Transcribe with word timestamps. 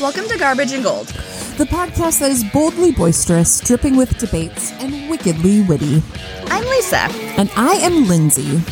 Welcome 0.00 0.28
to 0.28 0.38
Garbage 0.38 0.72
and 0.72 0.82
Gold. 0.82 1.08
the 1.58 1.66
podcast 1.66 2.20
that 2.20 2.30
is 2.30 2.42
boldly 2.42 2.90
boisterous, 2.90 3.60
dripping 3.60 3.96
with 3.96 4.16
debates, 4.16 4.72
and 4.80 5.10
wickedly 5.10 5.60
witty. 5.60 6.02
I'm 6.46 6.64
Lisa. 6.64 7.00
And 7.36 7.50
I 7.54 7.74
am 7.74 8.08
Lindsay. 8.08 8.62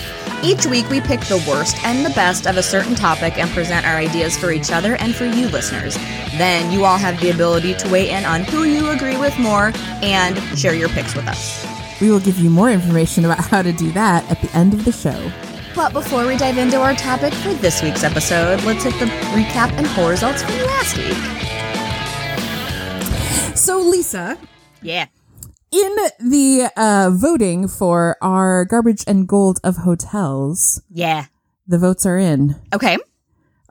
Each 0.42 0.64
week 0.64 0.88
we 0.88 1.03
pick 1.03 1.21
the 1.21 1.44
worst 1.46 1.76
and 1.85 2.04
the 2.06 2.14
best 2.14 2.46
of 2.46 2.56
a 2.56 2.62
certain 2.62 2.94
topic 2.94 3.37
and 3.37 3.51
present 3.51 3.87
our 3.87 3.96
ideas 3.96 4.38
for 4.38 4.53
each 4.53 4.71
other 4.72 4.96
and 4.96 5.14
for 5.14 5.26
you 5.26 5.49
listeners. 5.49 5.96
Then 6.38 6.72
you 6.72 6.87
all 6.87 6.96
have 6.96 7.21
the 7.21 7.29
ability 7.29 7.74
to 7.74 7.88
weigh 7.90 8.08
in 8.08 8.24
on 8.24 8.45
who 8.45 8.65
you 8.65 8.88
agree 8.88 9.19
with 9.19 9.38
more 9.38 9.72
and 10.03 10.38
share 10.58 10.74
your 10.74 10.88
picks 10.88 11.15
with 11.15 11.29
us. 11.29 11.67
We 12.01 12.10
will 12.10 12.21
give 12.21 12.38
you 12.38 12.49
more 12.49 12.71
information 12.71 13.26
about 13.26 13.45
how 13.45 13.60
to 13.60 13.72
do 13.72 13.92
that 13.92 14.29
at 14.31 14.40
the 14.40 14.51
end 14.56 14.72
of 14.72 14.87
the 14.87 14.92
show. 14.92 15.31
But 15.79 15.92
before 15.92 16.27
we 16.27 16.37
dive 16.37 16.59
into 16.59 16.80
our 16.80 16.92
topic 16.92 17.33
for 17.34 17.55
this 17.55 17.83
week's 17.84 18.02
episode, 18.02 18.61
let's 18.65 18.83
hit 18.83 18.95
the 18.95 19.05
recap 19.30 19.71
and 19.79 19.87
poll 19.87 20.09
results 20.11 20.43
from 20.43 20.57
last 20.57 20.97
week. 20.97 21.16
So, 23.57 23.79
Lisa, 23.79 24.37
Yeah. 24.83 25.07
in 25.71 25.97
the 26.19 26.69
uh, 26.77 27.11
voting 27.15 27.69
for 27.69 28.16
our 28.21 28.65
garbage 28.65 29.05
and 29.07 29.29
gold 29.29 29.61
of 29.62 29.77
hotels, 29.77 30.83
Yeah. 30.91 31.27
the 31.69 31.79
votes 31.79 32.05
are 32.05 32.19
in. 32.19 32.57
Okay. 32.74 32.97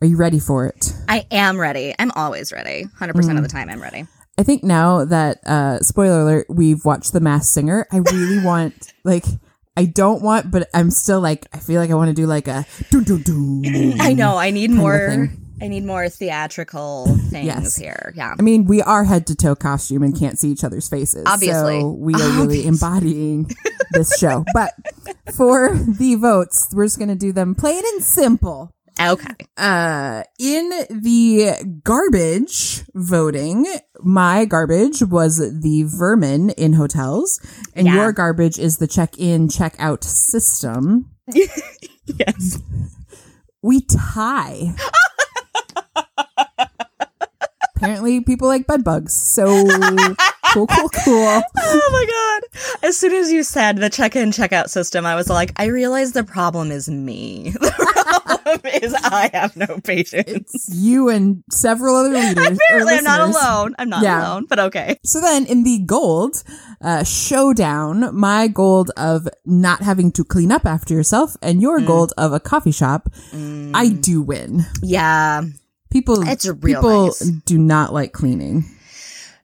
Are 0.02 0.08
you 0.08 0.16
ready 0.16 0.40
for 0.40 0.66
it? 0.66 0.94
I 1.10 1.26
am 1.30 1.60
ready. 1.60 1.94
I'm 2.00 2.12
always 2.12 2.54
ready. 2.54 2.86
100% 3.02 3.36
of 3.36 3.44
the 3.44 3.50
time 3.50 3.68
I'm 3.70 3.82
ready. 3.82 4.08
I 4.38 4.44
think 4.44 4.64
now 4.64 5.04
that 5.04 5.46
uh 5.46 5.80
spoiler 5.82 6.22
alert, 6.22 6.46
we've 6.50 6.86
watched 6.86 7.12
The 7.12 7.20
Masked 7.20 7.52
Singer, 7.54 7.86
I 7.92 7.98
really 7.98 8.40
want 8.46 8.94
like 9.04 9.26
I 9.78 9.86
don't 9.86 10.22
want, 10.24 10.50
but 10.52 10.68
I'm 10.74 10.90
still 10.92 11.22
like 11.22 11.46
I 11.54 11.60
feel 11.60 11.80
like 11.80 11.92
I 11.92 11.94
want 11.94 12.10
to 12.10 12.14
do 12.14 12.26
like 12.26 12.48
a 12.48 12.66
doo 12.90 13.04
doo 13.04 13.20
doo. 13.20 13.94
I 14.00 14.14
know. 14.14 14.36
I 14.38 14.50
need 14.52 14.72
more. 14.72 15.30
I 15.62 15.68
need 15.70 15.86
more 15.86 16.08
theatrical 16.10 17.06
things 17.32 17.46
Yes. 17.46 17.76
here. 17.76 18.14
Yeah. 18.16 18.36
I 18.38 18.42
mean, 18.44 18.66
we 18.66 18.82
are 18.82 19.04
head 19.04 19.26
to 19.28 19.36
toe 19.36 19.56
costume 19.56 20.04
and 20.04 20.18
can't 20.18 20.38
see 20.38 20.50
each 20.50 20.64
other's 20.64 20.88
faces. 20.88 21.24
Obviously. 21.26 21.80
So 21.82 21.90
we 21.92 22.14
are 22.14 22.30
really 22.42 22.66
embodying 22.68 23.50
this 23.92 24.18
show. 24.20 24.46
But 24.54 24.74
for 25.34 25.74
the 25.76 26.14
votes, 26.16 26.68
we're 26.74 26.86
just 26.86 27.00
going 27.00 27.10
to 27.10 27.16
do 27.16 27.32
them 27.32 27.56
plain 27.56 27.82
and 27.94 28.04
simple. 28.04 28.72
Okay. 29.00 29.36
Uh, 29.58 30.24
in 30.40 30.70
the 30.90 31.80
garbage 31.84 32.84
voting, 32.96 33.66
my 34.02 34.46
garbage 34.46 35.02
was 35.04 35.38
the 35.38 35.84
vermin 35.88 36.50
in 36.52 36.74
hotels, 36.74 37.40
and 37.76 37.86
Yeah. 37.88 37.96
your 37.96 38.12
garbage 38.12 38.58
is 38.58 38.78
the 38.78 38.88
check 38.88 39.18
in, 39.18 39.50
check 39.50 39.76
out 39.80 40.04
system. 40.04 41.12
Yes. 42.06 42.60
We 43.62 43.82
tie. 43.82 44.74
Apparently, 47.76 48.22
people 48.22 48.48
like 48.48 48.66
bed 48.66 48.84
bugs. 48.84 49.14
So 49.14 49.46
cool, 50.54 50.68
cool, 50.68 50.90
cool. 50.90 51.42
Oh 51.60 51.90
my 51.92 52.06
god. 52.06 52.88
As 52.88 52.98
soon 52.98 53.14
as 53.14 53.32
you 53.32 53.44
said 53.44 53.78
the 53.78 53.90
check-in 53.90 54.32
check-out 54.32 54.70
system, 54.70 55.06
I 55.06 55.16
was 55.16 55.30
like, 55.30 55.52
I 55.58 55.66
realize 55.66 56.14
the 56.14 56.24
problem 56.24 56.72
is 56.72 56.90
me. 56.90 57.54
The 58.18 58.40
problem 58.54 58.82
is 58.82 58.94
I 58.94 59.30
have 59.34 59.56
no 59.58 59.80
patience. 59.84 60.70
You 60.72 61.10
and 61.10 61.44
several 61.52 61.96
other 61.98 62.10
leaders. 62.14 62.58
Apparently 62.70 62.96
I'm 62.96 63.04
not 63.04 63.20
alone. 63.20 63.76
I'm 63.78 63.90
not 63.90 64.02
Yeah. 64.04 64.22
alone, 64.22 64.46
but 64.48 64.60
okay. 64.60 64.98
So 65.04 65.20
then 65.20 65.46
in 65.46 65.64
the 65.64 65.80
gold 65.80 66.44
uh, 66.82 67.04
showdown, 67.04 68.16
my 68.16 68.48
gold 68.48 68.92
of 68.96 69.28
not 69.46 69.82
having 69.82 70.12
to 70.14 70.24
clean 70.24 70.52
up 70.52 70.66
after 70.66 70.94
yourself 70.94 71.36
and 71.42 71.62
your 71.62 71.80
Mm. 71.80 71.88
gold 71.88 72.14
of 72.18 72.32
a 72.34 72.40
coffee 72.40 72.72
shop, 72.72 73.10
I 73.34 73.90
do 73.90 74.22
win. 74.22 74.66
Yeah. 74.82 75.44
People, 75.92 76.26
It's 76.28 76.46
real 76.46 76.56
people 76.82 77.06
nice. 77.08 77.20
do 77.46 77.58
not 77.58 77.94
like 77.94 78.14
cleaning. 78.14 78.66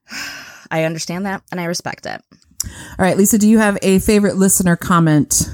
I 0.73 0.83
understand 0.85 1.27
that 1.27 1.43
and 1.51 1.61
I 1.61 1.65
respect 1.65 2.05
it. 2.07 2.19
All 2.65 2.69
right, 3.05 3.15
Lisa, 3.15 3.37
do 3.37 3.47
you 3.47 3.59
have 3.59 3.77
a 3.81 3.99
favorite 3.99 4.37
listener 4.37 4.75
comment? 4.75 5.47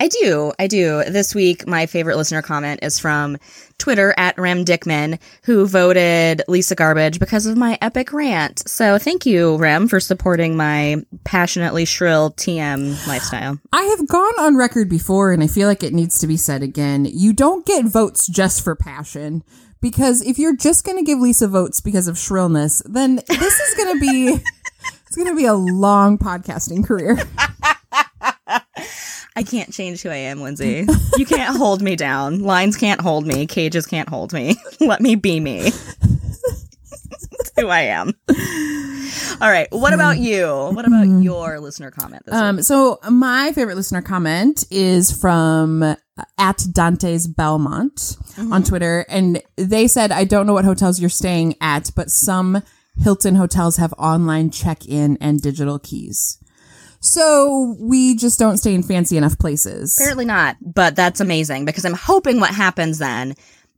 I 0.00 0.08
do. 0.08 0.52
I 0.58 0.66
do. 0.66 1.02
This 1.04 1.34
week, 1.34 1.66
my 1.66 1.86
favorite 1.86 2.16
listener 2.16 2.42
comment 2.42 2.80
is 2.82 2.98
from 2.98 3.38
Twitter 3.78 4.14
at 4.16 4.38
Rem 4.38 4.64
Dickman, 4.64 5.18
who 5.44 5.66
voted 5.66 6.42
Lisa 6.46 6.74
Garbage 6.74 7.18
because 7.18 7.46
of 7.46 7.56
my 7.56 7.78
epic 7.80 8.12
rant. 8.12 8.68
So 8.68 8.98
thank 8.98 9.24
you, 9.26 9.56
Rem, 9.56 9.88
for 9.88 10.00
supporting 10.00 10.56
my 10.56 11.02
passionately 11.24 11.84
shrill 11.84 12.32
TM 12.32 13.06
lifestyle. 13.06 13.58
I 13.72 13.82
have 13.82 14.06
gone 14.06 14.38
on 14.38 14.56
record 14.56 14.88
before, 14.88 15.32
and 15.32 15.42
I 15.42 15.46
feel 15.46 15.68
like 15.68 15.82
it 15.82 15.94
needs 15.94 16.18
to 16.20 16.26
be 16.26 16.36
said 16.36 16.62
again. 16.62 17.06
You 17.06 17.32
don't 17.32 17.66
get 17.66 17.86
votes 17.86 18.26
just 18.28 18.62
for 18.62 18.76
passion. 18.76 19.42
Because 19.84 20.22
if 20.22 20.38
you're 20.38 20.56
just 20.56 20.82
going 20.86 20.96
to 20.96 21.04
give 21.04 21.18
Lisa 21.18 21.46
votes 21.46 21.82
because 21.82 22.08
of 22.08 22.18
shrillness, 22.18 22.80
then 22.86 23.16
this 23.16 23.60
is 23.60 23.74
going 23.74 23.92
to 23.92 24.00
be 24.00 24.28
it's 25.06 25.14
going 25.14 25.28
to 25.28 25.36
be 25.36 25.44
a 25.44 25.52
long 25.52 26.16
podcasting 26.16 26.82
career. 26.82 27.18
I 29.36 29.42
can't 29.42 29.70
change 29.74 30.00
who 30.00 30.08
I 30.08 30.16
am, 30.16 30.40
Lindsay. 30.40 30.86
You 31.18 31.26
can't 31.26 31.54
hold 31.54 31.82
me 31.82 31.96
down. 31.96 32.40
Lines 32.40 32.78
can't 32.78 33.02
hold 33.02 33.26
me. 33.26 33.46
Cages 33.46 33.84
can't 33.84 34.08
hold 34.08 34.32
me. 34.32 34.56
Let 34.80 35.02
me 35.02 35.16
be 35.16 35.38
me. 35.38 35.64
That's 35.64 37.52
who 37.58 37.68
I 37.68 37.80
am. 37.80 38.14
All 39.40 39.50
right. 39.50 39.66
What 39.70 39.92
about 39.92 40.18
you? 40.18 40.46
What 40.46 40.86
about 40.86 41.04
your 41.22 41.60
listener 41.60 41.90
comment 41.90 42.24
this 42.24 42.32
week? 42.32 42.42
Um, 42.42 42.62
so 42.62 42.98
my 43.10 43.52
favorite 43.52 43.76
listener 43.76 44.02
comment 44.02 44.64
is 44.70 45.10
from 45.10 45.82
uh, 45.82 45.96
at 46.38 46.64
Dante's 46.72 47.26
Belmont 47.26 48.16
on 48.38 48.62
Twitter, 48.62 49.04
and 49.08 49.42
they 49.56 49.88
said, 49.88 50.12
"I 50.12 50.24
don't 50.24 50.46
know 50.46 50.54
what 50.54 50.64
hotels 50.64 51.00
you're 51.00 51.10
staying 51.10 51.56
at, 51.60 51.90
but 51.96 52.10
some 52.10 52.62
Hilton 52.96 53.34
hotels 53.34 53.76
have 53.78 53.92
online 53.94 54.50
check-in 54.50 55.18
and 55.20 55.40
digital 55.40 55.78
keys." 55.78 56.38
So 57.00 57.76
we 57.78 58.16
just 58.16 58.38
don't 58.38 58.56
stay 58.56 58.74
in 58.74 58.82
fancy 58.82 59.18
enough 59.18 59.38
places. 59.38 59.98
Apparently 59.98 60.24
not, 60.24 60.56
but 60.62 60.96
that's 60.96 61.20
amazing 61.20 61.66
because 61.66 61.84
I'm 61.84 61.92
hoping 61.92 62.40
what 62.40 62.54
happens 62.54 62.98
then 62.98 63.34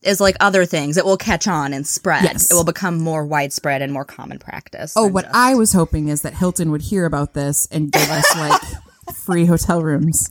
is 0.06 0.20
like 0.20 0.36
other 0.40 0.64
things. 0.64 0.96
It 0.96 1.04
will 1.04 1.16
catch 1.16 1.46
on 1.48 1.72
and 1.72 1.86
spread. 1.86 2.24
Yes. 2.24 2.50
It 2.50 2.54
will 2.54 2.64
become 2.64 2.98
more 2.98 3.26
widespread 3.26 3.82
and 3.82 3.92
more 3.92 4.04
common 4.04 4.38
practice. 4.38 4.94
Oh, 4.96 5.06
what 5.08 5.24
just- 5.24 5.34
I 5.36 5.54
was 5.54 5.72
hoping 5.72 6.08
is 6.08 6.22
that 6.22 6.34
Hilton 6.34 6.70
would 6.70 6.82
hear 6.82 7.04
about 7.04 7.34
this 7.34 7.66
and 7.70 7.90
give 7.92 8.10
us 8.10 8.24
like 8.36 8.60
free 9.16 9.46
hotel 9.46 9.82
rooms. 9.82 10.30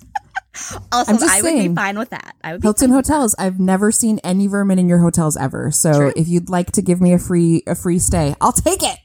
also 0.91 1.11
I'm 1.11 1.19
just 1.19 1.31
I 1.31 1.41
would 1.41 1.69
be 1.69 1.75
fine 1.75 1.99
with 1.99 2.11
that. 2.11 2.33
I 2.43 2.53
would 2.53 2.61
be 2.61 2.65
Hilton 2.65 2.91
hotels. 2.91 3.35
I've 3.37 3.59
never 3.59 3.91
seen 3.91 4.19
any 4.23 4.47
vermin 4.47 4.79
in 4.79 4.87
your 4.87 4.99
hotels 4.99 5.35
ever. 5.35 5.69
So 5.71 6.13
if 6.15 6.27
you'd 6.29 6.49
like 6.49 6.71
to 6.73 6.81
give 6.81 7.01
me 7.01 7.13
a 7.13 7.19
free 7.19 7.61
a 7.67 7.75
free 7.75 7.99
stay, 7.99 8.35
I'll 8.39 8.53
take 8.53 8.79
it. 8.81 8.97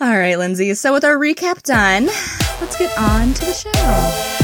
All 0.00 0.16
right, 0.16 0.38
Lindsay. 0.38 0.74
So 0.74 0.92
with 0.92 1.04
our 1.04 1.16
recap 1.16 1.62
done, 1.64 2.06
let's 2.60 2.76
get 2.78 2.96
on 2.96 3.34
to 3.34 3.44
the 3.46 3.52
show. 3.52 4.43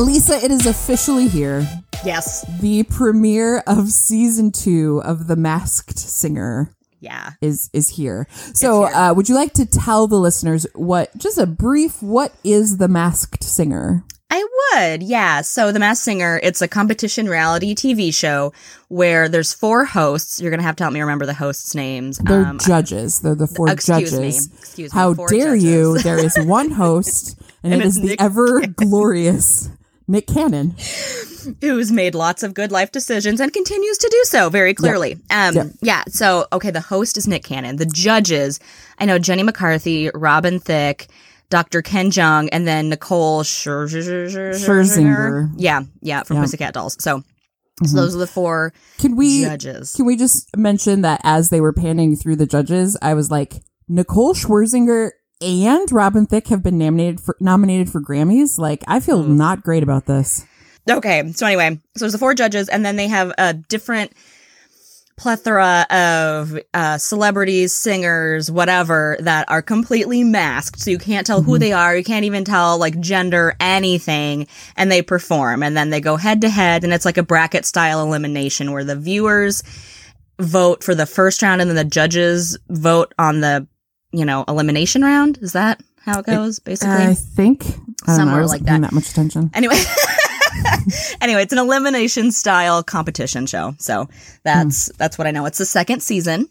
Lisa, 0.00 0.34
it 0.42 0.50
is 0.50 0.66
officially 0.66 1.28
here. 1.28 1.66
Yes. 2.04 2.44
The 2.60 2.84
premiere 2.84 3.58
of 3.66 3.90
season 3.90 4.50
two 4.52 5.02
of 5.04 5.26
The 5.26 5.36
Masked 5.36 5.98
Singer 5.98 6.70
Yeah. 7.00 7.32
is 7.42 7.68
is 7.72 7.90
here. 7.90 8.26
So, 8.54 8.86
here. 8.86 8.94
Uh, 8.96 9.14
would 9.14 9.28
you 9.28 9.34
like 9.34 9.52
to 9.54 9.66
tell 9.66 10.06
the 10.06 10.16
listeners 10.18 10.66
what, 10.74 11.16
just 11.18 11.38
a 11.38 11.46
brief, 11.46 12.02
what 12.02 12.32
is 12.44 12.78
The 12.78 12.88
Masked 12.88 13.44
Singer? 13.44 14.04
I 14.32 14.46
would, 14.76 15.02
yeah. 15.02 15.40
So 15.42 15.72
The 15.72 15.80
Masked 15.80 16.04
Singer, 16.04 16.38
it's 16.42 16.62
a 16.62 16.68
competition 16.68 17.28
reality 17.28 17.74
TV 17.74 18.14
show 18.14 18.52
where 18.88 19.28
there's 19.28 19.52
four 19.52 19.84
hosts. 19.84 20.40
You're 20.40 20.52
gonna 20.52 20.62
have 20.62 20.76
to 20.76 20.84
help 20.84 20.94
me 20.94 21.00
remember 21.00 21.26
the 21.26 21.34
hosts' 21.34 21.74
names. 21.74 22.18
They're 22.18 22.46
Um, 22.46 22.58
judges. 22.58 23.20
They're 23.20 23.34
the 23.34 23.48
four 23.48 23.68
excuse 23.68 24.12
judges. 24.12 24.48
me. 24.48 24.56
Excuse 24.60 24.94
me. 24.94 24.98
How 24.98 25.14
dare 25.14 25.56
judges. 25.56 25.64
you? 25.64 25.98
There 25.98 26.18
is 26.24 26.38
one 26.38 26.70
host, 26.70 27.36
and, 27.64 27.74
And 27.74 27.82
it's 27.82 27.96
is 27.96 28.02
the 28.02 28.08
Nick 28.08 28.22
ever 28.22 28.60
glorious 28.66 29.68
Nick 30.10 30.26
Cannon. 30.26 30.74
who's 31.62 31.90
made 31.90 32.14
lots 32.14 32.42
of 32.42 32.52
good 32.52 32.70
life 32.70 32.92
decisions 32.92 33.40
and 33.40 33.52
continues 33.52 33.96
to 33.98 34.08
do 34.10 34.20
so 34.24 34.50
very 34.50 34.74
clearly. 34.74 35.14
Um, 35.30 35.54
Yep. 35.54 35.66
yeah. 35.80 36.04
So, 36.08 36.46
okay, 36.52 36.70
the 36.70 36.80
host 36.82 37.16
is 37.16 37.26
Nick 37.26 37.44
Cannon. 37.44 37.76
The 37.76 37.86
judges, 37.86 38.60
I 38.98 39.06
know 39.06 39.18
Jenny 39.18 39.42
McCarthy, 39.42 40.10
Robin 40.14 40.58
Thicke, 40.60 41.06
Dr. 41.48 41.80
Ken 41.82 42.10
Jeong, 42.10 42.48
and 42.52 42.66
then 42.66 42.90
Nicole 42.90 43.42
Scher- 43.42 43.86
Scherzinger. 43.88 45.50
Yeah, 45.56 45.82
yeah, 46.00 46.22
from 46.22 46.36
Yeah. 46.36 46.42
Pussycat 46.42 46.74
Dolls. 46.74 46.96
So, 47.00 47.22
so 47.84 47.96
those 47.96 48.14
are 48.14 48.18
the 48.18 48.26
four 48.26 48.72
Can 48.98 49.16
we 49.16 49.42
judges. 49.42 49.92
can 49.94 50.04
we 50.04 50.16
just 50.16 50.54
mention 50.56 51.00
that 51.02 51.20
as 51.24 51.48
they 51.50 51.60
were 51.60 51.72
panning 51.72 52.16
through 52.16 52.36
the 52.36 52.46
judges, 52.46 52.96
I 53.00 53.14
was 53.14 53.30
like, 53.30 53.62
Nicole 53.88 54.34
Scherzinger 54.34 55.10
and 55.40 55.90
Robin 55.92 56.26
Thicke 56.26 56.48
have 56.48 56.62
been 56.62 56.78
nominated 56.78 57.20
for 57.20 57.36
nominated 57.40 57.90
for 57.90 58.00
Grammys. 58.00 58.58
Like, 58.58 58.82
I 58.86 59.00
feel 59.00 59.22
Hmm. 59.22 59.36
not 59.36 59.62
great 59.62 59.82
about 59.82 60.06
this. 60.06 60.44
Okay, 60.88 61.30
so 61.32 61.46
anyway, 61.46 61.78
so 61.96 62.04
there's 62.04 62.12
the 62.12 62.18
four 62.18 62.34
judges, 62.34 62.68
and 62.68 62.84
then 62.84 62.96
they 62.96 63.06
have 63.08 63.32
a 63.38 63.52
different 63.54 64.12
plethora 65.16 65.86
of 65.90 66.58
uh, 66.72 66.96
celebrities, 66.96 67.74
singers, 67.74 68.50
whatever, 68.50 69.18
that 69.20 69.44
are 69.50 69.60
completely 69.60 70.24
masked. 70.24 70.80
So 70.80 70.90
you 70.90 70.96
can't 70.98 71.26
tell 71.26 71.42
who 71.42 71.58
they 71.58 71.72
are. 71.72 71.94
You 71.94 72.02
can't 72.02 72.24
even 72.24 72.42
tell 72.42 72.78
like 72.78 72.98
gender, 73.00 73.54
anything. 73.60 74.46
And 74.76 74.90
they 74.90 75.02
perform. 75.02 75.62
And 75.62 75.76
then 75.76 75.90
they 75.90 76.00
go 76.00 76.16
head 76.16 76.40
to 76.40 76.48
head. 76.48 76.84
And 76.84 76.92
it's 76.94 77.04
like 77.04 77.18
a 77.18 77.22
bracket 77.22 77.66
style 77.66 78.00
elimination 78.02 78.72
where 78.72 78.82
the 78.82 78.96
viewers 78.96 79.62
vote 80.40 80.82
for 80.82 80.94
the 80.94 81.04
first 81.04 81.42
round 81.42 81.60
and 81.60 81.68
then 81.68 81.76
the 81.76 81.84
judges 81.84 82.56
vote 82.70 83.12
on 83.18 83.40
the, 83.40 83.66
you 84.12 84.24
know, 84.24 84.44
elimination 84.48 85.02
round. 85.02 85.38
Is 85.40 85.52
that 85.52 85.80
how 86.04 86.20
it 86.20 86.26
goes, 86.26 86.58
basically? 86.58 87.04
I 87.04 87.14
think 87.14 87.64
I 87.64 87.68
don't 87.68 87.76
know. 87.76 88.12
I 88.12 88.16
Somewhere 88.16 88.46
like 88.46 88.62
that. 88.62 88.80
that 88.80 88.92
much 88.92 89.10
attention. 89.10 89.50
Anyway. 89.54 89.76
anyway, 91.20 91.42
it's 91.42 91.52
an 91.52 91.58
elimination 91.58 92.32
style 92.32 92.82
competition 92.82 93.46
show. 93.46 93.74
So 93.78 94.08
that's 94.42 94.88
hmm. 94.88 94.96
that's 94.98 95.18
what 95.18 95.26
I 95.26 95.30
know. 95.30 95.46
It's 95.46 95.58
the 95.58 95.66
second 95.66 96.02
season. 96.02 96.48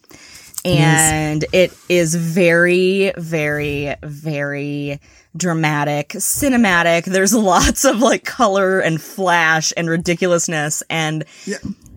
And 0.66 1.46
it 1.54 1.72
is 1.88 2.16
very, 2.16 3.14
very, 3.16 3.96
very 4.04 5.00
dramatic, 5.36 6.10
cinematic. 6.10 7.06
There's 7.06 7.34
lots 7.34 7.86
of 7.86 8.00
like 8.00 8.26
color 8.26 8.80
and 8.80 9.02
flash 9.02 9.72
and 9.78 9.90
ridiculousness. 9.90 10.84
And 10.90 11.24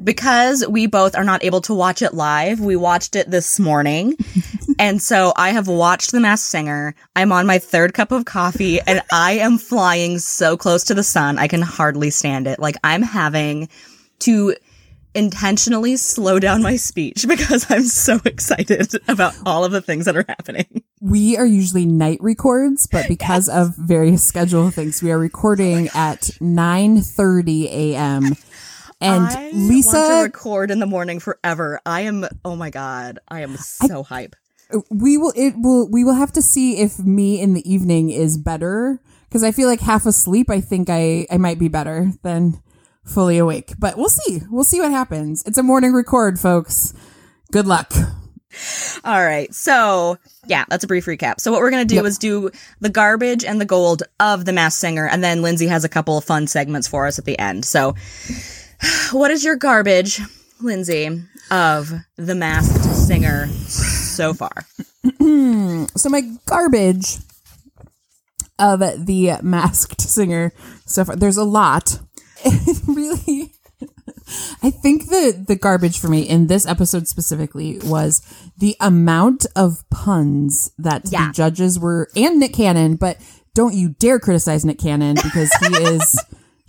because 0.03 0.67
we 0.67 0.87
both 0.87 1.17
are 1.17 1.25
not 1.25 1.45
able 1.45 1.61
to 1.63 1.75
watch 1.75 2.03
it 2.03 2.15
live, 2.15 2.61
we 2.61 2.77
watched 2.77 3.17
it 3.17 3.31
this 3.31 3.59
morning. 3.59 4.17
and 4.83 5.01
so 5.01 5.33
I 5.37 5.51
have 5.51 5.69
watched 5.69 6.11
The 6.11 6.19
Masked 6.19 6.51
Singer. 6.51 6.97
I'm 7.15 7.31
on 7.31 7.47
my 7.47 7.61
third 7.61 7.95
cup 7.95 8.11
of 8.11 8.25
coffee 8.25 8.81
and 8.81 9.01
I 9.13 9.35
am 9.35 9.57
flying 9.57 10.19
so 10.19 10.57
close 10.57 10.83
to 10.85 10.95
the 10.95 11.05
sun. 11.05 11.39
I 11.39 11.47
can 11.47 11.63
hardly 11.63 12.11
stand 12.11 12.49
it. 12.49 12.59
Like 12.59 12.75
I'm 12.83 13.03
having 13.03 13.69
to 14.21 14.57
intentionally 15.15 15.97
slow 15.97 16.41
down 16.41 16.63
my 16.63 16.75
speech 16.75 17.25
because 17.29 17.71
I'm 17.71 17.85
so 17.85 18.19
excited 18.25 18.93
about 19.07 19.35
all 19.47 19.65
of 19.65 19.71
the 19.71 19.81
things 19.81 20.07
that 20.07 20.17
are 20.17 20.25
happening. 20.29 20.83
We 21.01 21.37
are 21.37 21.47
usually 21.47 21.87
night 21.87 22.19
records, 22.21 22.89
but 22.91 23.07
because 23.09 23.49
of 23.49 23.77
various 23.77 24.27
schedule 24.27 24.73
things, 24.73 25.01
we 25.01 25.13
are 25.13 25.19
recording 25.19 25.91
oh 25.95 25.99
at 25.99 26.23
9:30 26.41 27.65
a.m. 27.67 28.37
And 29.01 29.25
I 29.27 29.35
want 29.35 29.53
to 29.53 29.57
Lisa, 29.59 30.21
record 30.25 30.73
in 30.73 30.81
the 30.81 30.87
morning 30.87 31.21
forever. 31.21 31.81
I 31.87 32.01
am 32.03 32.27
oh 32.45 32.57
my 32.57 32.71
god, 32.71 33.21
I 33.29 33.43
am 33.43 33.57
so 33.57 34.03
hype. 34.03 34.35
We 34.91 35.19
will 35.19 35.33
it 35.37 35.55
will 35.57 35.89
we 35.91 36.05
will 36.05 36.15
have 36.15 36.33
to 36.33 36.43
see 36.43 36.79
if 36.79 36.99
me 36.99 37.41
in 37.41 37.55
the 37.55 37.71
evening 37.71 38.11
is 38.11 38.39
better 38.39 39.01
because 39.29 39.43
I 39.45 39.53
feel 39.53 39.69
like 39.69 39.81
half 39.81 40.07
asleep. 40.07 40.51
I 40.51 40.61
think 40.61 40.89
I 40.91 41.27
I 41.31 41.39
might 41.39 41.59
be 41.59 41.69
better 41.69 42.13
than 42.23 42.61
fully 43.05 43.39
awake, 43.39 43.73
but 43.79 43.97
we'll 43.97 44.09
see. 44.09 44.43
We'll 44.51 44.65
see 44.65 44.81
what 44.81 44.91
happens. 44.91 45.43
It's 45.47 45.59
a 45.59 45.63
morning 45.63 45.93
record, 45.93 46.39
folks. 46.39 46.95
Good 47.51 47.67
luck. 47.67 47.93
All 49.05 49.25
right. 49.25 49.53
So, 49.55 50.19
yeah, 50.47 50.65
that's 50.69 50.85
a 50.85 50.87
brief 50.87 51.07
recap. 51.07 51.41
So, 51.41 51.51
what 51.51 51.61
we're 51.61 51.71
going 51.71 51.87
to 51.87 51.95
do 51.95 51.97
Yep. 51.97 52.05
is 52.05 52.19
do 52.19 52.51
the 52.81 52.91
garbage 52.91 53.45
and 53.45 53.61
the 53.61 53.65
gold 53.65 54.03
of 54.21 54.45
the 54.45 54.53
masked 54.53 54.81
singer. 54.81 55.09
And 55.09 55.25
then 55.25 55.43
Lindsay 55.43 55.67
has 55.67 55.85
a 55.85 55.89
couple 55.89 56.19
of 56.19 56.25
fun 56.25 56.47
segments 56.47 56.87
for 56.87 57.07
us 57.07 57.19
at 57.19 57.25
the 57.25 57.39
end. 57.39 57.65
So, 57.65 57.95
what 59.13 59.31
is 59.31 59.43
your 59.43 59.57
garbage, 59.57 60.21
Lindsay, 60.61 61.23
of 61.51 61.93
the 62.17 62.35
masked 62.35 62.85
singer 62.85 63.49
so 64.13 64.35
far? 64.35 64.53
So 65.97 66.09
my 66.09 66.23
garbage 66.47 67.17
of 68.59 68.81
the 69.07 69.33
masked 69.43 70.01
singer 70.01 70.53
so 70.87 71.05
far. 71.05 71.17
There's 71.17 71.37
a 71.37 71.45
lot. 71.45 71.99
really, 72.87 73.53
I 74.63 74.71
think 74.71 75.09
the 75.09 75.45
the 75.47 75.57
garbage 75.57 75.99
for 75.99 76.09
me 76.09 76.23
in 76.23 76.47
this 76.47 76.67
episode 76.67 77.09
specifically 77.09 77.79
was 77.85 78.23
the 78.57 78.77
amount 78.81 79.47
of 79.57 79.85
puns 79.91 80.71
that 80.79 81.03
Yeah. 81.11 81.27
the 81.29 81.33
judges 81.33 81.79
were 81.79 82.09
and 82.15 82.39
Nick 82.39 82.55
Cannon. 82.55 82.97
But 82.97 83.19
don't 83.55 83.75
you 83.75 83.91
dare 83.99 84.19
criticize 84.21 84.65
Nick 84.65 84.79
Cannon 84.79 85.17
because 85.17 85.53
he 85.61 85.67
is 85.85 86.19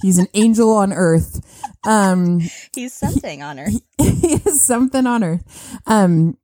he's 0.01 0.17
an 0.17 0.27
angel 0.33 0.71
on 0.75 0.91
earth. 0.91 1.39
Um, 1.85 2.41
He's 2.73 2.93
something 2.93 3.43
on 3.43 3.57
her. 3.57 3.69
he 3.97 4.35
is 4.45 4.65
something 4.65 5.05
on 5.05 5.23
earth. 5.23 5.77
Um, 5.85 6.37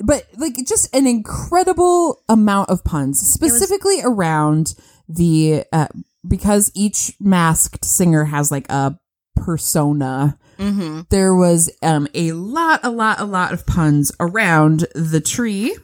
but 0.00 0.26
like 0.36 0.54
just 0.66 0.94
an 0.94 1.06
incredible 1.06 2.22
amount 2.28 2.70
of 2.70 2.84
puns, 2.84 3.20
specifically 3.20 4.00
around 4.02 4.74
the 5.08 5.64
uh, 5.72 5.88
because 6.26 6.70
each 6.74 7.14
masked 7.20 7.84
singer 7.84 8.24
has 8.24 8.50
like 8.50 8.70
a 8.70 8.98
persona. 9.36 10.38
Mm-hmm. 10.58 11.02
There 11.10 11.34
was 11.34 11.70
um 11.82 12.08
a 12.14 12.32
lot, 12.32 12.80
a 12.82 12.90
lot, 12.90 13.20
a 13.20 13.24
lot 13.24 13.52
of 13.52 13.66
puns 13.66 14.10
around 14.18 14.86
the 14.94 15.20
tree, 15.20 15.76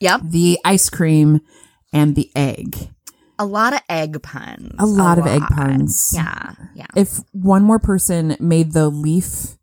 Yep. 0.00 0.20
the 0.24 0.58
ice 0.64 0.88
cream, 0.88 1.40
and 1.92 2.14
the 2.14 2.30
egg. 2.34 2.90
A 3.40 3.44
lot 3.46 3.72
of 3.72 3.80
egg 3.88 4.20
puns. 4.22 4.74
A 4.78 4.86
lot 4.86 5.18
of 5.18 5.26
egg 5.26 5.42
puns. 5.42 6.12
Yeah. 6.14 6.52
Yeah. 6.74 6.86
If 6.96 7.20
one 7.32 7.62
more 7.62 7.78
person 7.78 8.36
made 8.40 8.72
the 8.72 8.88
leaf 8.88 9.57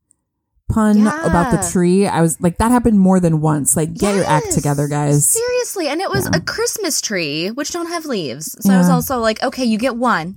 pun 0.75 1.07
about 1.07 1.51
the 1.51 1.69
tree, 1.71 2.05
I 2.05 2.21
was 2.21 2.39
like, 2.41 2.57
that 2.57 2.69
happened 2.71 2.99
more 2.99 3.19
than 3.19 3.41
once. 3.41 3.75
Like, 3.75 3.93
get 3.93 4.15
your 4.15 4.25
act 4.25 4.51
together, 4.51 4.87
guys. 4.87 5.25
Seriously. 5.25 5.87
And 5.87 6.01
it 6.01 6.09
was 6.09 6.27
a 6.27 6.41
Christmas 6.41 7.01
tree, 7.01 7.49
which 7.49 7.71
don't 7.71 7.87
have 7.87 8.05
leaves. 8.05 8.55
So 8.59 8.73
I 8.73 8.77
was 8.77 8.89
also 8.89 9.19
like, 9.19 9.41
okay, 9.41 9.63
you 9.63 9.77
get 9.77 9.95
one, 9.95 10.35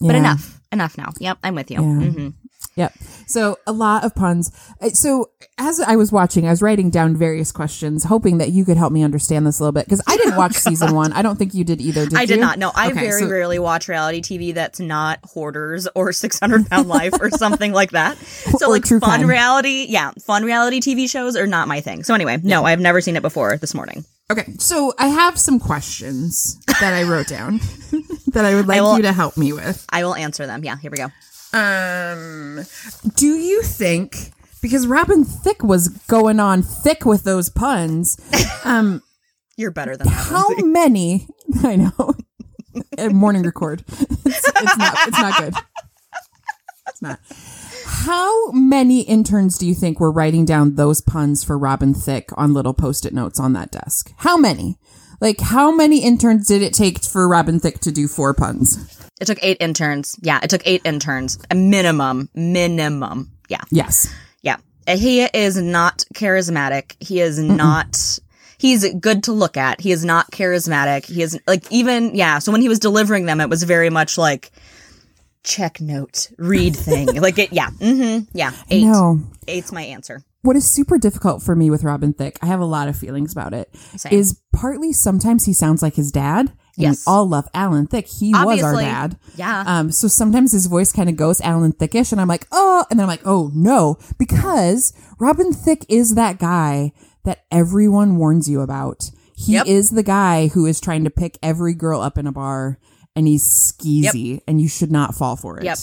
but 0.00 0.12
Yeah. 0.14 0.18
enough. 0.18 0.60
Enough 0.72 0.98
now. 0.98 1.12
Yep. 1.20 1.38
I'm 1.44 1.54
with 1.54 1.70
you. 1.70 1.76
Yeah. 1.76 2.06
Mm-hmm. 2.08 2.28
Yep. 2.76 2.92
So 3.26 3.58
a 3.66 3.72
lot 3.72 4.04
of 4.04 4.14
puns. 4.14 4.52
Uh, 4.80 4.90
So 4.90 5.30
as 5.58 5.80
I 5.80 5.96
was 5.96 6.12
watching, 6.12 6.46
I 6.46 6.50
was 6.50 6.60
writing 6.60 6.90
down 6.90 7.16
various 7.16 7.50
questions, 7.50 8.04
hoping 8.04 8.36
that 8.38 8.50
you 8.52 8.64
could 8.66 8.76
help 8.76 8.92
me 8.92 9.02
understand 9.02 9.46
this 9.46 9.58
a 9.58 9.62
little 9.62 9.72
bit 9.72 9.86
because 9.86 10.02
I 10.06 10.16
didn't 10.18 10.36
watch 10.36 10.52
season 10.68 10.94
one. 10.94 11.12
I 11.14 11.22
don't 11.22 11.36
think 11.36 11.54
you 11.54 11.64
did 11.64 11.80
either. 11.80 12.04
Did 12.04 12.18
I 12.18 12.26
did 12.26 12.34
you? 12.36 12.40
not. 12.42 12.58
No, 12.58 12.70
I 12.74 12.88
Okay, 12.90 13.00
very 13.00 13.22
so- 13.22 13.28
rarely 13.30 13.58
watch 13.58 13.88
reality 13.88 14.20
TV 14.20 14.52
that's 14.54 14.78
not 14.78 15.18
Hoarders 15.24 15.88
or 15.94 16.12
600 16.12 16.68
Pound 16.68 16.86
Life 16.88 17.14
or 17.20 17.30
something 17.30 17.72
like 17.72 17.92
that. 17.92 18.18
So, 18.18 18.66
Or 18.66 18.70
like, 18.72 18.84
fun 18.86 19.00
crime. 19.00 19.26
reality, 19.26 19.86
yeah, 19.88 20.10
fun 20.24 20.44
reality 20.44 20.80
TV 20.80 21.08
shows 21.08 21.34
are 21.36 21.46
not 21.46 21.66
my 21.68 21.80
thing. 21.80 22.04
So, 22.04 22.14
anyway, 22.14 22.38
no, 22.42 22.64
I've 22.64 22.80
never 22.80 23.00
seen 23.00 23.16
it 23.16 23.22
before 23.22 23.56
this 23.56 23.72
morning. 23.74 24.04
Okay, 24.30 24.52
so 24.58 24.92
I 24.98 25.06
have 25.08 25.38
some 25.38 25.58
questions 25.58 26.58
that 26.80 26.92
I 26.92 27.04
wrote 27.04 27.28
down 27.28 27.60
that 28.28 28.44
I 28.44 28.54
would 28.54 28.66
like 28.68 28.82
will- 28.82 28.96
you 28.96 29.02
to 29.02 29.12
help 29.12 29.38
me 29.38 29.54
with. 29.54 29.86
I 29.88 30.04
will 30.04 30.14
answer 30.14 30.46
them. 30.46 30.62
Yeah, 30.64 30.76
here 30.76 30.90
we 30.90 30.98
go. 30.98 31.08
Um, 31.52 32.60
do 33.14 33.26
you 33.26 33.62
think 33.62 34.32
because 34.60 34.86
Robin 34.86 35.24
Thicke 35.24 35.62
was 35.62 35.88
going 35.88 36.40
on 36.40 36.62
thick 36.62 37.04
with 37.04 37.24
those 37.24 37.48
puns? 37.48 38.16
Um, 38.64 39.00
You're 39.56 39.70
better 39.70 39.96
than 39.96 40.08
that. 40.08 40.12
how 40.12 40.48
Lindsay. 40.48 40.64
many? 40.64 41.28
I 41.62 41.76
know. 41.76 42.14
Morning 43.12 43.42
record. 43.42 43.84
It's, 44.26 44.42
it's 44.48 44.76
not. 44.76 44.94
It's 45.06 45.18
not 45.20 45.38
good. 45.38 45.54
It's 46.88 47.00
not. 47.00 47.20
How 47.84 48.50
many 48.50 49.02
interns 49.02 49.56
do 49.56 49.66
you 49.68 49.74
think 49.74 50.00
were 50.00 50.10
writing 50.10 50.44
down 50.44 50.74
those 50.74 51.00
puns 51.00 51.44
for 51.44 51.56
Robin 51.56 51.94
Thicke 51.94 52.30
on 52.36 52.52
little 52.54 52.74
post-it 52.74 53.14
notes 53.14 53.38
on 53.38 53.52
that 53.52 53.70
desk? 53.70 54.12
How 54.16 54.36
many? 54.36 54.78
Like, 55.20 55.40
how 55.40 55.70
many 55.70 56.02
interns 56.02 56.48
did 56.48 56.60
it 56.62 56.74
take 56.74 57.04
for 57.04 57.28
Robin 57.28 57.60
Thicke 57.60 57.78
to 57.80 57.92
do 57.92 58.08
four 58.08 58.34
puns? 58.34 58.95
It 59.20 59.26
took 59.26 59.38
eight 59.42 59.56
interns. 59.60 60.18
Yeah, 60.20 60.40
it 60.42 60.50
took 60.50 60.62
eight 60.66 60.82
interns. 60.84 61.38
A 61.50 61.54
minimum. 61.54 62.28
Minimum. 62.34 63.30
Yeah. 63.48 63.62
Yes. 63.70 64.12
Yeah. 64.42 64.56
He 64.86 65.22
is 65.24 65.56
not 65.56 66.04
charismatic. 66.14 66.96
He 67.00 67.20
is 67.20 67.38
not. 67.38 68.18
He's 68.58 68.92
good 68.94 69.24
to 69.24 69.32
look 69.32 69.56
at. 69.56 69.80
He 69.80 69.90
is 69.92 70.04
not 70.04 70.30
charismatic. 70.30 71.06
He 71.06 71.22
is 71.22 71.38
like 71.46 71.70
even 71.72 72.14
yeah. 72.14 72.38
So 72.40 72.52
when 72.52 72.60
he 72.60 72.68
was 72.68 72.78
delivering 72.78 73.26
them, 73.26 73.40
it 73.40 73.48
was 73.48 73.62
very 73.62 73.90
much 73.90 74.16
like 74.18 74.50
check 75.42 75.80
note, 75.80 76.30
read 76.38 76.76
thing. 76.76 77.06
like 77.20 77.38
it. 77.38 77.52
Yeah. 77.52 77.70
Mm-hmm. 77.70 78.24
Yeah. 78.36 78.52
Eight. 78.70 78.84
No. 78.84 79.20
Eight's 79.48 79.72
my 79.72 79.82
answer. 79.82 80.22
What 80.42 80.56
is 80.56 80.70
super 80.70 80.98
difficult 80.98 81.42
for 81.42 81.56
me 81.56 81.70
with 81.70 81.82
Robin 81.82 82.12
Thicke, 82.12 82.38
I 82.40 82.46
have 82.46 82.60
a 82.60 82.64
lot 82.64 82.86
of 82.86 82.96
feelings 82.96 83.32
about 83.32 83.52
it, 83.52 83.74
Same. 83.96 84.12
is 84.12 84.40
partly 84.52 84.92
sometimes 84.92 85.44
he 85.44 85.52
sounds 85.52 85.82
like 85.82 85.94
his 85.96 86.12
dad. 86.12 86.52
Yes. 86.76 87.06
We 87.06 87.10
all 87.12 87.26
love 87.26 87.48
Alan 87.54 87.86
Thicke. 87.86 88.06
He 88.06 88.32
was 88.32 88.62
our 88.62 88.74
dad. 88.80 89.18
Yeah. 89.34 89.64
Um, 89.66 89.90
so 89.90 90.08
sometimes 90.08 90.52
his 90.52 90.66
voice 90.66 90.92
kind 90.92 91.08
of 91.08 91.16
goes 91.16 91.40
Alan 91.40 91.72
Thickish, 91.72 92.12
and 92.12 92.20
I'm 92.20 92.28
like, 92.28 92.46
oh, 92.52 92.84
and 92.90 92.98
then 92.98 93.04
I'm 93.04 93.08
like, 93.08 93.26
oh 93.26 93.50
no, 93.54 93.96
because 94.18 94.92
Robin 95.18 95.52
Thicke 95.52 95.86
is 95.88 96.14
that 96.14 96.38
guy 96.38 96.92
that 97.24 97.44
everyone 97.50 98.16
warns 98.16 98.48
you 98.48 98.60
about. 98.60 99.10
He 99.34 99.54
Yep. 99.54 99.66
is 99.66 99.90
the 99.90 100.02
guy 100.02 100.48
who 100.48 100.64
is 100.66 100.80
trying 100.80 101.04
to 101.04 101.10
pick 101.10 101.38
every 101.42 101.74
girl 101.74 102.00
up 102.00 102.16
in 102.18 102.26
a 102.26 102.32
bar, 102.32 102.78
and 103.14 103.26
he's 103.26 103.42
skeezy, 103.44 104.40
and 104.46 104.60
you 104.60 104.68
should 104.68 104.92
not 104.92 105.14
fall 105.14 105.36
for 105.36 105.58
it. 105.58 105.64
Yep. 105.64 105.78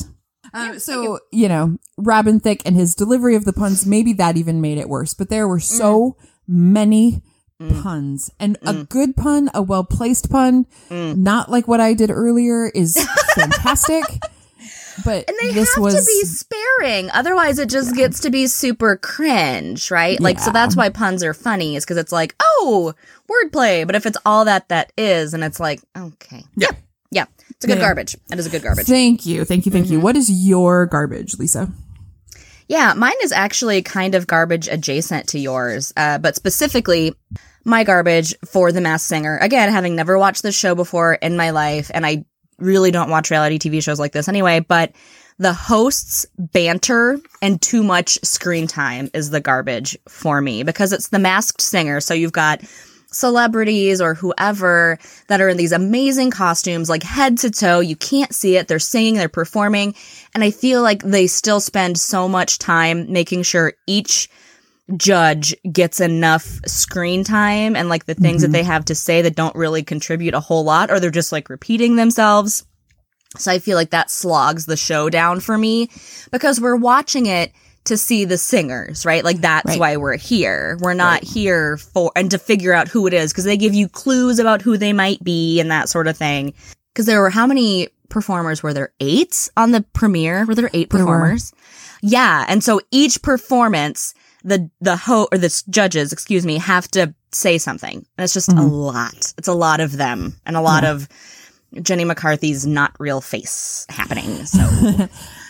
Um, 0.54 0.80
so 0.80 1.20
you 1.32 1.48
know, 1.48 1.78
Robin 1.98 2.40
Thicke 2.40 2.62
and 2.66 2.76
his 2.76 2.94
delivery 2.96 3.36
of 3.36 3.46
the 3.46 3.54
puns, 3.54 3.86
maybe 3.88 4.14
that 4.14 4.38
even 4.38 4.62
made 4.62 4.78
it 4.78 4.88
worse. 4.90 5.14
But 5.16 5.30
there 5.30 5.48
were 5.48 5.60
so 5.60 6.18
many 6.48 7.24
puns, 7.82 8.30
and 8.40 8.58
a 8.64 8.84
good 8.84 9.16
pun, 9.16 9.50
a 9.54 9.62
well 9.62 9.84
placed 9.84 10.30
pun, 10.30 10.66
not 10.90 11.50
like 11.50 11.68
what 11.68 11.80
I 11.82 11.94
did 11.94 12.10
earlier, 12.12 12.68
is 12.68 12.96
fantastic. 13.36 14.04
but 15.04 15.28
And 15.28 15.38
they 15.42 15.52
this 15.54 15.74
have 15.76 15.84
was 15.84 15.96
to 15.96 16.06
be 16.06 16.24
sparing. 16.26 17.10
Otherwise, 17.12 17.60
it 17.60 17.70
just 17.70 17.96
gets 17.96 18.20
to 18.22 18.30
be 18.30 18.48
super 18.48 18.96
cringe, 18.98 19.90
right? 19.92 20.20
Like, 20.20 20.40
so 20.40 20.52
that's 20.52 20.76
why 20.76 20.90
puns 20.90 21.24
are 21.24 21.34
funny, 21.34 21.76
is 21.76 21.84
because 21.84 21.98
it's 21.98 22.12
like, 22.12 22.36
oh, 22.42 22.94
wordplay. 23.30 23.86
But 23.86 23.96
if 23.96 24.06
it's 24.06 24.18
all 24.26 24.46
that 24.46 24.70
that 24.70 24.92
is, 24.98 25.34
and 25.34 25.44
it's 25.44 25.60
like, 25.60 25.82
okay. 25.98 26.44
Yeah. 26.56 26.70
Yeah. 27.12 27.26
It's 27.52 27.66
a 27.66 27.68
good 27.68 27.78
Yeah, 27.78 27.82
yeah. 27.82 27.88
garbage. 27.88 28.16
It 28.32 28.40
is 28.40 28.46
a 28.48 28.50
good 28.50 28.64
garbage. 28.64 28.86
Thank 28.88 29.26
you, 29.26 29.46
thank 29.46 29.66
you, 29.66 29.72
thank 29.72 29.86
Mm-hmm. 29.86 29.94
you. 29.94 30.00
What 30.00 30.16
is 30.16 30.30
your 30.30 30.86
garbage, 30.86 31.38
Lisa? 31.40 31.72
Yeah, 32.68 32.94
mine 32.94 33.14
is 33.24 33.32
actually 33.32 33.82
kind 33.82 34.16
of 34.16 34.26
garbage 34.26 34.68
adjacent 34.68 35.28
to 35.30 35.40
yours, 35.40 35.92
uh, 35.98 36.18
but 36.18 36.36
specifically 36.36 37.14
my 37.66 37.84
garbage 37.84 38.36
for 38.46 38.72
The 38.72 38.82
Masked 38.82 39.08
Singer. 39.08 39.38
Again, 39.38 39.72
having 39.72 39.96
never 39.96 40.18
watched 40.18 40.44
this 40.44 40.58
show 40.58 40.76
before 40.76 41.14
in 41.16 41.38
my 41.38 41.52
life, 41.52 41.90
and 41.94 42.06
I 42.06 42.26
really 42.58 42.92
don't 42.92 43.10
watch 43.10 43.32
reality 43.32 43.60
TV 43.60 43.82
shows 43.82 44.00
like 44.00 44.12
this 44.12 44.28
anyway, 44.28 44.60
but 44.60 44.94
the 45.40 45.54
hosts' 45.54 46.26
banter 46.38 47.20
and 47.42 47.62
too 47.62 47.84
much 47.84 48.20
screen 48.24 48.68
time 48.68 49.10
is 49.14 49.30
the 49.30 49.42
garbage 49.42 49.98
for 50.08 50.40
me 50.42 50.64
because 50.64 50.94
it's 50.94 51.10
The 51.10 51.20
Masked 51.20 51.62
Singer. 51.62 52.00
So 52.00 52.14
you've 52.14 52.32
got 52.32 52.62
celebrities 53.12 54.02
or 54.02 54.14
whoever 54.14 54.98
that 55.28 55.42
are 55.42 55.50
in 55.50 55.58
these 55.58 55.72
amazing 55.72 56.32
costumes, 56.32 56.90
like 56.90 57.04
head 57.04 57.38
to 57.40 57.52
toe. 57.52 57.80
You 57.80 57.96
can't 57.96 58.34
see 58.34 58.58
it. 58.58 58.68
They're 58.68 58.80
singing, 58.80 59.16
they're 59.16 59.30
performing. 59.30 59.96
And 60.34 60.44
I 60.44 60.52
feel 60.52 60.82
like 60.82 61.04
they 61.04 61.28
still 61.28 61.60
spend 61.60 61.98
so 61.98 62.28
much 62.28 62.60
time 62.60 63.12
making 63.12 63.44
sure 63.44 63.74
each 63.88 64.30
judge 64.98 65.56
gets 65.72 66.00
enough 66.00 66.60
screen 66.66 67.24
time 67.24 67.76
and 67.76 67.88
like 67.88 68.06
the 68.06 68.16
things 68.16 68.42
that 68.42 68.48
mm-hmm. 68.48 68.54
they 68.54 68.64
have 68.64 68.86
to 68.86 68.96
say 68.96 69.22
that 69.22 69.36
don't 69.36 69.56
really 69.56 69.84
contribute 69.84 70.34
a 70.34 70.40
whole 70.40 70.64
lot 70.64 70.92
or 70.92 71.00
they're 71.00 71.10
just 71.10 71.32
like 71.32 71.50
repeating 71.50 71.96
themselves. 71.96 72.66
So 73.38 73.52
I 73.52 73.60
feel 73.60 73.78
like 73.78 73.92
that 73.92 74.12
slogs 74.12 74.66
the 74.66 74.78
show 74.78 75.10
down 75.10 75.40
for 75.40 75.58
me 75.58 75.90
because 76.32 76.60
we're 76.60 76.76
watching 76.76 77.26
it 77.26 77.52
to 77.86 77.98
see 77.98 78.26
the 78.26 78.38
singers, 78.38 79.06
right? 79.06 79.24
Like 79.24 79.42
that's 79.42 79.72
Right. 79.72 79.80
why 79.80 79.98
we're 79.98 80.18
here. 80.18 80.78
We're 80.82 80.94
not 80.94 81.24
here 81.24 81.78
for 81.78 82.12
and 82.16 82.30
to 82.32 82.38
figure 82.38 82.74
out 82.74 82.88
who 82.88 83.08
it 83.08 83.14
is 83.14 83.32
because 83.32 83.44
they 83.46 83.58
give 83.58 83.74
you 83.74 83.90
clues 83.90 84.40
about 84.40 84.62
who 84.62 84.78
they 84.78 84.94
might 84.94 85.24
be 85.24 85.60
and 85.60 85.72
that 85.72 85.90
sort 85.90 86.08
of 86.08 86.18
thing. 86.18 86.54
Because 86.94 87.06
there 87.08 87.22
were 87.22 87.30
how 87.30 87.48
many 87.48 87.90
performers 88.10 88.62
were 88.62 88.74
there? 88.74 88.94
Eight 89.00 89.50
on 89.58 89.72
the 89.72 89.82
premiere? 89.94 90.46
Were 90.46 90.56
there 90.56 90.70
eight 90.74 90.90
There 90.90 91.00
performers? 91.00 91.52
Yeah, 92.02 92.46
and 92.48 92.64
so 92.64 92.80
each 92.92 93.22
performance, 93.22 94.14
the 94.44 94.70
the 94.82 94.96
ho 94.96 95.28
or 95.32 95.38
the 95.38 95.64
judges, 95.70 96.12
excuse 96.12 96.46
me, 96.46 96.58
have 96.58 96.88
to 96.90 97.14
say 97.32 97.58
something. 97.58 98.06
And 98.18 98.24
it's 98.24 98.34
just 98.34 98.52
a 98.52 98.62
lot. 98.62 99.34
It's 99.38 99.48
a 99.48 99.54
lot 99.54 99.80
of 99.80 99.98
them 99.98 100.40
and 100.46 100.56
a 100.56 100.62
lot 100.62 100.84
of 100.84 101.08
Jenny 101.82 102.06
McCarthy's 102.06 102.66
not 102.66 102.96
real 103.00 103.22
face 103.22 103.86
happening. 103.90 104.46
So 104.46 105.08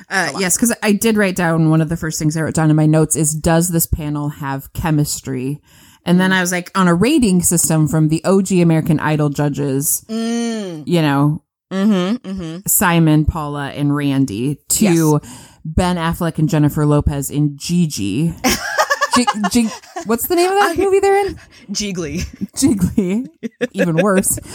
Uh, 0.10 0.32
yes, 0.38 0.56
because 0.56 0.74
I 0.84 0.92
did 0.92 1.18
write 1.18 1.36
down 1.36 1.70
one 1.70 1.82
of 1.82 1.90
the 1.90 1.98
first 1.98 2.20
things 2.20 2.38
I 2.38 2.42
wrote 2.42 2.54
down 2.54 2.70
in 2.70 2.76
my 2.76 2.86
notes 2.86 3.16
is 3.16 3.34
does 3.34 3.70
this 3.70 3.88
panel 3.88 4.30
have 4.30 4.72
chemistry? 4.74 5.62
And 6.06 6.20
then 6.20 6.34
I 6.34 6.42
was 6.42 6.52
like, 6.52 6.70
on 6.76 6.88
a 6.88 6.94
rating 6.94 7.42
system 7.42 7.88
from 7.88 8.10
the 8.10 8.24
OG 8.26 8.52
American 8.52 9.00
Idol 9.00 9.30
judges, 9.30 10.06
mm, 10.10 10.86
you 10.86 11.02
know, 11.02 11.44
mm-hmm, 11.72 12.16
mm-hmm. 12.28 12.60
Simon, 12.68 13.26
Paula, 13.26 13.70
and 13.70 13.96
Randy 13.96 14.60
to 14.70 15.22
Ben 15.64 15.96
Affleck 15.96 16.38
and 16.38 16.50
Jennifer 16.50 16.86
Lopez 16.86 17.32
in 17.32 17.58
Gigi. 17.58 18.36
G- 19.16 19.26
G- 19.52 19.70
what's 20.06 20.28
the 20.28 20.36
name 20.36 20.50
of 20.52 20.58
that 20.58 20.78
movie 20.78 21.00
they're 21.00 21.26
in? 21.28 21.36
Jiggly. 21.72 22.20
Jiggly. 22.56 23.28
Even 23.74 23.98
worse. 23.98 24.40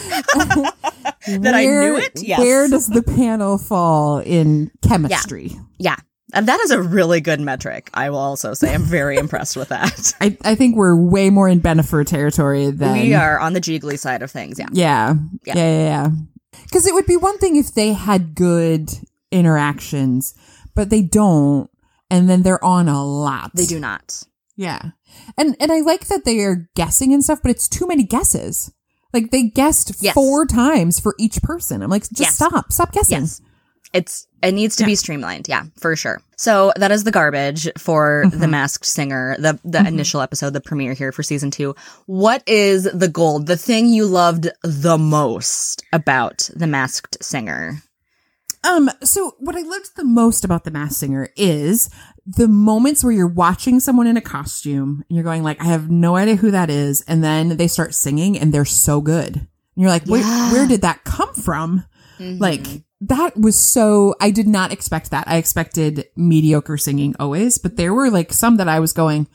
That 1.26 1.54
I 1.54 1.64
knew 1.64 1.96
it? 1.98 2.22
Yes. 2.22 2.38
Where 2.38 2.68
does 2.68 2.86
the 2.86 3.02
panel 3.02 3.58
fall 3.58 4.18
in 4.20 4.70
chemistry? 4.80 5.52
Yeah. 5.78 5.96
And 6.32 6.48
that 6.48 6.58
is 6.60 6.70
a 6.70 6.80
really 6.80 7.20
good 7.20 7.38
metric, 7.40 7.90
I 7.92 8.08
will 8.08 8.18
also 8.18 8.54
say. 8.54 8.72
I'm 8.72 8.82
very 8.82 9.16
impressed 9.18 9.54
with 9.56 9.68
that. 9.68 10.14
I, 10.22 10.38
I 10.42 10.54
think 10.54 10.76
we're 10.76 10.96
way 10.96 11.28
more 11.28 11.46
in 11.48 11.60
Bennifer 11.60 12.06
territory 12.06 12.70
than 12.70 12.92
We 12.98 13.12
are 13.14 13.38
on 13.38 13.52
the 13.52 13.60
jiggly 13.60 13.98
side 13.98 14.22
of 14.22 14.30
things, 14.30 14.58
yeah. 14.58 14.68
Yeah. 14.72 15.14
Yeah. 15.44 15.54
Yeah. 15.54 15.64
Yeah. 15.64 15.84
Yeah. 15.84 16.10
Because 16.64 16.86
it 16.86 16.94
would 16.94 17.06
be 17.06 17.16
one 17.16 17.36
thing 17.38 17.56
if 17.56 17.74
they 17.74 17.92
had 17.92 18.34
good 18.34 18.90
interactions, 19.30 20.34
but 20.74 20.88
they 20.88 21.02
don't. 21.02 21.68
And 22.10 22.28
then 22.30 22.42
they're 22.42 22.62
on 22.64 22.88
a 22.88 23.04
lot. 23.04 23.50
They 23.54 23.66
do 23.66 23.78
not. 23.78 24.22
Yeah. 24.58 24.90
And 25.38 25.56
and 25.60 25.70
I 25.72 25.80
like 25.80 26.08
that 26.08 26.24
they 26.24 26.40
are 26.40 26.68
guessing 26.74 27.14
and 27.14 27.22
stuff, 27.22 27.38
but 27.42 27.50
it's 27.52 27.68
too 27.68 27.86
many 27.86 28.02
guesses. 28.02 28.72
Like 29.14 29.30
they 29.30 29.44
guessed 29.44 30.02
Yes. 30.02 30.12
four 30.14 30.44
times 30.46 30.98
for 31.00 31.14
each 31.18 31.40
person. 31.42 31.80
I'm 31.80 31.90
like, 31.90 32.02
just 32.02 32.20
Yes. 32.20 32.34
stop. 32.34 32.72
Stop 32.72 32.92
guessing. 32.92 33.20
Yes. 33.20 33.40
It's 33.94 34.26
it 34.42 34.52
needs 34.52 34.76
to 34.76 34.84
be 34.84 34.94
streamlined, 34.96 35.46
yeah, 35.48 35.64
for 35.80 35.96
sure. 35.96 36.20
So 36.36 36.72
that 36.76 36.90
is 36.90 37.04
the 37.04 37.10
garbage 37.10 37.68
for 37.78 38.24
the 38.32 38.46
Masked 38.48 38.84
Singer, 38.84 39.36
the 39.38 39.58
the 39.64 39.78
initial 39.86 40.20
episode, 40.20 40.52
the 40.52 40.60
premiere 40.60 40.92
here 40.92 41.12
for 41.12 41.22
season 41.22 41.50
two. 41.52 41.74
What 42.06 42.42
is 42.46 42.82
the 42.92 43.08
gold? 43.08 43.46
The 43.46 43.56
thing 43.56 43.88
you 43.88 44.06
loved 44.06 44.48
the 44.62 44.98
most 44.98 45.84
about 45.92 46.50
the 46.54 46.66
Masked 46.66 47.16
Singer? 47.24 47.80
Um, 48.64 48.90
so 49.04 49.36
what 49.38 49.54
I 49.56 49.62
loved 49.62 49.96
the 49.96 50.04
most 50.04 50.44
about 50.44 50.64
the 50.64 50.70
Masked 50.72 50.96
Singer 50.98 51.28
is 51.36 51.88
the 52.36 52.46
moments 52.48 53.02
where 53.02 53.12
you're 53.12 53.26
watching 53.26 53.80
someone 53.80 54.06
in 54.06 54.18
a 54.18 54.20
costume 54.20 55.02
and 55.08 55.16
you're 55.16 55.24
going 55.24 55.42
like, 55.42 55.60
I 55.62 55.64
have 55.64 55.90
no 55.90 56.14
idea 56.16 56.36
who 56.36 56.50
that 56.50 56.68
is, 56.68 57.00
and 57.08 57.24
then 57.24 57.56
they 57.56 57.68
start 57.68 57.94
singing 57.94 58.38
and 58.38 58.52
they're 58.52 58.66
so 58.66 59.00
good. 59.00 59.36
And 59.36 59.46
you're 59.76 59.88
like, 59.90 60.04
where, 60.06 60.20
Yeah. 60.20 60.52
where 60.52 60.66
did 60.68 60.82
that 60.82 61.04
come 61.04 61.32
from? 61.32 61.84
Mm-hmm. 62.18 62.38
Like 62.42 62.66
that 63.00 63.36
was 63.36 63.56
so 63.56 64.14
I 64.20 64.30
did 64.30 64.46
not 64.48 64.72
expect 64.72 65.10
that. 65.12 65.26
I 65.26 65.36
expected 65.38 66.06
mediocre 66.16 66.76
singing 66.76 67.14
always, 67.18 67.56
but 67.56 67.76
there 67.76 67.94
were 67.94 68.10
like 68.10 68.32
some 68.32 68.56
that 68.58 68.68
I 68.68 68.80
was 68.80 68.92
going, 68.92 69.26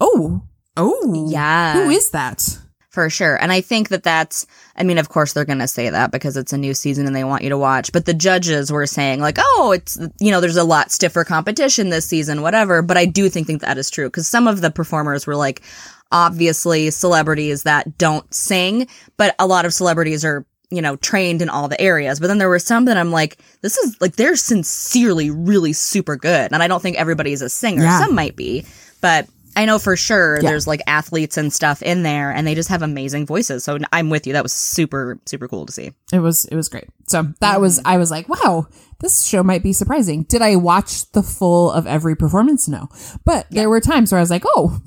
oh, 0.00 0.42
oh, 0.76 1.26
Yeah. 1.28 1.74
who 1.74 1.90
is 1.90 2.10
that? 2.12 2.58
For 2.98 3.08
sure. 3.08 3.40
And 3.40 3.52
I 3.52 3.60
think 3.60 3.90
that 3.90 4.02
that's, 4.02 4.44
I 4.74 4.82
mean, 4.82 4.98
of 4.98 5.08
course 5.08 5.32
they're 5.32 5.44
going 5.44 5.60
to 5.60 5.68
say 5.68 5.88
that 5.88 6.10
because 6.10 6.36
it's 6.36 6.52
a 6.52 6.58
new 6.58 6.74
season 6.74 7.06
and 7.06 7.14
they 7.14 7.22
want 7.22 7.44
you 7.44 7.48
to 7.50 7.56
watch. 7.56 7.92
But 7.92 8.06
the 8.06 8.12
judges 8.12 8.72
were 8.72 8.88
saying, 8.88 9.20
like, 9.20 9.38
oh, 9.38 9.70
it's, 9.70 9.96
you 10.18 10.32
know, 10.32 10.40
there's 10.40 10.56
a 10.56 10.64
lot 10.64 10.90
stiffer 10.90 11.22
competition 11.22 11.90
this 11.90 12.06
season, 12.06 12.42
whatever. 12.42 12.82
But 12.82 12.96
I 12.96 13.04
do 13.04 13.28
think, 13.28 13.46
think 13.46 13.60
that 13.60 13.78
is 13.78 13.88
true 13.88 14.08
because 14.08 14.26
some 14.26 14.48
of 14.48 14.62
the 14.62 14.72
performers 14.72 15.28
were 15.28 15.36
like, 15.36 15.62
obviously 16.10 16.90
celebrities 16.90 17.62
that 17.62 17.98
don't 17.98 18.34
sing, 18.34 18.88
but 19.16 19.36
a 19.38 19.46
lot 19.46 19.64
of 19.64 19.72
celebrities 19.72 20.24
are, 20.24 20.44
you 20.70 20.82
know, 20.82 20.96
trained 20.96 21.40
in 21.40 21.48
all 21.48 21.68
the 21.68 21.80
areas. 21.80 22.18
But 22.18 22.26
then 22.26 22.38
there 22.38 22.48
were 22.48 22.58
some 22.58 22.86
that 22.86 22.96
I'm 22.96 23.12
like, 23.12 23.38
this 23.60 23.76
is 23.76 23.96
like, 24.00 24.16
they're 24.16 24.34
sincerely 24.34 25.30
really 25.30 25.72
super 25.72 26.16
good. 26.16 26.52
And 26.52 26.64
I 26.64 26.66
don't 26.66 26.82
think 26.82 26.96
everybody's 26.96 27.42
a 27.42 27.48
singer. 27.48 27.84
Yeah. 27.84 28.00
Some 28.00 28.16
might 28.16 28.34
be, 28.34 28.66
but 29.00 29.28
I 29.58 29.64
know 29.64 29.80
for 29.80 29.96
sure 29.96 30.36
Yeah. 30.36 30.50
there's 30.50 30.68
like 30.68 30.80
athletes 30.86 31.36
and 31.36 31.52
stuff 31.52 31.82
in 31.82 32.04
there 32.04 32.30
and 32.30 32.46
they 32.46 32.54
just 32.54 32.68
have 32.68 32.80
amazing 32.82 33.26
voices. 33.26 33.64
So 33.64 33.76
I'm 33.92 34.08
with 34.08 34.24
you. 34.24 34.32
That 34.34 34.44
was 34.44 34.52
super, 34.52 35.18
super 35.26 35.48
cool 35.48 35.66
to 35.66 35.72
see. 35.72 35.92
It 36.12 36.20
was 36.20 36.44
it 36.44 36.54
was 36.54 36.68
great. 36.68 36.86
So 37.08 37.26
that 37.40 37.60
was 37.60 37.78
mm-hmm. 37.78 37.88
I 37.88 37.96
was 37.98 38.12
like, 38.12 38.28
wow, 38.28 38.68
this 39.00 39.26
show 39.26 39.42
might 39.42 39.64
be 39.64 39.72
surprising. 39.72 40.22
Did 40.22 40.42
I 40.42 40.54
watch 40.54 41.10
the 41.10 41.24
full 41.24 41.72
of 41.72 41.88
every 41.88 42.14
performance? 42.14 42.68
No, 42.68 42.86
but 43.24 43.46
there 43.50 43.68
were 43.68 43.80
times 43.80 44.12
where 44.12 44.20
I 44.20 44.22
was 44.22 44.30
like, 44.30 44.44
oh, 44.46 44.80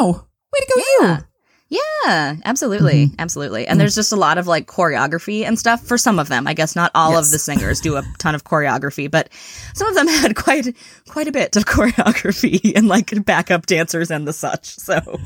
wow, 0.00 0.26
way 0.52 0.60
to 0.60 0.72
go, 0.74 0.82
Yeah. 1.06 1.16
you. 1.18 1.24
Yeah, 1.70 2.36
absolutely. 2.46 3.06
Mm-hmm. 3.06 3.14
Absolutely. 3.18 3.66
And 3.66 3.72
mm-hmm. 3.72 3.80
there's 3.80 3.94
just 3.94 4.12
a 4.12 4.16
lot 4.16 4.38
of 4.38 4.46
like 4.46 4.66
choreography 4.66 5.44
and 5.44 5.58
stuff 5.58 5.84
for 5.84 5.98
some 5.98 6.18
of 6.18 6.28
them. 6.28 6.46
I 6.46 6.54
guess 6.54 6.74
not 6.74 6.90
all 6.94 7.12
Yes. 7.12 7.26
of 7.26 7.32
the 7.32 7.38
singers 7.38 7.80
do 7.80 7.96
a 7.96 8.04
ton 8.18 8.34
of 8.34 8.44
choreography, 8.44 9.10
but 9.10 9.28
some 9.74 9.88
of 9.88 9.94
them 9.94 10.08
had 10.08 10.34
quite 10.34 10.74
quite 11.08 11.28
a 11.28 11.32
bit 11.32 11.56
of 11.56 11.66
choreography 11.66 12.72
and 12.76 12.88
like 12.88 13.24
backup 13.24 13.66
dancers 13.66 14.10
and 14.10 14.26
the 14.26 14.32
such. 14.32 14.76
So 14.76 15.20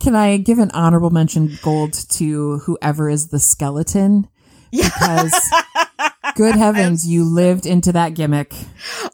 Can 0.00 0.14
I 0.16 0.38
give 0.38 0.58
an 0.58 0.70
honorable 0.70 1.10
mention 1.10 1.58
gold 1.62 1.92
to 2.10 2.58
whoever 2.60 3.10
is 3.10 3.28
the 3.28 3.38
skeleton? 3.38 4.28
Because 4.70 5.34
good 6.36 6.54
heavens, 6.64 7.06
you 7.06 7.24
lived 7.24 7.66
into 7.66 7.92
that 7.92 8.14
gimmick. 8.14 8.52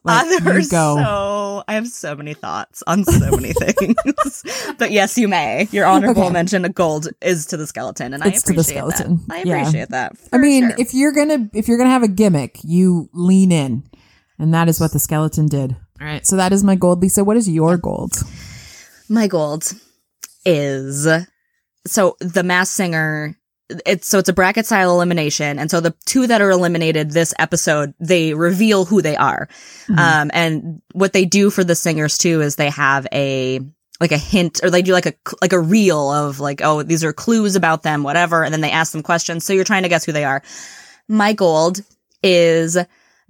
Like, 0.05 0.27
uh, 0.27 0.41
there 0.41 0.59
you 0.61 0.69
go. 0.69 0.97
so 0.97 1.65
I 1.69 1.75
have 1.75 1.89
so 1.89 2.15
many 2.15 2.35
thoughts 2.35 2.83
on 2.87 3.05
so 3.05 3.31
many 3.31 3.53
things. 3.59 4.45
but 4.79 4.91
yes, 4.91 5.17
you 5.19 5.29
may. 5.29 5.69
Your 5.71 5.87
honorable 5.87 6.25
Okay. 6.25 6.33
mention 6.33 6.65
of 6.65 6.75
gold 6.75 7.09
is 7.23 7.47
to 7.47 7.57
the 7.57 7.67
skeleton, 7.67 8.13
and 8.15 8.25
It's 8.25 8.45
I 8.45 8.47
to 8.49 8.53
the 8.55 8.61
appreciate 8.61 8.77
skeleton. 8.77 9.21
that. 9.29 9.35
I 9.37 9.43
Yeah. 9.43 9.57
appreciate 9.61 9.89
that. 9.91 10.17
I 10.33 10.39
mean, 10.39 10.69
sure. 10.71 10.77
if 10.79 10.95
you're 10.95 11.13
gonna 11.13 11.49
if 11.55 11.69
you're 11.69 11.79
gonna 11.79 11.91
have 11.91 12.03
a 12.03 12.09
gimmick, 12.09 12.59
you 12.63 13.09
lean 13.13 13.53
in, 13.53 13.85
and 14.39 14.53
that 14.55 14.69
is 14.69 14.81
what 14.81 14.93
the 14.93 14.99
skeleton 14.99 15.47
did. 15.47 15.77
All 16.01 16.07
right, 16.07 16.27
so 16.27 16.37
that 16.37 16.53
is 16.53 16.63
my 16.63 16.75
gold, 16.75 17.01
Lisa. 17.03 17.25
What 17.25 17.37
is 17.37 17.49
your 17.49 17.77
gold? 17.79 18.15
My 19.09 19.27
gold 19.29 19.73
is 20.45 21.07
so 21.87 22.17
the 22.21 22.43
masked 22.43 22.75
singer. 22.77 23.37
It's 23.85 24.07
so 24.07 24.19
it's 24.19 24.29
a 24.29 24.33
bracket 24.33 24.67
style 24.67 24.93
elimination, 24.93 25.59
and 25.59 25.71
so 25.71 25.81
the 25.81 25.95
two 26.05 26.27
that 26.29 26.41
are 26.41 26.51
eliminated 26.51 27.11
this 27.11 27.35
episode, 27.39 27.95
they 27.99 28.33
reveal 28.33 28.85
who 28.85 29.03
they 29.03 29.17
are. 29.17 29.49
Um, 29.99 30.31
and 30.33 30.83
what 30.93 31.13
they 31.13 31.25
do 31.25 31.51
for 31.51 31.65
the 31.65 31.75
singers 31.75 32.17
too 32.17 32.41
is 32.43 32.57
they 32.57 32.71
have 32.71 33.07
a 33.13 33.61
like 34.01 34.13
a 34.13 34.19
hint, 34.19 34.61
or 34.63 34.71
they 34.71 34.83
do 34.83 34.93
like 34.93 35.07
a 35.07 35.15
like 35.43 35.53
a 35.53 35.59
reel 35.59 36.13
of 36.13 36.39
like, 36.39 36.61
oh, 36.63 36.83
these 36.83 37.03
are 37.03 37.13
clues 37.13 37.57
about 37.57 37.83
them, 37.83 38.03
whatever, 38.03 38.45
and 38.45 38.53
then 38.53 38.61
they 38.61 38.71
ask 38.71 38.93
them 38.93 39.03
questions. 39.03 39.45
So 39.45 39.53
you're 39.53 39.65
trying 39.65 39.83
to 39.83 39.89
guess 39.89 40.05
who 40.05 40.13
they 40.13 40.25
are. 40.25 40.43
My 41.09 41.33
gold 41.33 41.81
is 42.23 42.79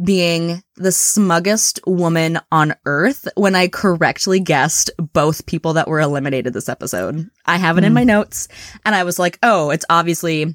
being 0.02 0.62
the 0.76 0.92
smuggest 0.92 1.80
woman 1.86 2.38
on 2.52 2.74
earth 2.84 3.28
when 3.34 3.54
I 3.54 3.68
correctly 3.68 4.40
guessed 4.40 4.90
both 4.98 5.46
people 5.46 5.74
that 5.74 5.88
were 5.88 6.00
eliminated 6.00 6.52
this 6.52 6.68
episode. 6.68 7.30
I 7.46 7.56
have 7.56 7.78
it 7.78 7.84
in 7.84 7.92
hmm. 7.92 7.94
my 7.94 8.04
notes 8.04 8.48
and 8.84 8.94
I 8.94 9.04
was 9.04 9.18
like, 9.18 9.38
oh, 9.42 9.70
it's 9.70 9.86
obviously 9.88 10.54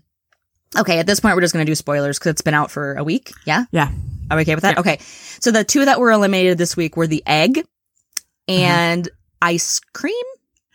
okay. 0.78 1.00
At 1.00 1.08
this 1.08 1.20
point, 1.20 1.36
we're 1.36 1.42
just 1.42 1.54
going 1.54 1.66
to 1.66 1.70
do 1.70 1.76
spoilers 1.76 2.20
because 2.20 2.32
it's 2.32 2.42
been 2.42 2.54
out 2.54 2.72
for 2.72 2.96
a 2.96 3.04
week. 3.04 3.32
Yeah. 3.46 3.66
Yeah. 3.72 3.92
Are 4.30 4.38
we 4.38 4.44
okay 4.44 4.56
with 4.56 4.62
that? 4.62 4.78
Okay. 4.78 5.00
So 5.00 5.52
the 5.52 5.64
two 5.64 5.86
that 5.86 6.00
were 6.00 6.12
eliminated 6.12 6.58
this 6.58 6.78
week 6.78 6.96
were 6.96 7.08
the 7.08 7.24
egg 7.26 7.56
mm-hmm. 7.56 8.52
and 8.52 9.10
ice 9.42 9.80
cream. 9.94 10.14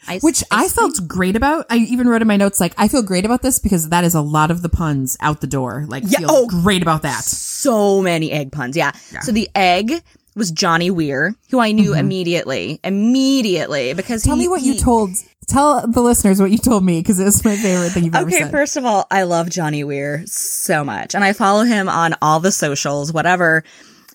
Ice, 0.08 0.22
Which 0.22 0.42
I 0.50 0.60
cream? 0.60 0.68
felt 0.70 1.08
great 1.08 1.36
about. 1.36 1.66
I 1.70 1.76
even 1.78 2.08
wrote 2.08 2.22
in 2.22 2.28
my 2.28 2.36
notes 2.36 2.60
like 2.60 2.74
I 2.78 2.88
feel 2.88 3.02
great 3.02 3.24
about 3.24 3.42
this 3.42 3.58
because 3.58 3.88
that 3.90 4.04
is 4.04 4.14
a 4.14 4.20
lot 4.20 4.50
of 4.50 4.62
the 4.62 4.68
puns 4.68 5.16
out 5.20 5.40
the 5.40 5.46
door. 5.46 5.84
Like 5.88 6.04
Yeah, 6.06 6.20
feel 6.20 6.30
oh. 6.30 6.46
great 6.46 6.82
about 6.82 7.02
that. 7.02 7.24
so 7.24 8.02
many 8.02 8.30
egg 8.32 8.52
puns. 8.52 8.76
Yeah. 8.76 8.92
So 9.22 9.32
the 9.32 9.48
egg 9.54 10.02
was 10.34 10.50
Johnny 10.50 10.90
Weir, 10.90 11.34
who 11.50 11.60
I 11.60 11.72
knew 11.72 11.94
immediately, 11.94 12.78
immediately 12.84 13.94
because 13.94 14.22
Mm-hmm. 14.22 14.28
Tell 14.30 14.36
he, 14.36 14.42
me 14.42 14.48
what 14.48 14.62
you 14.62 14.74
told. 14.78 15.10
Tell 15.48 15.86
the 15.86 16.00
listeners 16.02 16.40
what 16.40 16.50
you 16.50 16.58
told 16.58 16.84
me 16.84 17.00
because 17.00 17.20
it 17.20 17.24
was 17.24 17.44
my 17.44 17.54
favorite 17.56 17.90
thing 17.90 18.04
you've 18.04 18.14
ever 18.16 18.28
said. 18.30 18.42
Okay, 18.42 18.50
first 18.50 18.76
of 18.76 18.84
all, 18.84 19.06
I 19.12 19.22
love 19.22 19.48
Johnny 19.48 19.84
Weir 19.84 20.24
so 20.26 20.82
much. 20.84 21.14
And 21.14 21.22
I 21.22 21.32
follow 21.32 21.62
him 21.62 21.88
on 21.88 22.16
all 22.20 22.40
the 22.40 22.50
socials, 22.50 23.12
whatever. 23.12 23.62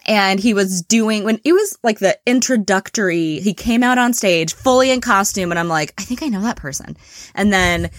And 0.08 0.40
he 0.40 0.54
was 0.54 0.82
doing 0.82 1.24
when 1.24 1.40
it 1.44 1.54
was 1.54 1.78
like 1.84 2.00
the 2.00 2.18
introductory, 2.26 3.40
he 3.40 3.54
came 3.54 3.84
out 3.84 3.98
on 3.98 4.14
stage 4.14 4.54
fully 4.54 4.90
in 4.90 5.00
costume, 5.02 5.52
and 5.52 5.60
I'm 5.60 5.68
like, 5.68 5.94
I 5.98 6.04
think 6.04 6.24
I 6.24 6.28
know 6.28 6.42
that 6.42 6.58
person. 6.58 6.98
And 7.36 7.54
then 7.54 7.92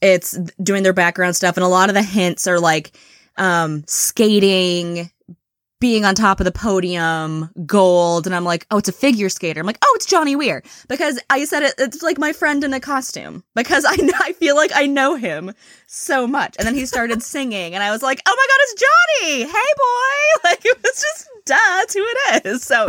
it's 0.00 0.38
doing 0.62 0.82
their 0.82 0.94
background 0.94 1.36
stuff, 1.36 1.56
and 1.56 1.64
a 1.64 1.68
lot 1.68 1.90
of 1.90 1.94
the 1.94 2.02
hints 2.02 2.46
are 2.46 2.60
like 2.60 2.92
um 3.36 3.84
skating, 3.86 5.10
being 5.80 6.04
on 6.04 6.14
top 6.14 6.40
of 6.40 6.44
the 6.44 6.52
podium, 6.52 7.50
gold, 7.66 8.26
and 8.26 8.36
I'm 8.36 8.44
like, 8.44 8.66
oh, 8.70 8.78
it's 8.78 8.88
a 8.88 8.92
figure 8.92 9.28
skater. 9.30 9.60
I'm 9.60 9.66
like, 9.66 9.78
oh, 9.82 9.92
it's 9.96 10.04
Johnny 10.06 10.36
Weir 10.36 10.62
because 10.88 11.18
I 11.30 11.44
said 11.46 11.62
it. 11.62 11.74
It's 11.78 12.02
like 12.02 12.18
my 12.18 12.32
friend 12.32 12.62
in 12.62 12.72
a 12.74 12.80
costume 12.80 13.42
because 13.54 13.84
I 13.88 13.96
I 14.20 14.32
feel 14.34 14.56
like 14.56 14.70
I 14.74 14.86
know 14.86 15.14
him 15.16 15.52
so 15.86 16.26
much. 16.26 16.54
And 16.58 16.66
then 16.66 16.74
he 16.74 16.86
started 16.86 17.22
singing, 17.34 17.74
and 17.74 17.82
I 17.82 17.90
was 17.90 18.02
like, 18.02 18.20
oh 18.26 18.36
my 18.36 18.46
god, 18.46 18.58
it's 18.60 18.82
Johnny! 18.82 19.42
Hey, 19.44 19.72
boy! 19.76 20.16
Like 20.50 20.64
it 20.64 20.76
was 20.82 20.92
just 21.00 21.28
duh, 21.46 21.54
that's 21.56 21.94
who 21.94 22.02
it 22.06 22.46
is. 22.46 22.62
So. 22.62 22.86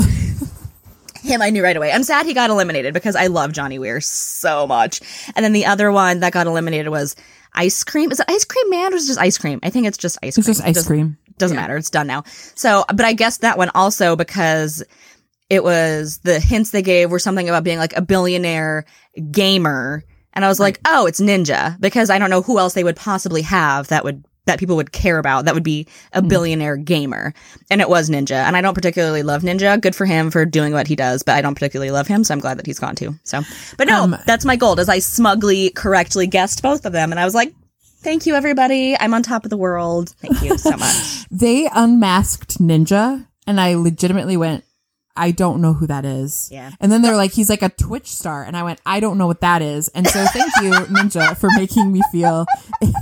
Him, 1.24 1.40
I 1.44 1.52
knew 1.52 1.62
right 1.64 1.78
away. 1.78 1.92
I'm 1.92 2.04
sad 2.04 2.26
he 2.26 2.34
got 2.34 2.50
eliminated 2.50 2.96
because 2.96 3.16
I 3.16 3.28
love 3.28 3.52
Johnny 3.52 3.78
Weir 3.78 4.02
so 4.02 4.66
much. 4.66 5.02
And 5.36 5.46
then 5.46 5.54
the 5.54 5.68
other 5.68 5.92
one 5.92 6.22
that 6.22 6.34
got 6.34 6.48
eliminated 6.48 6.88
was 6.90 7.16
Ice 7.54 7.84
Cream. 7.84 8.12
Is 8.12 8.20
it 8.20 8.26
Ice 8.28 8.44
Cream 8.44 8.68
Man 8.72 8.92
or 8.92 8.96
is 8.96 9.04
it 9.04 9.08
just 9.08 9.20
Ice 9.20 9.38
Cream? 9.38 9.60
I 9.62 9.70
think 9.70 9.86
it's 9.86 10.00
just 10.00 10.18
Ice 10.24 10.36
It's 10.40 10.48
Cream. 10.48 10.54
just 10.56 10.66
ice 10.66 10.76
Doesn't- 10.76 10.88
cream. 10.90 11.18
Doesn't 11.42 11.58
matter. 11.58 11.76
It's 11.76 11.90
done 11.90 12.08
now. 12.08 12.24
So, 12.56 12.86
but 12.88 13.02
I 13.02 13.12
guess 13.12 13.38
that 13.40 13.58
one 13.58 13.70
also 13.76 14.16
because 14.16 14.84
it 15.50 15.66
was 15.66 16.20
the 16.20 16.40
hints 16.40 16.72
they 16.72 16.82
gave 16.82 17.12
were 17.12 17.20
something 17.20 17.50
about 17.50 17.66
being 17.66 17.78
like 17.78 17.92
a 17.98 18.02
billionaire 18.02 18.86
gamer. 19.32 20.06
And 20.32 20.46
I 20.46 20.48
was 20.48 20.62
like, 20.62 20.80
oh, 20.88 21.08
it's 21.08 21.20
Ninja 21.20 21.78
because 21.82 22.10
I 22.10 22.18
don't 22.18 22.30
know 22.30 22.42
who 22.42 22.58
else 22.58 22.74
they 22.74 22.86
would 22.86 22.96
possibly 22.96 23.42
have 23.42 23.90
that 23.90 24.06
would, 24.06 24.24
that 24.46 24.60
people 24.60 24.78
would 24.78 24.94
care 24.94 25.20
about 25.20 25.44
that 25.44 25.54
would 25.54 25.64
be 25.64 25.88
a 26.14 26.22
billionaire 26.22 26.78
gamer. 26.78 27.34
And 27.70 27.82
it 27.82 27.90
was 27.90 28.10
Ninja. 28.10 28.38
And 28.38 28.56
I 28.56 28.62
don't 28.62 28.74
particularly 28.74 29.24
love 29.24 29.42
Ninja. 29.42 29.80
Good 29.80 29.94
for 29.94 30.06
him 30.06 30.32
for 30.32 30.46
doing 30.46 30.72
what 30.72 30.88
he 30.88 30.96
does, 30.96 31.22
but 31.22 31.36
I 31.36 31.42
don't 31.42 31.54
particularly 31.54 31.92
love 31.92 32.08
him. 32.08 32.24
So 32.24 32.34
I'm 32.34 32.40
glad 32.40 32.58
that 32.58 32.66
he's 32.66 32.80
gone 32.80 32.96
too. 32.96 33.20
So, 33.24 33.42
but 33.78 33.88
no, 33.88 34.04
Um, 34.04 34.16
that's 34.26 34.46
my 34.46 34.56
goal 34.56 34.80
is 34.80 34.88
I 34.88 35.00
smugly 35.00 35.72
correctly 35.72 36.28
guessed 36.28 36.64
both 36.64 36.86
of 36.86 36.94
them. 36.94 37.12
And 37.12 37.20
I 37.20 37.26
was 37.26 37.36
like, 37.36 37.54
thank 38.02 38.26
you, 38.26 38.36
everybody. 38.36 38.96
I'm 39.00 39.14
on 39.14 39.24
top 39.24 39.44
of 39.44 39.50
the 39.50 39.58
world. 39.58 40.10
Thank 40.20 40.42
you 40.42 40.58
so 40.58 40.72
much. 40.78 41.26
They 41.30 41.68
unmasked 41.74 42.60
Ninja, 42.60 43.26
and 43.48 43.60
I 43.60 43.76
legitimately 43.76 44.38
went, 44.38 44.64
I 45.16 45.32
don't 45.32 45.62
know 45.62 45.74
who 45.74 45.88
that 45.88 46.06
is. 46.06 46.48
Yeah. 46.52 46.72
And 46.80 46.90
then 46.90 47.02
they're 47.02 47.18
like, 47.18 47.32
he's 47.34 47.50
like 47.50 47.62
a 47.62 47.68
Twitch 47.70 48.08
star. 48.08 48.44
And 48.46 48.56
I 48.56 48.64
went, 48.64 48.80
I 48.86 49.02
don't 49.02 49.18
know 49.18 49.28
what 49.28 49.42
that 49.42 49.62
is. 49.62 49.90
And 49.90 50.08
so 50.08 50.26
thank 50.28 50.50
you, 50.62 50.72
Ninja, 50.96 51.36
for 51.38 51.50
making 51.58 51.92
me 51.92 52.02
feel 52.14 52.46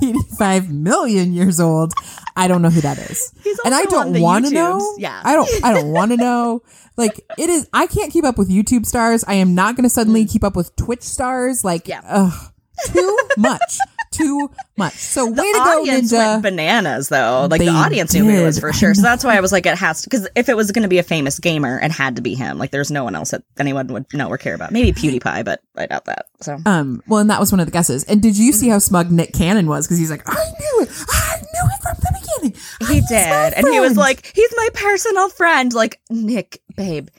85 0.02 0.72
million 0.72 1.34
years 1.34 1.60
old. 1.60 1.94
I 2.36 2.48
don't 2.48 2.64
know 2.64 2.72
who 2.72 2.82
that 2.82 2.98
is. 2.98 3.32
He's 3.44 3.60
and 3.64 3.76
I 3.76 3.84
don't 3.86 4.20
want 4.20 4.46
to 4.48 4.52
know. 4.52 4.96
Yeah. 4.98 5.22
I 5.24 5.36
don't, 5.36 5.50
I 5.64 5.72
don't 5.74 5.92
want 5.92 6.10
to 6.12 6.18
know. 6.18 6.64
Like 6.98 7.22
it 7.38 7.50
is, 7.50 7.70
I 7.74 7.86
can't 7.86 8.12
keep 8.12 8.26
up 8.26 8.40
with 8.40 8.50
YouTube 8.50 8.88
stars. 8.88 9.24
I 9.28 9.36
am 9.36 9.54
not 9.54 9.76
going 9.76 9.84
to 9.84 9.90
suddenly 9.90 10.26
keep 10.26 10.44
up 10.44 10.56
with 10.56 10.76
Twitch 10.76 11.04
stars. 11.04 11.64
Like, 11.64 11.84
Mm. 11.86 11.90
Yeah. 11.90 12.02
ugh, 12.06 12.52
too 12.88 13.18
much, 13.38 13.78
too 14.12 14.50
much. 14.78 14.94
So 14.94 15.26
way 15.26 15.32
to 15.32 15.36
the 15.36 15.64
go, 15.64 15.80
audience 15.82 16.12
Ninja. 16.12 16.18
went 16.18 16.44
bananas 16.44 17.10
though. 17.10 17.48
Like 17.50 17.60
They 17.60 17.66
the 17.66 17.72
audience 17.72 18.14
knew 18.14 18.24
who 18.24 18.30
it 18.42 18.44
was 18.46 18.60
for 18.60 18.74
sure. 18.74 18.94
So 18.94 19.02
that's 19.02 19.24
why 19.24 19.38
I 19.38 19.40
was 19.40 19.52
like, 19.52 19.66
it 19.66 19.78
has 19.78 20.02
to, 20.02 20.10
because 20.10 20.28
if 20.36 20.50
it 20.50 20.56
was 20.56 20.72
going 20.72 20.84
to 20.84 20.90
be 20.90 20.98
a 20.98 21.04
famous 21.04 21.40
gamer, 21.40 21.80
it 21.80 21.92
had 21.92 22.16
to 22.16 22.22
be 22.22 22.34
him. 22.36 22.58
Like 22.58 22.72
there's 22.72 22.92
no 22.92 23.04
one 23.04 23.16
else 23.16 23.32
that 23.32 23.44
anyone 23.60 23.88
would 23.88 24.06
know 24.14 24.28
or 24.30 24.38
care 24.38 24.56
about. 24.56 24.72
Maybe 24.72 24.92
PewDiePie, 24.92 25.46
but 25.46 25.62
I 25.78 25.86
doubt 25.86 26.06
that. 26.06 26.26
So 26.42 26.58
Um, 26.66 27.02
well, 27.08 27.20
and 27.20 27.30
that 27.30 27.40
was 27.40 27.52
one 27.52 27.60
of 27.60 27.66
the 27.68 27.72
guesses. 27.72 28.04
And 28.06 28.22
did 28.22 28.38
you 28.38 28.52
see 28.52 28.70
how 28.70 28.80
smug 28.80 29.12
Nick 29.12 29.34
Cannon 29.34 29.68
was? 29.68 29.86
Because 29.88 29.98
he's 30.00 30.12
like, 30.12 30.24
I 30.28 30.34
knew 30.60 30.82
it. 30.84 30.90
I 31.10 31.36
knew 31.42 31.70
it 31.72 31.82
from 31.82 31.96
the 32.00 32.20
beginning. 32.20 32.60
he 32.88 32.94
He's 33.00 33.08
did, 33.10 33.54
and 33.54 33.68
he 33.68 33.80
was 33.80 33.96
like, 33.98 34.32
he's 34.36 34.54
my 34.56 34.70
personal 34.74 35.30
friend. 35.30 35.74
Like 35.74 36.00
Nick, 36.10 36.62
babe, 36.76 37.10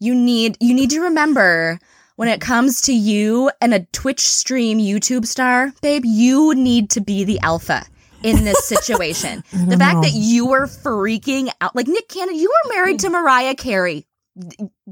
you 0.00 0.14
need 0.14 0.56
you 0.60 0.74
need 0.74 0.90
to 0.90 1.00
remember. 1.00 1.78
When 2.16 2.28
it 2.28 2.40
comes 2.40 2.80
to 2.82 2.94
you 2.94 3.50
and 3.60 3.74
a 3.74 3.84
Twitch 3.92 4.20
stream 4.20 4.78
YouTube 4.78 5.26
star, 5.26 5.74
babe, 5.82 6.02
you 6.06 6.54
need 6.54 6.88
to 6.90 7.02
be 7.02 7.24
the 7.24 7.38
alpha 7.40 7.84
in 8.22 8.42
this 8.42 8.64
situation. 8.68 9.44
the 9.52 9.76
fact 9.76 9.96
know. 9.96 10.02
that 10.02 10.12
you 10.14 10.46
were 10.46 10.66
freaking 10.66 11.50
out, 11.60 11.76
like 11.76 11.86
Nick 11.86 12.08
Cannon, 12.08 12.34
you 12.34 12.48
were 12.48 12.74
married 12.74 13.00
to 13.00 13.10
Mariah 13.10 13.54
Carey. 13.54 14.06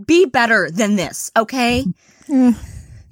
Be 0.07 0.27
better 0.27 0.71
than 0.71 0.97
this, 0.97 1.33
okay? 1.35 1.87
Mm. 2.29 2.57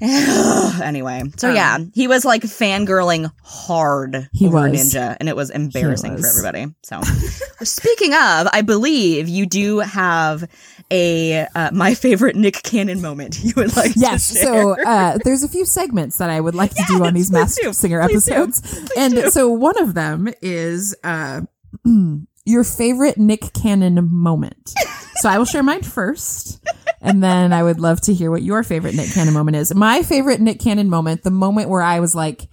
anyway, 0.83 1.23
so 1.37 1.53
yeah, 1.53 1.79
he 1.95 2.09
was 2.09 2.25
like 2.25 2.43
fangirling 2.43 3.31
hard 3.45 4.29
He 4.33 4.47
over 4.49 4.57
was. 4.69 4.73
Ninja, 4.73 5.17
and 5.21 5.29
it 5.29 5.37
was 5.37 5.51
embarrassing 5.51 6.19
for 6.19 6.27
everybody. 6.27 6.67
So, 6.83 7.01
speaking 7.63 8.13
of, 8.13 8.49
I 8.53 8.63
believe 8.67 9.29
you 9.29 9.47
do 9.47 9.79
have 9.79 10.49
a 10.91 11.47
uh, 11.55 11.71
my 11.73 11.95
favorite 11.95 12.35
Nick 12.37 12.63
Cannon 12.65 13.01
moment. 13.01 13.39
You 13.45 13.53
would 13.57 13.77
like 13.77 13.93
Yes. 13.95 14.31
to 14.33 14.39
share. 14.39 14.45
So 14.45 14.83
uh, 14.85 15.19
there's 15.25 15.43
a 15.45 15.49
few 15.49 15.65
segments 15.65 16.19
that 16.19 16.31
I 16.31 16.41
would 16.41 16.55
like 16.57 16.75
to 16.75 16.85
do 16.89 17.05
on 17.05 17.15
these 17.15 17.31
Masked 17.31 17.61
do. 17.63 17.73
Singer 17.73 18.07
Please 18.09 18.25
do. 18.25 18.33
episodes. 18.33 18.91
and 18.97 19.33
so 19.33 19.49
one 19.49 19.81
of 19.81 19.95
them 19.95 20.29
is 20.43 20.97
uh, 21.05 21.43
your 22.45 22.65
favorite 22.65 23.19
Nick 23.19 23.53
Cannon 23.53 24.09
moment. 24.11 24.73
So 25.17 25.29
I 25.29 25.39
will 25.39 25.45
share 25.45 25.63
mine 25.63 25.83
first. 25.83 26.61
And 27.05 27.23
then 27.23 27.53
I 27.53 27.63
would 27.63 27.81
love 27.81 28.01
to 28.03 28.15
hear 28.15 28.31
what 28.31 28.43
your 28.43 28.63
favorite 28.63 28.95
Nick 28.95 29.11
Cannon 29.13 29.35
moment 29.35 29.57
is. 29.57 29.75
My 29.75 30.03
favorite 30.03 30.41
Nick 30.41 30.61
Cannon 30.61 30.89
moment, 30.89 31.25
the 31.25 31.31
moment 31.33 31.69
where 31.69 31.83
I 31.83 31.99
was 32.01 32.15
like, 32.15 32.49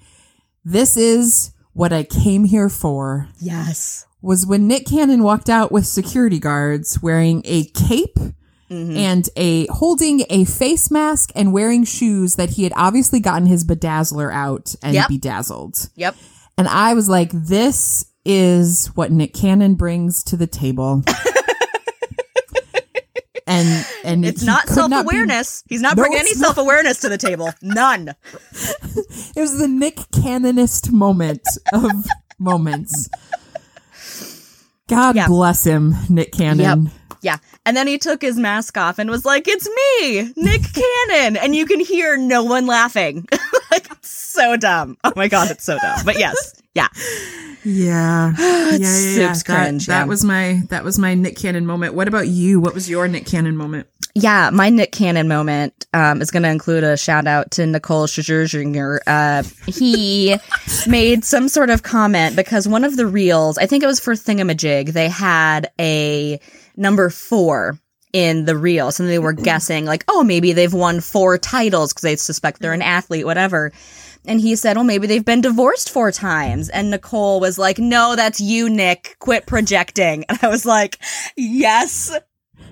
this 0.66 0.98
is 0.98 1.52
what 1.74 1.94
I 1.94 2.04
came 2.04 2.44
here 2.44 2.68
for. 2.70 3.28
yes, 3.40 4.06
was 4.22 4.46
when 4.46 4.68
Nick 4.68 4.86
Cannon 4.86 5.24
walked 5.24 5.50
out 5.50 5.72
with 5.72 5.86
security 5.86 6.40
guards 6.40 7.02
wearing 7.02 7.42
a 7.46 7.64
cape 7.66 8.18
mm-hmm. 8.70 8.98
and 8.98 9.30
a 9.38 9.66
holding 9.68 10.24
a 10.30 10.44
face 10.44 10.92
mask 10.92 11.32
and 11.36 11.54
wearing 11.54 11.86
shoes 11.86 12.36
that 12.36 12.50
he 12.50 12.64
had 12.64 12.74
obviously 12.76 13.22
gotten 13.22 13.46
his 13.46 13.64
bedazzler 13.64 14.34
out 14.34 14.76
and 14.84 14.94
Yep. 14.94 15.08
bedazzled. 15.08 15.90
yep. 15.96 16.16
And 16.58 16.68
I 16.68 16.94
was 16.96 17.08
like, 17.08 17.32
this 17.32 18.04
is 18.26 18.88
what 18.88 19.12
Nick 19.12 19.34
Cannon 19.34 19.76
brings 19.76 20.24
to 20.26 20.36
the 20.36 20.48
table. 20.48 21.04
and 23.60 23.86
and 24.04 24.26
It's 24.26 24.44
not 24.44 24.68
self 24.70 24.92
awareness. 24.92 25.64
He's 25.68 25.82
not 25.82 25.96
No, 25.98 26.04
bringing 26.04 26.20
any 26.20 26.34
self 26.34 26.58
awareness 26.58 27.00
to 27.02 27.10
the 27.10 27.18
table. 27.18 27.52
None. 27.62 28.16
It 29.36 29.42
was 29.42 29.58
the 29.58 29.68
Nick 29.68 29.96
Cannonist 30.12 30.92
moment 30.92 31.42
of 31.74 31.92
moments. 32.40 33.10
God 34.88 35.16
Yeah. 35.16 35.28
bless 35.28 35.64
him, 35.64 35.96
Nick 36.10 36.32
Cannon. 36.34 36.84
Yep. 36.86 36.94
Yeah. 37.22 37.38
And 37.66 37.76
then 37.76 37.88
he 37.88 37.98
took 37.98 38.22
his 38.22 38.38
mask 38.38 38.78
off 38.78 39.00
and 39.00 39.10
was 39.10 39.26
like, 39.26 39.48
It's 39.48 39.68
me, 39.68 40.34
Nick 40.36 40.62
Cannon. 40.74 41.38
And 41.38 41.56
you 41.56 41.66
can 41.66 41.80
hear 41.80 42.18
no 42.18 42.44
one 42.44 42.66
laughing. 42.66 43.28
like, 43.72 43.92
it's 43.92 44.10
so 44.10 44.58
dumb. 44.58 44.98
Oh 45.04 45.14
my 45.16 45.28
God, 45.28 45.52
it's 45.52 45.64
so 45.64 45.78
dumb. 45.80 46.00
But 46.06 46.20
yes. 46.20 46.54
Yeah. 46.74 46.88
Yeah. 47.64 48.34
yeah, 48.40 48.78
yeah, 48.78 48.78
yeah. 48.78 49.34
That, 49.34 49.44
cringe, 49.46 49.88
that 49.88 50.00
yeah. 50.02 50.06
was 50.06 50.24
my 50.24 50.62
that 50.70 50.84
was 50.84 50.98
my 50.98 51.14
Nick 51.14 51.38
Cannon 51.38 51.66
moment. 51.66 51.94
What 51.94 52.08
about 52.08 52.28
you? 52.28 52.60
What 52.60 52.74
was 52.74 52.90
your 52.90 53.08
Nick 53.08 53.26
Cannon 53.26 53.58
moment? 53.58 53.88
Yeah, 54.16 54.50
my 54.52 54.70
Nick 54.70 54.92
Cannon 54.92 55.28
moment 55.28 55.86
um, 55.94 56.22
is 56.22 56.32
going 56.32 56.44
to 56.44 56.50
include 56.50 56.84
a 56.84 56.98
shout 56.98 57.28
out 57.28 57.52
to 57.52 57.66
Nicole 57.66 58.08
Scherzinger. 58.08 59.00
Uh, 59.06 59.44
he 59.68 60.36
made 60.88 61.24
some 61.24 61.48
sort 61.48 61.70
of 61.70 61.84
comment 61.84 62.36
because 62.36 62.68
one 62.68 62.84
of 62.84 62.98
the 62.98 63.06
reels, 63.06 63.58
I 63.58 63.66
think 63.68 63.84
it 63.84 63.88
was 63.88 64.00
for 64.00 64.16
Thingamajig, 64.16 64.94
they 64.94 65.10
had 65.10 65.72
a 65.80 66.40
number 66.80 67.10
four 67.10 67.78
in 68.14 68.46
the 68.46 68.58
reel. 68.58 68.92
So 68.92 69.06
they 69.06 69.20
were 69.20 69.34
guessing, 69.34 69.86
like, 69.86 70.04
oh, 70.08 70.24
maybe 70.24 70.54
they've 70.54 70.74
won 70.74 71.02
four 71.02 71.38
titles 71.38 71.94
because 71.94 72.04
they 72.04 72.16
suspect 72.16 72.62
they're 72.62 72.74
an 72.74 72.82
athlete, 72.82 73.26
whatever. 73.26 73.72
And 74.26 74.42
he 74.42 74.56
said, 74.56 74.76
well, 74.76 74.84
maybe 74.84 75.08
they've 75.08 75.24
been 75.24 75.42
divorced 75.42 75.90
four 75.90 76.12
times. 76.12 76.70
And 76.70 76.92
Nicole 76.92 77.40
was 77.40 77.58
like, 77.58 77.80
no, 77.80 78.16
that's 78.16 78.42
you, 78.42 78.70
Nick. 78.70 79.16
Quit 79.20 79.46
projecting. 79.46 80.26
And 80.30 80.40
I 80.42 80.50
was 80.50 80.66
like, 80.66 81.00
yes, 81.38 82.12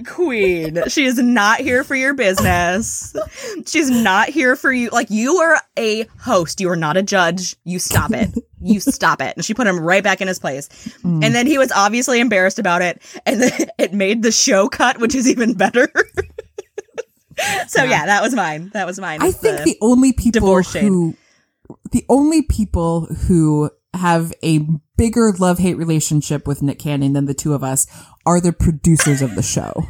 queen. 0.06 0.78
She 0.88 1.06
is 1.06 1.18
not 1.18 1.60
here 1.60 1.84
for 1.84 1.96
your 1.96 2.14
business. 2.14 3.16
She's 3.66 3.90
not 3.90 4.30
here 4.30 4.56
for 4.56 4.72
you. 4.72 4.90
Like, 4.90 5.10
you 5.10 5.38
are 5.38 5.60
a 5.78 6.06
host. 6.20 6.60
You 6.60 6.70
are 6.70 6.76
not 6.76 6.98
a 6.98 7.04
judge. 7.04 7.56
You 7.64 7.80
stop 7.80 8.12
it. 8.12 8.30
You 8.60 8.80
stop 8.80 9.22
it. 9.22 9.36
And 9.36 9.46
she 9.46 9.54
put 9.54 9.68
him 9.68 9.80
right 9.80 10.04
back 10.04 10.22
in 10.22 10.28
his 10.28 10.40
place. 10.40 10.68
Mm. 11.04 11.24
And 11.24 11.36
then 11.36 11.48
he 11.48 11.58
was 11.58 11.72
obviously 11.72 12.20
embarrassed 12.20 12.60
about 12.60 12.82
it. 12.82 13.02
And 13.26 13.42
then 13.42 13.70
it 13.78 13.94
made 13.94 14.24
the 14.24 14.32
show 14.32 14.68
cut, 14.68 15.00
which 15.00 15.16
is 15.16 15.28
even 15.30 15.54
better. 15.54 15.90
so 17.68 17.84
yeah. 17.84 18.06
that 18.06 18.22
was 18.22 18.34
mine. 18.34 18.72
That 18.74 18.86
was 18.86 19.00
mine. 19.00 19.22
I 19.22 19.32
think 19.32 19.64
the 19.64 19.78
only 19.82 20.14
people 20.14 20.64
who, 20.64 21.16
the 21.92 22.06
only 22.10 22.42
people 22.42 23.06
who 23.06 23.70
have 23.94 24.34
a 24.44 24.60
bigger 24.96 25.32
love 25.38 25.60
hate 25.60 25.76
relationship 25.76 26.48
with 26.48 26.62
Nick 26.62 26.80
Cannon 26.80 27.14
than 27.14 27.26
the 27.26 27.34
two 27.34 27.54
of 27.54 27.64
us 27.64 27.88
are 28.26 28.42
the 28.42 28.54
producers 28.54 29.22
of 29.22 29.36
the 29.36 29.44
show. 29.44 29.86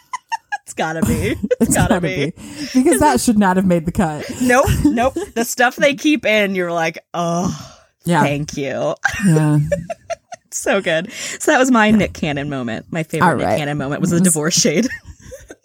it's 0.62 0.74
gotta 0.74 1.02
be. 1.02 1.36
It's, 1.60 1.74
gotta, 1.74 1.94
Gotta 1.94 2.00
be. 2.00 2.32
because 2.74 3.00
that 3.00 3.20
should 3.20 3.38
not 3.38 3.56
have 3.56 3.66
made 3.66 3.86
the 3.86 3.92
cut. 3.92 4.24
Nope. 4.42 4.66
Nope. 4.84 5.14
the 5.34 5.44
stuff 5.44 5.76
they 5.76 5.94
keep 5.94 6.24
in, 6.24 6.54
you're 6.54 6.72
like, 6.72 6.98
oh, 7.14 7.75
Yeah, 8.06 8.22
thank 8.22 8.56
you. 8.56 8.94
yeah. 9.26 9.58
so 10.50 10.80
good. 10.80 11.12
So 11.12 11.50
that 11.52 11.58
was 11.58 11.70
my 11.70 11.90
Nick 11.90 12.14
Cannon 12.14 12.48
moment. 12.48 12.86
My 12.90 13.02
favorite 13.02 13.28
All 13.28 13.36
Nick. 13.36 13.58
Cannon 13.58 13.76
moment 13.76 14.00
was 14.00 14.10
the 14.10 14.20
divorce 14.20 14.58
shade. 14.58 14.86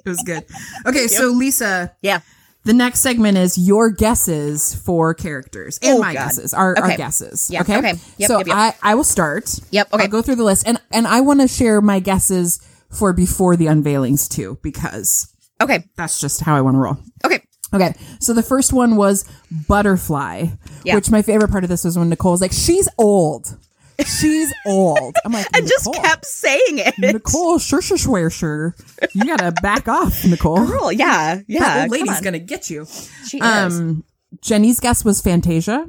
It 0.03 0.09
was 0.09 0.23
good. 0.25 0.43
Okay, 0.87 1.05
so 1.05 1.27
Lisa, 1.27 1.95
yeah. 2.01 2.21
the 2.63 2.73
next 2.73 3.01
segment 3.01 3.37
is 3.37 3.55
your 3.55 3.91
guesses 3.91 4.73
for 4.73 5.13
characters 5.13 5.77
and 5.83 5.97
Oh, 5.97 5.99
my 5.99 6.11
God. 6.15 6.19
guesses, 6.29 6.55
our, 6.55 6.75
our 6.75 6.97
guesses. 6.97 7.51
Yeah, 7.51 7.61
Okay. 7.61 7.77
okay. 7.77 7.93
Yep, 8.17 8.27
so 8.27 8.37
yep, 8.39 8.47
yep. 8.47 8.55
I 8.57 8.73
I 8.81 8.95
will 8.95 9.03
start. 9.03 9.59
Yep, 9.69 9.93
okay. 9.93 10.03
I'll 10.03 10.09
go 10.09 10.23
through 10.23 10.37
the 10.37 10.43
list, 10.43 10.67
and 10.67 10.81
and 10.91 11.05
I 11.05 11.21
want 11.21 11.41
to 11.41 11.47
share 11.47 11.81
my 11.81 11.99
guesses 11.99 12.59
for 12.89 13.13
before 13.13 13.55
the 13.55 13.67
unveilings 13.67 14.27
too, 14.27 14.57
because 14.63 15.31
Okay. 15.61 15.83
that's 15.97 16.19
just 16.19 16.41
how 16.41 16.55
I 16.55 16.61
want 16.61 16.73
to 16.75 16.79
roll. 16.79 16.97
Okay. 17.23 17.43
Okay, 17.73 17.93
so 18.19 18.33
the 18.33 18.43
first 18.43 18.73
one 18.73 18.95
was 18.97 19.23
Butterfly, 19.67 20.47
Yeah. 20.83 20.95
which 20.95 21.09
my 21.09 21.21
favorite 21.21 21.49
part 21.51 21.63
of 21.63 21.69
this 21.69 21.83
was 21.85 21.97
when 21.97 22.09
Nicole 22.09 22.31
was 22.33 22.41
like, 22.41 22.51
"She's 22.51 22.89
old, 22.97 23.57
she's 24.05 24.51
old." 24.65 25.15
I'm 25.23 25.31
like, 25.31 25.47
And 25.55 25.67
just 25.67 25.91
kept 25.93 26.25
saying 26.25 26.79
it. 26.79 26.93
Nicole, 26.99 27.59
sure, 27.59 27.81
sure, 27.81 27.97
sure, 27.97 28.29
sure. 28.29 28.75
You 29.13 29.25
gotta 29.25 29.51
back 29.61 29.87
off, 29.87 30.25
Nicole. 30.25 30.65
Girl, 30.65 30.91
yeah. 30.91 31.39
Yeah. 31.47 31.59
that 31.59 31.89
lady's 31.89 32.19
gonna 32.21 32.39
get 32.39 32.69
you. 32.69 32.85
She 33.27 33.37
is. 33.37 33.79
Um, 33.79 34.03
Jenny's 34.41 34.79
guess 34.79 35.05
was 35.05 35.21
Fantasia. 35.21 35.87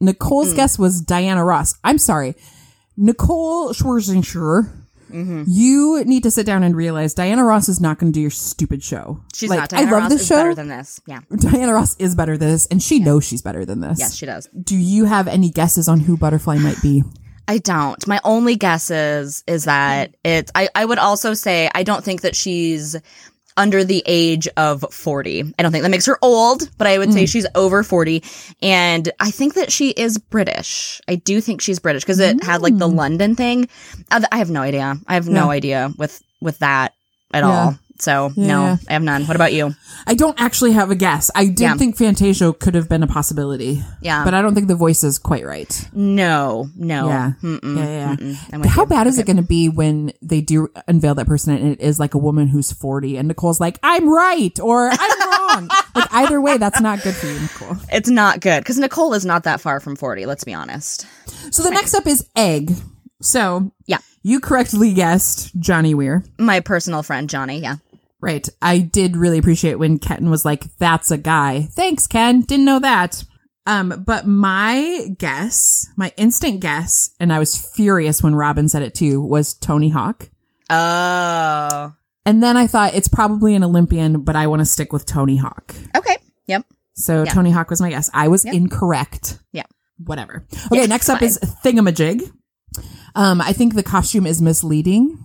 Nicole's 0.00 0.52
guess 0.52 0.78
was 0.78 1.00
Diana 1.00 1.44
Ross. 1.44 1.74
I'm 1.84 1.96
sorry, 1.98 2.34
Nicole 2.96 3.72
Schwarzenegger. 3.72 4.68
Mm-hmm. 5.12 5.44
You 5.46 6.04
need 6.04 6.22
to 6.24 6.30
sit 6.30 6.46
down 6.46 6.62
and 6.62 6.76
realize 6.76 7.14
Diana 7.14 7.44
Ross 7.44 7.68
is 7.68 7.80
not 7.80 7.98
going 7.98 8.12
to 8.12 8.14
do 8.16 8.20
your 8.20 8.30
stupid 8.30 8.82
show. 8.82 9.20
She's 9.34 9.50
like, 9.50 9.60
not. 9.60 9.68
Diana 9.70 9.86
I 9.86 9.90
love 9.90 10.02
Ross 10.02 10.12
this 10.12 10.20
is 10.22 10.26
show. 10.26 10.36
better 10.36 10.54
than 10.54 10.68
this. 10.68 11.00
Yeah. 11.06 11.20
Diana 11.36 11.74
Ross 11.74 11.96
is 11.98 12.14
better 12.14 12.36
than 12.36 12.48
this, 12.50 12.66
and 12.66 12.82
she 12.82 12.98
knows 12.98 13.24
she's 13.24 13.42
better 13.42 13.64
than 13.64 13.80
this. 13.80 13.98
Yes, 13.98 14.14
she 14.14 14.26
does. 14.26 14.48
Do 14.62 14.76
you 14.76 15.04
have 15.04 15.28
any 15.28 15.50
guesses 15.50 15.88
on 15.88 16.00
who 16.00 16.16
Butterfly 16.16 16.58
might 16.58 16.80
be? 16.82 17.02
I 17.48 17.58
don't. 17.58 18.06
My 18.06 18.20
only 18.24 18.56
guess 18.56 18.90
is 18.90 19.42
is 19.46 19.64
that 19.64 20.14
it's 20.24 20.50
I, 20.54 20.68
I 20.74 20.84
would 20.84 20.98
also 20.98 21.34
say 21.34 21.68
I 21.74 21.82
don't 21.82 22.04
think 22.04 22.22
that 22.22 22.36
she's 22.36 22.96
under 23.56 23.84
the 23.84 24.02
age 24.06 24.48
of 24.56 24.84
40. 24.90 25.54
I 25.58 25.62
don't 25.62 25.72
think 25.72 25.82
that 25.82 25.90
makes 25.90 26.06
her 26.06 26.18
old, 26.22 26.70
but 26.78 26.86
I 26.86 26.98
would 26.98 27.12
say 27.12 27.20
hmm. 27.20 27.26
she's 27.26 27.46
over 27.54 27.82
40 27.82 28.22
and 28.62 29.10
I 29.20 29.30
think 29.30 29.54
that 29.54 29.70
she 29.70 29.90
is 29.90 30.18
British. 30.18 31.00
I 31.08 31.16
do 31.16 31.40
think 31.40 31.60
she's 31.60 31.78
British 31.78 32.02
because 32.02 32.20
it 32.20 32.42
had 32.42 32.62
like 32.62 32.76
the 32.78 32.88
hmm. 32.88 32.96
London 32.96 33.36
thing. 33.36 33.68
I 34.10 34.36
have 34.36 34.50
no 34.50 34.62
idea. 34.62 34.96
I 35.06 35.14
have 35.14 35.28
no 35.28 35.50
idea 35.50 35.92
with 35.96 36.22
with 36.40 36.58
that 36.58 36.94
at 37.32 37.42
Yeah. 37.44 37.48
all. 37.50 37.78
So, 38.02 38.32
Yeah. 38.34 38.46
no, 38.48 38.78
I 38.88 38.92
have 38.94 39.02
none. 39.04 39.26
What 39.26 39.36
about 39.36 39.52
you? 39.52 39.76
I 40.08 40.14
don't 40.14 40.34
actually 40.40 40.72
have 40.72 40.90
a 40.90 40.96
guess. 40.96 41.30
I 41.36 41.46
did 41.46 41.60
Yeah. 41.60 41.74
think 41.76 41.96
Fantasia 41.96 42.52
could 42.52 42.74
have 42.74 42.88
been 42.88 43.04
a 43.04 43.06
possibility. 43.06 43.84
Yeah. 44.00 44.24
But 44.24 44.34
I 44.34 44.42
don't 44.42 44.54
think 44.56 44.66
the 44.66 44.74
voice 44.74 45.04
is 45.04 45.18
quite 45.18 45.46
right. 45.46 45.88
No, 45.92 46.68
no. 46.74 47.06
Yeah. 47.08 47.32
Mm-mm, 47.44 47.76
Yeah, 47.78 48.16
yeah. 48.58 48.66
How 48.68 48.82
you. 48.82 48.88
bad 48.88 49.06
is 49.06 49.18
it 49.20 49.26
going 49.26 49.36
to 49.36 49.42
be 49.42 49.68
when 49.68 50.12
they 50.20 50.40
do 50.40 50.66
unveil 50.88 51.14
that 51.14 51.26
person 51.28 51.56
and 51.56 51.68
it 51.74 51.80
is 51.80 52.00
like 52.00 52.14
a 52.14 52.18
woman 52.18 52.48
who's 52.48 52.72
40 52.72 53.16
and 53.18 53.28
Nicole's 53.28 53.60
like, 53.60 53.78
I'm 53.84 54.12
right 54.12 54.58
or 54.58 54.90
I'm 54.90 55.30
wrong? 55.30 55.68
like 55.94 56.08
either 56.12 56.40
way, 56.40 56.56
that's 56.56 56.80
not 56.80 57.02
good 57.04 57.14
for 57.14 57.28
you, 57.28 57.38
Nicole. 57.38 57.76
It's 57.92 58.08
not 58.10 58.40
good 58.40 58.64
because 58.64 58.78
Nicole 58.78 59.14
is 59.14 59.24
not 59.24 59.44
that 59.44 59.60
far 59.60 59.78
from 59.78 59.94
40, 59.94 60.26
let's 60.26 60.42
be 60.42 60.54
honest. 60.54 61.06
So 61.52 61.62
the 61.62 61.70
next 61.70 61.94
up 61.94 62.08
is 62.08 62.26
Egg. 62.34 62.74
So 63.20 63.70
Yeah. 63.86 63.98
you 64.24 64.40
correctly 64.40 64.92
guessed 64.92 65.52
Johnny 65.60 65.94
Weir. 65.94 66.24
My 66.36 66.58
personal 66.58 67.04
friend, 67.04 67.30
Johnny. 67.30 67.60
Yeah. 67.60 67.76
Right. 68.22 68.48
I 68.62 68.78
did 68.78 69.16
really 69.16 69.38
appreciate 69.38 69.80
when 69.80 69.98
Ken 69.98 70.30
was 70.30 70.44
like, 70.44 70.64
that's 70.78 71.10
a 71.10 71.18
guy. 71.18 71.62
Thanks, 71.72 72.06
Ken. 72.06 72.42
Didn't 72.42 72.64
know 72.64 72.78
that. 72.78 73.24
Um, 73.66 74.04
but 74.06 74.26
my 74.26 75.08
guess, 75.18 75.88
my 75.96 76.12
instant 76.16 76.60
guess, 76.60 77.10
and 77.18 77.32
I 77.32 77.40
was 77.40 77.56
furious 77.74 78.22
when 78.22 78.36
Robin 78.36 78.68
said 78.68 78.82
it 78.82 78.94
too, 78.94 79.20
was 79.20 79.54
Tony 79.54 79.88
Hawk. 79.88 80.30
Oh. 80.70 81.92
And 82.24 82.42
then 82.42 82.56
I 82.56 82.68
thought 82.68 82.94
it's 82.94 83.08
probably 83.08 83.56
an 83.56 83.64
Olympian, 83.64 84.22
but 84.22 84.36
I 84.36 84.46
want 84.46 84.60
to 84.60 84.66
stick 84.66 84.92
with 84.92 85.04
Tony 85.04 85.36
Hawk. 85.36 85.74
Okay. 85.96 86.16
Yep. 86.46 86.64
So 86.94 87.24
Yeah. 87.24 87.32
Tony 87.32 87.50
Hawk 87.50 87.70
was 87.70 87.80
my 87.80 87.90
guess. 87.90 88.08
I 88.14 88.28
was 88.28 88.44
incorrect. 88.44 89.38
Yeah. 89.52 89.66
Whatever. 89.98 90.46
Okay, 90.66 90.86
next 90.86 91.08
up 91.08 91.22
is 91.22 91.38
Thingamajig. 91.64 92.22
Um, 93.14 93.40
I 93.40 93.52
think 93.52 93.74
the 93.74 93.82
costume 93.82 94.26
is 94.26 94.40
misleading 94.40 95.18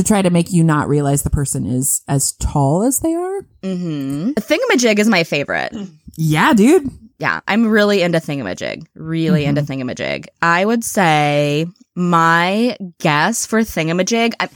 to 0.00 0.06
try 0.06 0.22
to 0.22 0.30
make 0.30 0.50
you 0.50 0.64
not 0.64 0.88
realize 0.88 1.22
the 1.22 1.30
person 1.30 1.66
is 1.66 2.02
as 2.08 2.32
tall 2.32 2.82
as 2.82 3.00
they 3.00 3.14
are. 3.14 3.42
Mm-hmm. 3.62 4.30
Thingamajig 4.30 4.98
is 4.98 5.08
my 5.08 5.24
favorite. 5.24 5.74
Yeah, 6.16 6.54
dude. 6.54 6.90
Yeah, 7.18 7.40
I'm 7.46 7.66
really 7.66 8.00
into 8.00 8.18
Thingamajig. 8.18 8.86
Really 8.94 9.44
into 9.44 9.60
Thingamajig. 9.60 10.26
I 10.40 10.64
would 10.64 10.84
say 10.84 11.66
my 11.94 12.78
guess 12.98 13.44
for 13.44 13.60
Thingamajig. 13.60 14.32
I, 14.40 14.48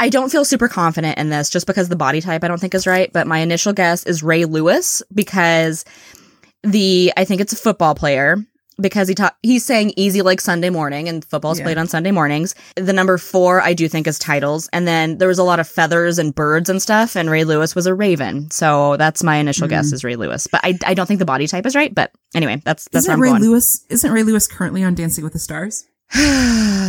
I 0.00 0.08
don't 0.08 0.30
feel 0.30 0.44
super 0.44 0.66
confident 0.66 1.16
in 1.16 1.30
this 1.30 1.48
just 1.48 1.68
because 1.68 1.88
the 1.88 1.94
body 1.96 2.20
type 2.20 2.42
I 2.42 2.48
don't 2.48 2.60
think 2.60 2.74
is 2.74 2.88
right. 2.88 3.12
But 3.12 3.28
my 3.28 3.38
initial 3.38 3.72
guess 3.72 4.04
is 4.04 4.24
Ray 4.24 4.46
Lewis 4.46 5.00
because 5.14 5.84
the 6.64 7.12
I 7.16 7.24
think 7.24 7.40
it's 7.40 7.52
a 7.52 7.56
football 7.56 7.94
player 7.94 8.36
because 8.80 9.08
he 9.08 9.14
ta- 9.14 9.34
he's 9.42 9.64
saying 9.64 9.92
easy 9.96 10.22
like 10.22 10.40
Sunday 10.40 10.70
morning 10.70 11.08
and 11.08 11.24
football's 11.24 11.58
Yeah. 11.58 11.64
played 11.66 11.78
on 11.78 11.86
Sunday 11.86 12.10
mornings. 12.10 12.54
The 12.76 12.92
number 12.92 13.18
four 13.18 13.60
I 13.60 13.72
do 13.74 13.88
think 13.88 14.06
is 14.06 14.18
titles, 14.18 14.68
and 14.72 14.86
then 14.86 15.18
there 15.18 15.28
was 15.28 15.38
a 15.38 15.44
lot 15.44 15.60
of 15.60 15.68
feathers 15.68 16.18
and 16.18 16.34
birds 16.34 16.68
and 16.70 16.80
stuff. 16.80 17.16
And 17.16 17.30
Ray 17.30 17.44
Lewis 17.44 17.74
was 17.74 17.86
a 17.86 17.94
raven, 17.94 18.50
so 18.50 18.96
that's 18.96 19.22
my 19.22 19.36
initial 19.36 19.66
Mm. 19.66 19.70
guess 19.70 19.92
is 19.92 20.04
Ray 20.04 20.16
Lewis. 20.16 20.46
But 20.50 20.60
I 20.64 20.78
I 20.84 20.94
don't 20.94 21.06
think 21.06 21.18
the 21.18 21.24
body 21.24 21.46
type 21.46 21.66
is 21.66 21.74
right. 21.76 21.94
But 21.94 22.12
anyway, 22.34 22.60
that's 22.64 22.88
that's 22.92 23.06
Isn't 23.06 23.20
Ray 23.20 23.30
going. 23.30 23.42
Lewis? 23.42 23.82
Isn't 23.88 24.10
Ray 24.12 24.22
Lewis 24.22 24.46
currently 24.46 24.82
on 24.82 24.94
Dancing 24.94 25.24
with 25.24 25.32
the 25.32 25.38
Stars? 25.38 25.84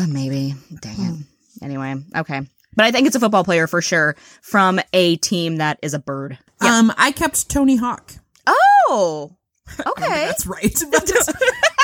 Maybe. 0.07 0.55
Dang 0.81 0.99
it. 0.99 1.63
Anyway, 1.63 1.95
okay. 2.15 2.41
But 2.75 2.85
I 2.85 2.91
think 2.91 3.05
it's 3.07 3.15
a 3.15 3.19
football 3.19 3.43
player 3.43 3.67
for 3.67 3.81
sure 3.81 4.15
from 4.41 4.79
a 4.93 5.17
team 5.17 5.57
that 5.57 5.77
is 5.81 5.93
a 5.93 5.99
bird. 5.99 6.37
Um, 6.61 6.93
I 6.97 7.11
kept 7.11 7.49
Tony 7.49 7.75
Hawk. 7.75 8.13
Oh, 8.47 8.55
I 8.55 8.99
don't 8.99 9.29
think 9.29 9.40
okay. 9.87 10.25
that's 10.25 10.45
right. 10.45 10.63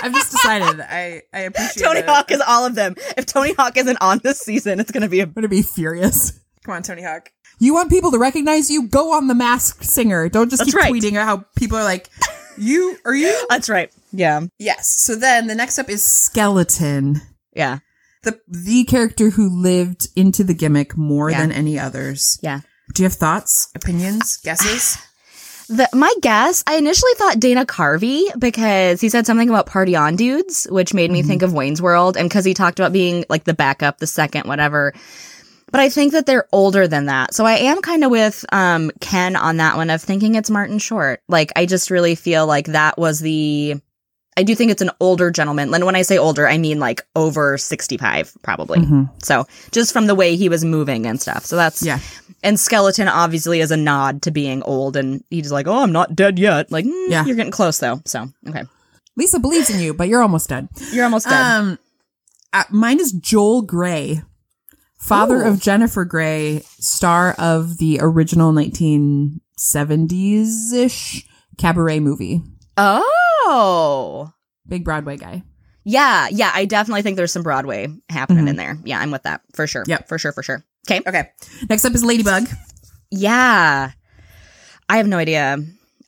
I've 0.03 0.13
just 0.13 0.31
decided. 0.31 0.79
I 0.81 1.23
I 1.33 1.39
appreciate 1.41 1.83
Tony 1.83 1.99
it. 1.99 2.05
Hawk 2.05 2.31
is 2.31 2.41
all 2.45 2.65
of 2.65 2.75
them. 2.75 2.95
If 3.17 3.25
Tony 3.25 3.53
Hawk 3.53 3.77
isn't 3.77 3.97
on 4.01 4.19
this 4.23 4.39
season, 4.39 4.79
it's 4.79 4.91
going 4.91 5.03
to 5.03 5.09
be 5.09 5.19
a. 5.19 5.23
I'm 5.23 5.31
gonna 5.33 5.47
be 5.47 5.61
furious. 5.61 6.39
Come 6.65 6.75
on, 6.75 6.83
Tony 6.83 7.01
Hawk. 7.03 7.31
You 7.59 7.73
want 7.73 7.89
people 7.89 8.11
to 8.11 8.19
recognize 8.19 8.69
you? 8.69 8.87
Go 8.87 9.13
on 9.13 9.27
the 9.27 9.33
Masked 9.35 9.83
Singer. 9.83 10.29
Don't 10.29 10.49
just 10.49 10.59
That's 10.59 10.71
keep 10.71 10.79
right. 10.81 10.93
tweeting 10.93 11.13
how 11.13 11.45
people 11.57 11.77
are 11.77 11.83
like, 11.83 12.09
"You 12.57 12.97
are 13.05 13.15
you?" 13.15 13.45
That's 13.49 13.69
right. 13.69 13.91
Yeah. 14.11 14.41
Yes. 14.59 14.89
So 15.01 15.15
then 15.15 15.47
the 15.47 15.55
next 15.55 15.79
up 15.79 15.89
is 15.89 16.03
Skeleton, 16.03 17.21
Yeah. 17.55 17.79
the 18.23 18.39
the 18.47 18.83
character 18.83 19.31
who 19.31 19.49
lived 19.49 20.07
into 20.15 20.43
the 20.43 20.53
gimmick 20.53 20.95
more 20.97 21.31
Yeah. 21.31 21.41
than 21.41 21.51
any 21.51 21.79
others. 21.79 22.37
Yeah. 22.43 22.61
Do 22.93 23.01
you 23.03 23.05
have 23.09 23.13
thoughts, 23.17 23.69
opinions, 23.75 24.37
guesses? 24.37 24.97
The, 25.69 25.89
my 25.93 26.13
guess, 26.21 26.63
I 26.65 26.75
initially 26.75 27.12
thought 27.15 27.39
Dana 27.39 27.65
Carvey 27.65 28.27
because 28.39 29.01
he 29.01 29.10
said 29.10 29.25
something 29.25 29.49
about 29.49 29.65
party 29.65 29.95
on 29.95 30.15
dudes, 30.15 30.65
which 30.69 30.93
made 30.93 31.12
me 31.12 31.23
think 31.23 31.41
of 31.41 31.53
Wayne's 31.53 31.82
World, 31.82 32.15
and 32.15 32.30
because 32.30 32.45
he 32.45 32.53
talked 32.53 32.80
about 32.80 32.93
being 32.93 33.25
like 33.30 33.43
the 33.43 33.53
backup, 33.53 33.97
the 33.99 34.08
second, 34.08 34.47
whatever. 34.47 34.93
But 35.69 35.82
I 35.82 35.89
think 35.89 36.13
that 36.13 36.25
they're 36.25 36.47
older 36.53 36.88
than 36.88 37.08
that. 37.08 37.34
So 37.34 37.45
I 37.45 37.53
am 37.53 37.82
kind 37.82 38.06
of 38.06 38.12
with 38.12 38.45
um, 38.53 38.91
Ken 39.01 39.36
on 39.36 39.58
that 39.58 39.75
one 39.75 39.89
of 39.89 40.01
thinking 40.01 40.36
it's 40.36 40.49
Martin 40.49 40.80
Short. 40.80 41.21
Like, 41.27 41.51
I 41.58 41.65
just 41.65 41.91
really 41.91 42.15
feel 42.15 42.47
like 42.47 42.67
that 42.67 42.97
was 42.97 43.19
the. 43.19 43.82
I 44.38 44.43
do 44.43 44.54
think 44.56 44.69
it's 44.71 44.82
an 44.84 44.91
older 45.00 45.32
gentleman. 45.32 45.73
And 45.73 45.84
when 45.86 45.95
I 45.95 46.04
say 46.04 46.17
older, 46.17 46.47
I 46.47 46.58
mean 46.60 46.80
like 46.80 47.06
over 47.15 47.58
65, 47.58 48.34
probably. 48.43 48.80
Mhm. 48.80 49.10
So 49.23 49.45
just 49.71 49.91
from 49.91 50.06
the 50.06 50.13
way 50.15 50.36
he 50.38 50.47
was 50.47 50.63
moving 50.63 51.08
and 51.08 51.19
stuff. 51.19 51.43
So 51.45 51.56
that's. 51.56 51.82
Yeah. 51.84 52.00
And 52.43 52.60
Skeleton 52.60 53.08
obviously 53.08 53.62
is 53.62 53.71
a 53.71 53.78
nod 53.78 54.21
to 54.21 54.30
being 54.32 54.62
old, 54.62 54.95
and 54.95 55.23
he's 55.32 55.52
like, 55.52 55.65
"Oh, 55.67 55.82
I'm 55.82 55.91
not 55.91 56.15
dead 56.15 56.38
yet." 56.38 56.71
Like, 56.71 56.86
mm, 56.86 57.10
Yeah. 57.10 57.26
you're 57.26 57.36
getting 57.36 57.52
close 57.52 57.80
though. 57.80 58.00
So 58.06 58.30
okay, 58.47 58.62
Lisa 59.15 59.39
believes 59.39 59.71
in 59.71 59.80
you, 59.80 59.95
but 59.95 60.08
you're 60.08 60.21
almost 60.21 60.50
dead. 60.50 60.67
You're 60.93 61.06
almost 61.06 61.28
dead. 61.28 61.41
Um, 61.41 61.80
uh, 62.54 62.65
mine 62.69 63.00
is 63.00 63.12
Joel 63.12 63.63
Grey, 63.63 64.21
father 65.00 65.38
Ooh. 65.43 65.47
of 65.47 65.60
Jennifer 65.60 66.06
Grey, 66.06 66.62
star 66.80 67.34
of 67.39 67.80
the 67.80 67.97
original 68.02 68.52
1970s 68.54 70.71
ish 70.73 71.26
cabaret 71.58 72.00
movie. 72.00 72.43
Oh. 72.77 74.31
Big 74.67 74.83
Broadway 74.83 75.17
guy. 75.17 75.43
Yeah, 75.89 76.27
yeah, 76.29 76.51
I 76.53 76.65
definitely 76.65 77.01
think 77.01 77.15
there's 77.15 77.31
some 77.31 77.43
Broadway 77.43 77.87
happening 78.09 78.49
in 78.49 78.55
mm-hmm. 78.55 78.57
there. 78.57 78.77
Yeah, 78.83 78.99
I'm 78.99 79.09
with 79.09 79.23
that 79.23 79.41
for 79.53 79.67
sure. 79.67 79.85
Yep. 79.87 80.09
for 80.09 80.17
sure, 80.17 80.33
for 80.33 80.43
sure. 80.43 80.65
Okay, 80.89 81.01
Okay. 81.07 81.29
Next 81.69 81.85
up 81.85 81.93
is 81.93 82.03
Ladybug. 82.03 82.47
yeah, 83.09 83.91
I 84.89 84.97
have 84.97 85.07
no 85.07 85.17
idea. 85.17 85.57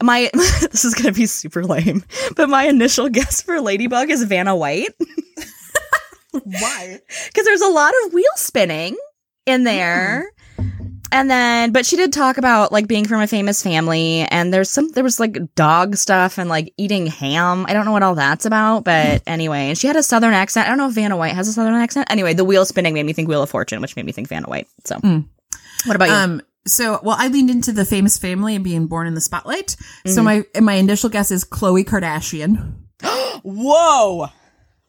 My 0.02 0.30
this 0.34 0.86
is 0.86 0.96
gonna 0.96 1.12
be 1.12 1.26
super 1.26 1.64
lame, 1.64 2.04
but 2.36 2.50
my 2.50 2.66
initial 2.66 3.10
guess 3.10 3.42
for 3.42 3.60
Ladybug 3.62 4.10
is 4.10 4.24
Vanna 4.24 4.56
White 4.56 4.94
Why? 6.32 7.00
because 7.28 7.46
there's 7.46 7.62
a 7.62 7.68
lot 7.68 7.94
of 8.04 8.14
wheel 8.14 8.26
spinning 8.36 8.98
in 9.46 9.64
there. 9.64 10.22
Hmm. 10.22 10.39
And 11.12 11.30
then, 11.30 11.72
but 11.72 11.86
she 11.86 11.96
did 11.96 12.14
talk 12.14 12.38
about 12.38 12.72
like 12.72 12.88
being 12.88 13.06
from 13.08 13.22
a 13.22 13.28
famous 13.28 13.64
family, 13.64 14.22
and 14.30 14.54
there's 14.54 14.70
some, 14.70 14.90
there 14.92 15.04
was 15.04 15.20
like 15.20 15.56
dog 15.56 15.96
stuff 15.96 16.38
and 16.38 16.50
like 16.50 16.74
eating 16.78 17.08
ham. 17.08 17.66
I 17.68 17.74
don't 17.74 17.86
know 17.86 17.92
what 17.92 18.04
all 18.04 18.16
that's 18.16 18.46
about, 18.46 18.84
but 18.84 19.24
anyway, 19.28 19.70
and 19.70 19.78
she 19.78 19.88
had 19.88 19.96
a 19.96 20.04
southern 20.04 20.34
accent. 20.34 20.68
I 20.68 20.70
don't 20.70 20.78
know 20.78 20.88
if 20.88 20.94
Vanna 20.94 21.18
White 21.18 21.34
has 21.34 21.48
a 21.48 21.54
southern 21.54 21.74
accent. 21.76 22.08
Anyway, 22.12 22.34
the 22.34 22.46
wheel 22.46 22.64
spinning 22.66 22.94
made 22.94 23.06
me 23.06 23.14
think 23.14 23.28
Wheel 23.28 23.42
of 23.42 23.50
Fortune, 23.50 23.82
which 23.82 23.96
made 23.96 24.06
me 24.06 24.12
think 24.12 24.28
Vanna 24.28 24.48
White. 24.48 24.68
So, 24.86 24.98
Mm. 24.98 25.26
what 25.86 25.96
about 25.96 26.10
you? 26.10 26.14
Um, 26.16 26.42
so, 26.68 27.00
well, 27.02 27.16
I 27.18 27.28
leaned 27.30 27.50
into 27.50 27.72
the 27.72 27.86
famous 27.86 28.18
family 28.18 28.54
and 28.54 28.64
being 28.64 28.86
born 28.88 29.08
in 29.08 29.16
the 29.16 29.22
spotlight. 29.22 29.68
Mm-hmm. 29.80 30.12
So 30.12 30.22
my 30.22 30.44
my 30.62 30.74
initial 30.74 31.10
guess 31.10 31.32
is 31.32 31.44
Khloe 31.44 31.86
Kardashian. 31.86 32.76
Whoa! 33.44 34.28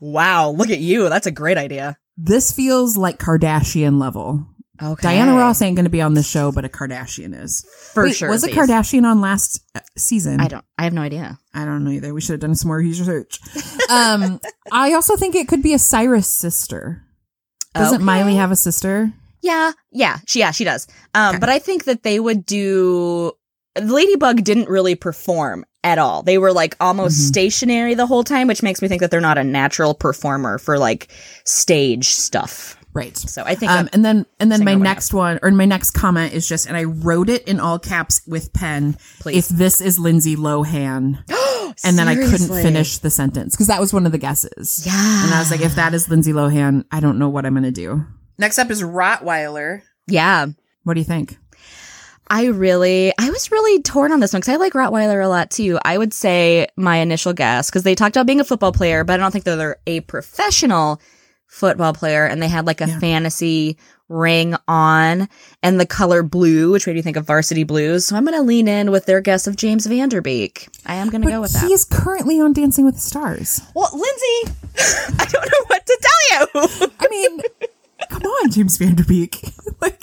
Wow, 0.00 0.50
look 0.50 0.70
at 0.70 0.80
you. 0.80 1.08
That's 1.08 1.26
a 1.26 1.30
great 1.30 1.56
idea. 1.58 1.96
This 2.16 2.52
feels 2.52 2.96
like 2.96 3.18
Kardashian 3.18 3.98
level. 4.00 4.46
Okay, 4.82 5.02
Diana 5.02 5.34
Ross 5.36 5.60
ain't 5.62 5.76
going 5.76 5.84
to 5.84 5.90
be 5.90 6.00
on 6.00 6.14
this 6.14 6.28
show, 6.28 6.52
but 6.52 6.64
a 6.64 6.68
Kardashian 6.68 7.38
is. 7.38 7.66
for 7.92 8.04
Wait, 8.04 8.16
sure. 8.16 8.28
Was 8.30 8.44
a. 8.44 8.48
Kardashian 8.48 9.04
on 9.04 9.20
last 9.20 9.62
uh, 9.74 9.80
season? 9.96 10.40
I 10.40 10.48
don't. 10.48 10.64
I 10.78 10.84
have 10.84 10.92
no 10.92 11.02
idea. 11.02 11.38
I 11.52 11.64
don't 11.64 11.84
know 11.84 11.90
either. 11.90 12.14
We 12.14 12.20
should 12.20 12.32
have 12.34 12.40
done 12.40 12.54
some 12.54 12.68
more 12.68 12.78
research. 12.78 13.38
um, 13.90 14.40
I 14.72 14.94
also 14.94 15.16
think 15.16 15.34
it 15.34 15.48
could 15.48 15.62
be 15.62 15.74
a 15.74 15.78
Cyrus 15.78 16.28
sister. 16.28 17.02
Doesn't 17.74 17.96
Okay. 17.96 18.04
Miley 18.04 18.34
have 18.36 18.50
a 18.50 18.56
sister? 18.56 19.12
Yeah, 19.42 19.72
yeah, 19.92 20.18
she 20.26 20.38
yeah 20.40 20.50
she 20.50 20.64
does. 20.64 20.86
Um, 21.14 21.40
but 21.40 21.48
I 21.48 21.58
think 21.58 21.84
that 21.84 22.02
they 22.02 22.18
would 22.20 22.44
do. 22.44 23.32
Ladybug 23.80 24.42
didn't 24.44 24.68
really 24.68 24.94
perform 24.96 25.64
at 25.84 25.98
all. 25.98 26.22
They 26.22 26.36
were 26.36 26.52
like 26.52 26.76
almost 26.80 27.16
Mhm. 27.18 27.28
stationary 27.28 27.94
the 27.94 28.06
whole 28.06 28.24
time, 28.24 28.48
which 28.48 28.62
makes 28.62 28.82
me 28.82 28.88
think 28.88 29.00
that 29.00 29.10
they're 29.10 29.20
not 29.20 29.38
a 29.38 29.44
natural 29.44 29.94
performer 29.94 30.58
for 30.58 30.78
like 30.78 31.08
stage 31.44 32.08
stuff. 32.10 32.76
Right. 32.92 33.16
So 33.16 33.44
I 33.44 33.54
think 33.54 33.70
Um, 33.70 33.88
and 33.92 34.04
then 34.04 34.26
and 34.40 34.50
then 34.50 34.64
my 34.64 34.74
next 34.74 35.14
one 35.14 35.38
or 35.42 35.50
my 35.52 35.64
next 35.64 35.92
comment 35.92 36.32
is 36.32 36.48
just, 36.48 36.66
and 36.66 36.76
I 36.76 36.84
wrote 36.84 37.28
it 37.28 37.46
in 37.46 37.60
all 37.60 37.78
caps 37.78 38.22
with 38.26 38.52
pen. 38.52 38.96
Please. 39.20 39.50
If 39.50 39.56
this 39.56 39.80
is 39.80 39.98
Lindsay 39.98 40.34
Lohan, 40.36 41.22
and 41.84 41.98
then 41.98 42.08
I 42.08 42.16
couldn't 42.16 42.48
finish 42.48 42.98
the 42.98 43.10
sentence 43.10 43.54
because 43.54 43.68
that 43.68 43.80
was 43.80 43.92
one 43.92 44.06
of 44.06 44.12
the 44.12 44.18
guesses. 44.18 44.82
Yeah, 44.84 45.24
And 45.24 45.32
I 45.32 45.38
was 45.38 45.50
like, 45.50 45.60
if 45.60 45.76
that 45.76 45.94
is 45.94 46.08
Lindsay 46.08 46.32
Lohan, 46.32 46.84
I 46.90 46.98
don't 47.00 47.18
know 47.18 47.28
what 47.28 47.46
I'm 47.46 47.54
gonna 47.54 47.70
do. 47.70 48.04
Next 48.38 48.58
up 48.58 48.70
is 48.70 48.82
Rottweiler. 48.82 49.82
yeah. 50.06 50.46
What 50.82 50.94
do 50.94 51.00
you 51.00 51.04
think? 51.04 51.36
I 52.32 52.46
really, 52.46 53.12
I 53.18 53.28
was 53.30 53.50
really 53.50 53.82
torn 53.82 54.12
on 54.12 54.20
this 54.20 54.32
one 54.32 54.40
because 54.40 54.54
I 54.54 54.56
like 54.56 54.72
Rottweiler 54.72 55.22
a 55.22 55.28
lot 55.28 55.50
too. 55.50 55.78
I 55.84 55.98
would 55.98 56.14
say 56.14 56.68
my 56.76 56.96
initial 56.98 57.32
guess 57.32 57.68
because 57.68 57.82
they 57.82 57.94
talked 57.94 58.16
about 58.16 58.26
being 58.26 58.40
a 58.40 58.44
football 58.44 58.72
player, 58.72 59.02
but 59.04 59.14
I 59.14 59.16
don't 59.18 59.30
think 59.32 59.44
that 59.44 59.56
they're 59.56 59.76
a 59.86 60.00
professional 60.00 61.00
football 61.50 61.92
player. 61.92 62.24
And 62.24 62.40
they 62.42 62.48
had 62.48 62.66
like 62.66 62.80
a 62.80 62.86
Yeah. 62.88 62.98
fantasy 63.00 63.76
ring 64.08 64.56
on 64.66 65.28
and 65.62 65.78
the 65.78 65.86
color 65.86 66.22
blue, 66.22 66.72
which 66.72 66.86
made 66.86 66.96
me 66.96 67.02
think 67.02 67.16
of 67.16 67.26
Varsity 67.26 67.62
Blues. 67.64 68.04
So 68.06 68.16
I'm 68.16 68.24
going 68.24 68.36
to 68.36 68.42
lean 68.42 68.66
in 68.66 68.90
with 68.90 69.06
their 69.06 69.20
guess 69.20 69.46
of 69.46 69.54
James 69.56 69.86
Van 69.86 70.08
Der 70.08 70.20
Beek. 70.20 70.68
I 70.86 70.94
am 70.96 71.10
going 71.10 71.22
to 71.22 71.28
go 71.28 71.40
with 71.40 71.52
that. 71.52 71.64
he 71.66 71.72
is 71.72 71.84
currently 71.84 72.40
on 72.40 72.52
Dancing 72.52 72.84
with 72.84 72.94
the 72.94 73.00
Stars. 73.00 73.60
Well, 73.74 73.90
Lindsay, 73.92 74.56
I 75.18 75.26
don't 75.30 75.44
know 75.44 75.64
what 75.68 75.86
to 75.86 75.98
tell 76.02 76.80
you. 76.80 76.90
I 76.98 77.06
mean, 77.08 77.40
come 78.08 78.22
on, 78.22 78.50
James 78.50 78.76
Van 78.78 78.94
Der 78.96 79.04
Beek. 79.04 79.52
like, 79.80 80.02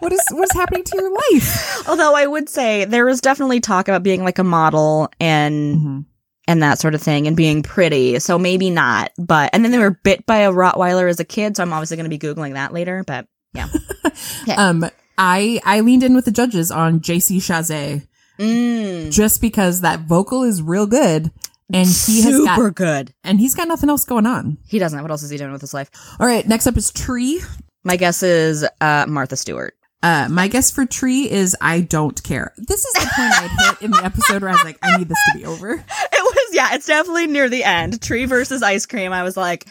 what 0.00 0.12
is 0.12 0.22
what 0.32 0.44
is 0.44 0.52
happening 0.52 0.84
to 0.84 0.96
your 0.98 1.14
life? 1.32 1.88
Although 1.88 2.14
I 2.14 2.26
would 2.26 2.48
say 2.50 2.84
there 2.84 3.06
was 3.06 3.20
definitely 3.22 3.60
talk 3.60 3.88
about 3.88 4.02
being 4.02 4.22
like 4.24 4.38
a 4.38 4.44
model 4.44 5.10
and 5.18 5.76
Mm-hmm. 5.78 6.00
And 6.48 6.62
that 6.62 6.80
sort 6.80 6.94
of 6.96 7.00
thing 7.02 7.28
and 7.28 7.36
being 7.36 7.62
pretty. 7.62 8.18
So 8.18 8.36
maybe 8.38 8.68
not. 8.68 9.12
But 9.16 9.50
and 9.52 9.64
then 9.64 9.70
they 9.70 9.78
were 9.78 9.92
bit 10.02 10.26
by 10.26 10.38
a 10.38 10.50
Rottweiler 10.52 11.08
as 11.08 11.20
a 11.20 11.24
kid, 11.24 11.56
so 11.56 11.62
I'm 11.62 11.72
obviously 11.72 11.96
going 11.96 12.10
to 12.10 12.16
be 12.16 12.18
googling 12.18 12.54
that 12.54 12.72
later. 12.72 13.04
But 13.06 13.28
yeah, 13.54 13.68
Um, 14.56 14.84
I 15.16 15.60
I 15.64 15.80
leaned 15.80 16.02
in 16.02 16.14
with 16.16 16.24
the 16.24 16.32
judges 16.32 16.70
on 16.72 16.98
JC 17.00 17.36
Chasez 17.36 18.06
mm, 18.38 19.12
just 19.12 19.40
because 19.40 19.82
that 19.82 20.00
vocal 20.00 20.42
is 20.42 20.60
real 20.62 20.86
good, 20.86 21.30
and 21.72 21.86
he 21.86 22.22
has 22.22 22.34
super 22.36 22.70
got 22.70 22.74
good. 22.74 23.14
and 23.22 23.38
he's 23.38 23.54
got 23.54 23.68
nothing 23.68 23.88
else 23.88 24.04
going 24.04 24.26
on. 24.26 24.58
He 24.66 24.78
doesn't. 24.80 25.00
What 25.00 25.10
else 25.12 25.22
is 25.22 25.30
he 25.30 25.36
doing 25.38 25.52
with 25.52 25.60
his 25.60 25.74
life? 25.74 25.90
All 26.18 26.26
right, 26.26 26.46
next 26.46 26.66
up 26.66 26.76
is 26.76 26.90
Tree. 26.90 27.40
My 27.84 27.96
guess 27.96 28.22
is 28.22 28.66
uh, 28.80 29.06
Martha 29.08 29.36
Stewart. 29.36 29.74
Uh, 30.02 30.28
my 30.30 30.48
guess 30.48 30.70
for 30.70 30.84
Tree 30.84 31.30
is 31.30 31.56
I 31.60 31.80
don't 31.80 32.20
care. 32.24 32.52
This 32.56 32.84
is 32.84 32.92
the 32.94 33.00
point 33.00 33.32
I 33.32 33.46
had 33.46 33.70
hit 33.74 33.82
in 33.84 33.90
the 33.92 34.04
episode 34.04 34.42
where 34.42 34.50
I 34.50 34.54
was 34.54 34.64
like, 34.64 34.78
I 34.82 34.96
need 34.98 35.08
this 35.08 35.18
to 35.32 35.38
be 35.38 35.44
over. 35.44 35.74
It 36.14 36.22
was 36.36 36.54
yeah. 36.54 36.74
It's 36.74 36.86
definitely 36.86 37.26
near 37.26 37.48
the 37.48 37.64
end. 37.64 38.00
Tree 38.00 38.24
versus 38.26 38.62
ice 38.62 38.86
cream. 38.86 39.12
I 39.12 39.22
was 39.22 39.36
like, 39.36 39.66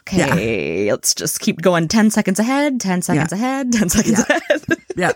okay, 0.00 0.90
let's 0.90 1.14
just 1.14 1.40
keep 1.40 1.60
going. 1.62 1.88
Ten 1.88 2.10
seconds 2.10 2.38
ahead. 2.38 2.80
Ten 2.80 3.02
seconds 3.02 3.32
ahead. 3.32 3.72
Ten 3.72 3.88
seconds 3.88 4.24
Yeah. 4.28 4.36
ahead. 4.48 4.62
Yeah. 4.96 5.12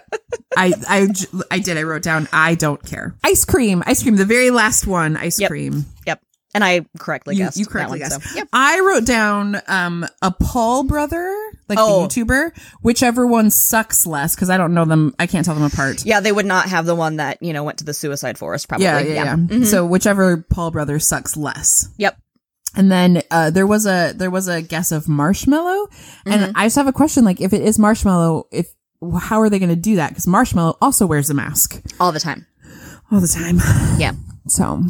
I 0.56 1.60
did. 1.60 1.76
I 1.76 1.82
wrote 1.84 2.02
down, 2.02 2.26
I 2.32 2.54
don't 2.56 2.82
care. 2.84 3.14
Ice 3.22 3.44
cream, 3.44 3.82
ice 3.86 4.02
cream, 4.02 4.16
the 4.16 4.24
very 4.24 4.50
last 4.50 4.86
one, 4.88 5.16
ice 5.16 5.38
Yep. 5.40 5.50
cream. 5.50 5.84
yep. 6.06 6.20
And 6.54 6.64
I 6.64 6.86
correctly 6.98 7.36
You, 7.36 7.44
guessed. 7.44 7.58
you 7.58 7.66
correctly 7.66 8.00
one, 8.00 8.08
guessed. 8.08 8.22
so, 8.22 8.36
yep. 8.36 8.48
I 8.52 8.80
wrote 8.80 9.04
down 9.04 9.60
um 9.68 10.06
a 10.22 10.30
Paul 10.30 10.84
brother, 10.84 11.34
like 11.68 11.78
Oh. 11.80 12.06
the 12.06 12.08
YouTuber, 12.24 12.52
whichever 12.82 13.26
one 13.26 13.50
sucks 13.50 14.06
less 14.06 14.34
because 14.34 14.48
I 14.48 14.56
don't 14.56 14.72
know 14.72 14.86
them. 14.86 15.14
I 15.18 15.26
can't 15.26 15.44
tell 15.44 15.54
them 15.54 15.64
apart. 15.64 16.04
Yeah, 16.06 16.20
they 16.20 16.32
would 16.32 16.46
not 16.46 16.68
have 16.70 16.86
the 16.86 16.94
one 16.94 17.16
that 17.16 17.42
you 17.42 17.52
know 17.52 17.64
went 17.64 17.78
to 17.78 17.84
the 17.84 17.92
suicide 17.94 18.38
forest. 18.38 18.66
Probably. 18.68 18.84
yeah, 18.86 18.98
yeah. 19.00 19.24
yeah. 19.24 19.36
Mhm. 19.36 19.66
So 19.66 19.84
whichever 19.84 20.38
Paul 20.38 20.70
brother 20.70 20.98
sucks 20.98 21.36
less. 21.36 21.88
Yep. 21.98 22.16
And 22.74 22.90
then 22.92 23.22
uh, 23.30 23.50
there 23.50 23.66
was 23.66 23.86
a 23.86 24.12
there 24.16 24.30
was 24.30 24.48
a 24.48 24.62
guess 24.62 24.90
of 24.92 25.06
marshmallow, 25.08 25.86
Mm-hmm. 25.88 26.32
and 26.32 26.52
I 26.56 26.64
just 26.66 26.76
have 26.76 26.86
a 26.86 26.92
question: 26.92 27.24
like, 27.24 27.40
if 27.42 27.52
it 27.52 27.60
is 27.62 27.78
marshmallow, 27.78 28.46
if 28.52 28.68
how 29.20 29.40
are 29.40 29.48
they 29.50 29.58
going 29.58 29.68
to 29.68 29.76
do 29.76 29.96
that? 29.96 30.08
Because 30.10 30.26
marshmallow 30.26 30.76
also 30.80 31.06
wears 31.06 31.28
a 31.30 31.34
mask 31.34 31.80
All 32.00 32.10
the 32.10 32.20
time. 32.20 32.46
all 33.12 33.20
the 33.20 33.28
time. 33.28 33.58
Yeah. 33.98 34.12
So, 34.48 34.80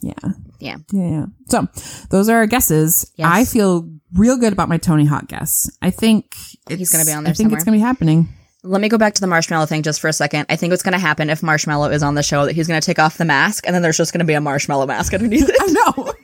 yeah. 0.00 0.14
Yeah. 0.62 0.76
Yeah, 0.92 1.10
yeah. 1.10 1.26
So 1.48 1.66
those 2.10 2.28
are 2.28 2.36
our 2.36 2.46
guesses. 2.46 3.10
Yes. 3.16 3.28
I 3.30 3.44
feel 3.44 3.88
real 4.14 4.36
good 4.36 4.52
about 4.52 4.68
my 4.68 4.78
Tony 4.78 5.04
Hawk 5.04 5.26
guess. 5.26 5.68
I 5.82 5.90
think 5.90 6.34
it's, 6.70 6.92
gonna 6.92 7.04
be 7.04 7.12
on 7.12 7.24
there 7.24 7.32
I 7.32 7.34
think 7.34 7.46
somewhere. 7.46 7.56
it's 7.58 7.64
gonna 7.64 7.76
be 7.76 7.80
happening. 7.80 8.28
Let 8.64 8.80
me 8.80 8.88
go 8.88 8.96
back 8.96 9.14
to 9.14 9.20
the 9.20 9.26
marshmallow 9.26 9.66
thing 9.66 9.82
just 9.82 10.00
for 10.00 10.06
a 10.06 10.12
second. 10.12 10.46
I 10.48 10.54
think 10.54 10.70
what's 10.70 10.84
going 10.84 10.92
to 10.92 10.98
happen 11.00 11.30
if 11.30 11.42
Marshmallow 11.42 11.90
is 11.90 12.04
on 12.04 12.14
the 12.14 12.22
show 12.22 12.46
that 12.46 12.52
he's 12.52 12.68
going 12.68 12.80
to 12.80 12.86
take 12.86 13.00
off 13.00 13.18
the 13.18 13.24
mask 13.24 13.66
and 13.66 13.74
then 13.74 13.82
there's 13.82 13.96
just 13.96 14.12
going 14.12 14.20
to 14.20 14.24
be 14.24 14.34
a 14.34 14.40
marshmallow 14.40 14.86
mask 14.86 15.12
underneath 15.14 15.48
it. 15.48 15.56
I 15.60 15.66
know. 15.66 16.12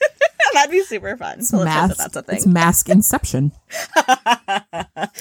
That'd 0.68 0.80
be 0.80 0.84
super 0.84 1.16
fun. 1.16 1.42
So 1.42 1.58
let's 1.58 1.70
hope 1.74 1.88
that 1.88 1.98
mask. 1.98 2.12
that's 2.12 2.16
a 2.28 2.34
It's 2.34 2.44
thing. 2.44 2.52
mask 2.52 2.88
inception. 2.88 3.52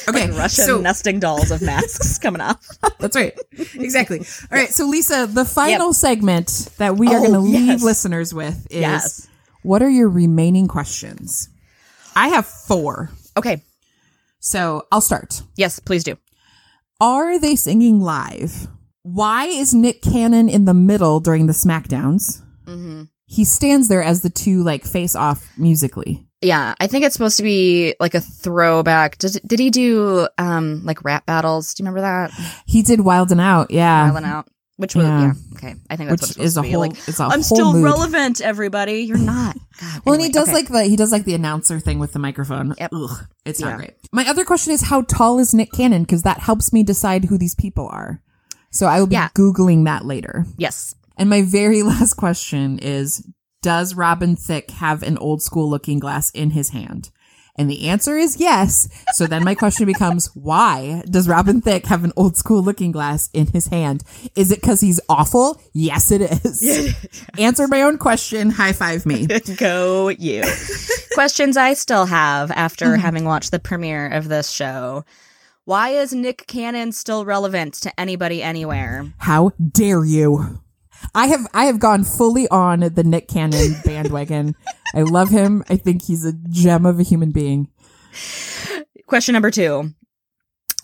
okay, 0.07 0.29
Russian 0.31 0.65
so 0.65 0.79
nesting 0.81 1.19
dolls 1.19 1.51
of 1.51 1.61
masks 1.61 2.17
coming 2.21 2.41
off. 2.41 2.65
that's 2.99 3.15
right. 3.15 3.37
Exactly. 3.75 4.19
All 4.19 4.25
right. 4.57 4.69
So 4.69 4.85
Lisa, 4.85 5.27
the 5.27 5.45
final 5.45 5.93
segment 5.93 6.69
that 6.77 6.97
we 6.97 7.07
are 7.07 7.17
Oh, 7.17 7.21
going 7.21 7.33
to 7.33 7.39
leave 7.39 7.65
yes. 7.67 7.83
listeners 7.83 8.33
with 8.33 8.67
is 8.69 8.81
Yes. 8.81 9.27
what 9.63 9.81
are 9.81 9.89
your 9.89 10.09
remaining 10.09 10.67
questions? 10.67 11.49
I 12.15 12.29
have 12.29 12.45
four. 12.45 13.11
Okay. 13.35 13.63
So 14.39 14.85
I'll 14.91 15.01
start. 15.01 15.41
Yes, 15.55 15.79
please 15.79 16.03
do. 16.03 16.17
Are 16.99 17.39
they 17.39 17.55
singing 17.55 17.99
live? 18.01 18.67
Why 19.03 19.45
is 19.45 19.73
Nick 19.73 20.01
Cannon 20.01 20.49
in 20.49 20.65
the 20.65 20.73
middle 20.73 21.19
during 21.19 21.47
the 21.47 21.53
SmackDowns? 21.53 22.41
hmm 22.65 23.03
He 23.27 23.43
stands 23.45 23.87
there 23.89 24.01
as 24.01 24.21
the 24.21 24.29
two 24.29 24.63
like 24.63 24.83
face 24.85 25.15
off 25.15 25.47
musically. 25.57 26.25
Yeah, 26.41 26.75
I 26.79 26.87
think 26.87 27.03
it's 27.03 27.13
supposed 27.13 27.37
to 27.37 27.43
be 27.43 27.95
like 27.99 28.13
a 28.15 28.21
throwback. 28.21 29.17
Did, 29.17 29.41
did 29.45 29.59
he 29.59 29.69
do 29.69 30.27
um 30.37 30.81
like 30.85 31.03
rap 31.03 31.25
battles? 31.25 31.73
Do 31.73 31.83
you 31.83 31.89
remember 31.89 32.01
that? 32.01 32.31
He 32.65 32.81
did 32.83 33.01
Wild 33.01 33.31
and 33.31 33.41
Out, 33.41 33.71
yeah. 33.71 34.09
Wildin' 34.11 34.23
out. 34.25 34.47
Which 34.77 34.93
was 34.93 35.05
Yeah. 35.07 35.21
yeah. 35.21 35.33
Okay, 35.55 35.75
I 35.89 35.95
think 35.95 36.09
that's 36.11 36.21
what 36.21 36.29
Which 36.29 36.37
it's 36.37 36.45
is 36.45 36.57
a 36.57 36.61
whole, 36.61 36.79
like, 36.81 36.91
it's 37.07 37.19
a 37.19 37.23
I'm 37.23 37.31
whole 37.31 37.43
still 37.43 37.73
mood. 37.73 37.83
relevant, 37.83 38.41
everybody. 38.41 39.01
You're 39.01 39.17
not. 39.17 39.57
God, 39.81 40.01
Well, 40.05 40.13
and 40.13 40.23
he 40.23 40.29
does 40.29 40.49
okay. 40.49 40.53
like 40.57 40.67
the 40.67 40.83
he 40.83 40.95
does 40.95 41.11
like 41.11 41.25
the 41.25 41.33
announcer 41.33 41.79
thing 41.79 41.97
with 41.97 42.13
the 42.13 42.19
microphone. 42.19 42.75
Yep. 42.77 42.91
Ugh, 42.93 43.25
it's 43.43 43.59
Yeah. 43.59 43.69
not 43.71 43.77
great. 43.79 43.93
My 44.11 44.27
other 44.29 44.45
question 44.45 44.71
is 44.73 44.83
how 44.83 45.01
tall 45.01 45.39
is 45.39 45.53
Nick 45.55 45.71
Cannon 45.71 46.03
because 46.03 46.21
that 46.21 46.39
helps 46.41 46.71
me 46.71 46.83
decide 46.83 47.25
who 47.25 47.39
these 47.39 47.55
people 47.55 47.87
are. 47.87 48.21
So 48.69 48.85
I 48.85 48.99
will 48.99 49.07
be 49.07 49.13
Yeah. 49.15 49.29
googling 49.35 49.85
that 49.85 50.05
later. 50.05 50.45
yes. 50.57 50.93
And 51.17 51.29
my 51.29 51.41
very 51.41 51.83
last 51.83 52.15
question 52.15 52.79
is 52.79 53.27
does 53.61 53.95
Robin 53.95 54.35
Thicke 54.35 54.71
have 54.71 55.03
an 55.03 55.17
old 55.17 55.41
school 55.41 55.69
looking 55.69 55.99
glass 55.99 56.29
in 56.31 56.51
his 56.51 56.69
hand? 56.69 57.09
And 57.57 57.69
the 57.69 57.87
answer 57.87 58.15
is 58.15 58.39
yes. 58.39 58.87
So 59.13 59.25
then 59.25 59.43
my 59.43 59.55
question 59.55 59.85
becomes, 59.87 60.27
why 60.35 61.01
does 61.09 61.27
Robin 61.27 61.59
Thicke 61.59 61.87
have 61.87 62.03
an 62.03 62.13
old 62.15 62.37
school 62.37 62.61
looking 62.61 62.91
glass 62.91 63.29
in 63.33 63.47
his 63.47 63.67
hand? 63.67 64.03
Is 64.35 64.51
it 64.51 64.61
because 64.61 64.79
he's 64.79 65.01
awful? 65.09 65.59
Yes, 65.73 66.11
it 66.11 66.21
is. 66.21 66.95
Answer 67.39 67.67
my 67.67 67.81
own 67.81 67.97
question. 67.97 68.51
High 68.51 68.73
five 68.73 69.05
me. 69.05 69.27
Go 69.57 70.09
you. 70.09 70.43
Questions 71.15 71.57
I 71.57 71.73
still 71.73 72.05
have 72.05 72.51
after 72.51 72.85
mm-hmm. 72.85 73.01
having 73.01 73.25
watched 73.25 73.51
the 73.51 73.59
premiere 73.59 74.07
of 74.07 74.29
this 74.29 74.51
show. 74.51 75.03
Why 75.65 75.89
is 75.89 76.13
Nick 76.13 76.45
Cannon 76.47 76.91
still 76.91 77.25
relevant 77.25 77.73
to 77.81 77.99
anybody 77.99 78.41
anywhere? 78.41 79.11
How 79.17 79.51
dare 79.71 80.05
you? 80.05 80.61
I 81.15 81.27
have 81.27 81.47
I 81.53 81.65
have 81.65 81.79
gone 81.79 82.03
fully 82.03 82.47
on 82.49 82.79
the 82.79 83.03
Nick 83.03 83.27
Cannon 83.27 83.75
bandwagon. 83.85 84.55
I 84.93 85.01
love 85.01 85.29
him. 85.29 85.63
I 85.69 85.77
think 85.77 86.03
he's 86.03 86.25
a 86.25 86.33
gem 86.49 86.85
of 86.85 86.99
a 86.99 87.03
human 87.03 87.31
being. 87.31 87.69
Question 89.07 89.33
number 89.33 89.51
two. 89.51 89.93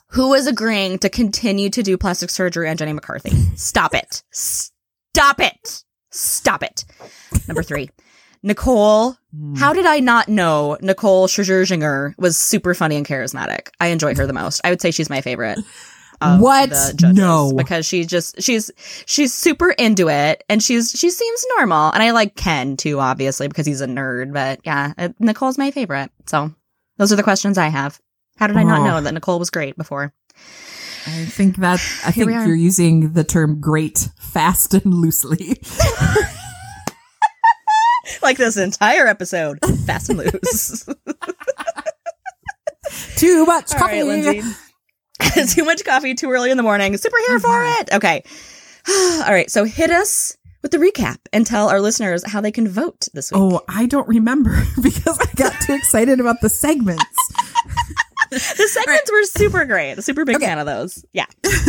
Who 0.10 0.34
is 0.34 0.46
agreeing 0.46 1.00
to 1.00 1.10
continue 1.10 1.70
to 1.72 1.82
do 1.82 1.98
plastic 1.98 2.30
surgery 2.30 2.70
on 2.70 2.78
Jenny 2.78 2.94
McCarthy? 2.94 3.32
Stop 3.56 3.96
it. 3.96 4.24
Stop 4.32 5.40
it. 5.40 5.84
Stop 6.12 6.62
it. 6.62 6.86
Number 7.48 7.64
three. 7.64 7.90
Nicole. 8.44 9.18
Hmm. 9.36 9.56
How 9.56 9.74
did 9.74 9.86
I 9.86 10.00
not 10.02 10.30
know 10.30 10.78
Nicole 10.82 11.28
Scherzinger 11.28 12.14
was 12.20 12.38
super 12.38 12.74
funny 12.76 12.98
and 12.98 13.08
charismatic? 13.08 13.70
I 13.80 13.88
enjoy 13.88 14.14
her 14.16 14.28
the 14.28 14.34
most. 14.34 14.62
I 14.64 14.70
would 14.70 14.82
say 14.82 14.92
she's 14.92 15.10
my 15.10 15.22
favorite. 15.22 15.58
What? 16.40 16.72
No. 17.02 17.54
because 17.56 17.86
she 17.86 18.06
just 18.06 18.42
she's 18.42 18.72
she's 19.06 19.34
super 19.34 19.72
into 19.72 20.10
it 20.10 20.44
and 20.50 20.62
she's 20.62 20.92
she 20.92 21.10
seems 21.10 21.46
normal 21.58 21.92
and 21.92 22.04
I 22.04 22.12
like 22.12 22.36
Ken 22.36 22.78
too 22.78 23.00
obviously 23.00 23.48
because 23.48 23.66
he's 23.66 23.82
a 23.82 23.88
nerd 23.88 24.34
but 24.34 24.60
yeah 24.64 24.94
Nicole's 25.20 25.58
my 25.58 25.72
favorite 25.72 26.12
so 26.26 26.54
those 26.98 27.12
are 27.12 27.16
the 27.16 27.24
questions 27.24 27.58
I 27.58 27.70
have. 27.70 28.00
How 28.38 28.48
did 28.48 28.58
I 28.58 28.64
not 28.64 28.82
Oh. 28.82 28.86
know 28.86 29.02
that 29.02 29.14
Nicole 29.14 29.40
was 29.40 29.50
great 29.50 29.78
before? 29.78 30.14
I 31.06 31.26
think 31.26 31.58
that 31.58 31.80
I 32.06 32.12
Here 32.12 32.26
think 32.26 32.48
you're 32.48 32.56
using 32.56 33.14
the 33.14 33.24
term 33.24 33.60
great 33.62 34.10
fast 34.20 34.74
and 34.74 34.94
loosely. 34.94 35.60
Like 38.22 38.38
this 38.38 38.58
entire 38.58 39.08
episode, 39.08 39.60
fast 39.86 40.10
and 40.10 40.20
loose. 40.20 40.86
Too 43.16 43.46
much 43.46 43.72
All 43.74 43.80
coffee. 43.80 43.98
right, 43.98 44.06
Lindsay. 44.06 44.42
too 45.50 45.64
much 45.66 45.84
coffee, 45.86 46.14
too 46.16 46.32
early 46.32 46.52
in 46.52 46.58
the 46.58 46.64
morning. 46.64 46.96
Super 46.98 47.18
here 47.28 47.40
for 47.40 47.50
Mm-hmm. 47.50 47.82
it. 47.82 47.94
Okay. 47.96 48.24
All 49.26 49.34
right. 49.34 49.50
So 49.50 49.64
hit 49.64 49.90
us 49.92 50.36
with 50.62 50.72
the 50.72 50.78
recap 50.78 51.18
and 51.32 51.46
tell 51.46 51.70
our 51.70 51.80
listeners 51.82 52.26
how 52.30 52.42
they 52.42 52.52
can 52.52 52.68
vote 52.68 53.08
this 53.14 53.32
week. 53.32 53.42
Oh, 53.42 53.62
I 53.68 53.86
don't 53.86 54.08
remember 54.08 54.52
because 54.82 55.20
I 55.20 55.26
got 55.36 55.54
too 55.62 55.74
excited 55.74 56.20
about 56.20 56.38
the 56.42 56.50
segments. 56.50 57.04
the 58.32 58.40
segments 58.40 59.12
were 59.12 59.24
super 59.24 59.66
great. 59.66 60.02
Super 60.04 60.26
big 60.26 60.38
Okay. 60.38 60.46
fan 60.46 60.60
of 60.60 60.66
those. 60.66 61.06
Yeah. 61.14 61.26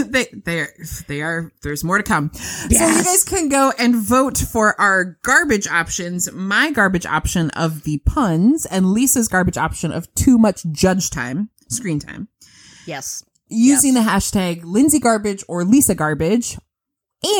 they 0.06 0.26
they 0.32 0.66
they 1.08 1.22
are 1.22 1.52
there's 1.62 1.84
more 1.84 1.98
to 1.98 2.04
come. 2.04 2.30
So 2.34 2.66
you 2.70 2.78
guys 2.78 3.24
can 3.24 3.48
go 3.48 3.72
and 3.78 3.94
vote 3.96 4.38
for 4.38 4.80
our 4.80 5.18
garbage 5.22 5.66
options. 5.66 6.30
My 6.32 6.70
garbage 6.70 7.04
option 7.06 7.50
of 7.50 7.82
the 7.82 7.98
puns 8.06 8.64
and 8.66 8.92
Lisa's 8.92 9.28
garbage 9.28 9.58
option 9.58 9.92
of 9.92 10.12
too 10.14 10.38
much 10.38 10.64
judge 10.72 11.10
time, 11.10 11.50
screen 11.68 11.98
time. 11.98 12.28
Yes. 12.86 13.24
Using 13.54 13.94
the 13.94 14.00
hashtag 14.00 14.62
Lindsay 14.64 14.98
Garbage 14.98 15.44
or 15.48 15.64
Lisa 15.64 15.94
Garbage. 15.94 16.56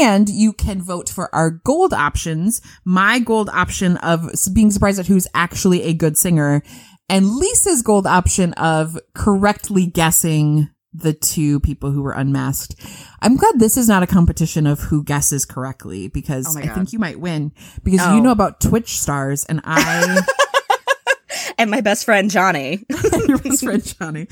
And 0.01 0.29
you 0.31 0.53
can 0.55 0.81
vote 0.81 1.11
for 1.11 1.35
our 1.35 1.51
gold 1.51 1.93
options. 1.93 2.63
My 2.87 3.19
gold 3.19 3.51
option 3.53 3.99
of 3.99 4.31
being 4.55 4.71
surprised 4.71 4.99
at 4.99 5.07
who's 5.07 5.27
actually 5.35 5.83
a 5.83 5.93
good 5.93 6.17
singer 6.17 6.63
and 7.11 7.29
Lisa's 7.37 7.83
gold 7.83 8.07
option 8.07 8.55
of 8.55 8.99
correctly 9.15 9.85
guessing 9.87 10.71
the 10.95 11.13
two 11.13 11.61
people 11.61 11.91
who 11.91 12.01
were 12.01 12.13
unmasked. 12.13 12.77
I'm 13.21 13.37
glad 13.37 13.59
this 13.59 13.77
is 13.77 13.89
not 13.89 14.03
a 14.03 14.07
competition 14.07 14.67
of 14.67 14.81
who 14.81 15.03
guesses 15.05 15.45
correctly 15.45 16.09
because 16.09 16.57
Oh 16.57 16.61
I 16.61 16.69
think 16.69 16.93
you 16.95 16.99
might 16.99 17.21
win 17.21 17.53
because 17.83 18.01
Oh. 18.03 18.15
you 18.15 18.23
know 18.23 18.31
about 18.31 18.61
Twitch 18.61 18.99
stars 18.99 19.45
and 19.45 19.61
I, 19.65 20.23
And 21.59 21.71
my 21.71 21.81
best 21.83 22.05
friend 22.05 22.31
Johnny. 22.31 22.85
your 23.29 23.39
best 23.39 23.65
friend 23.65 23.85
Johnny. 23.99 24.27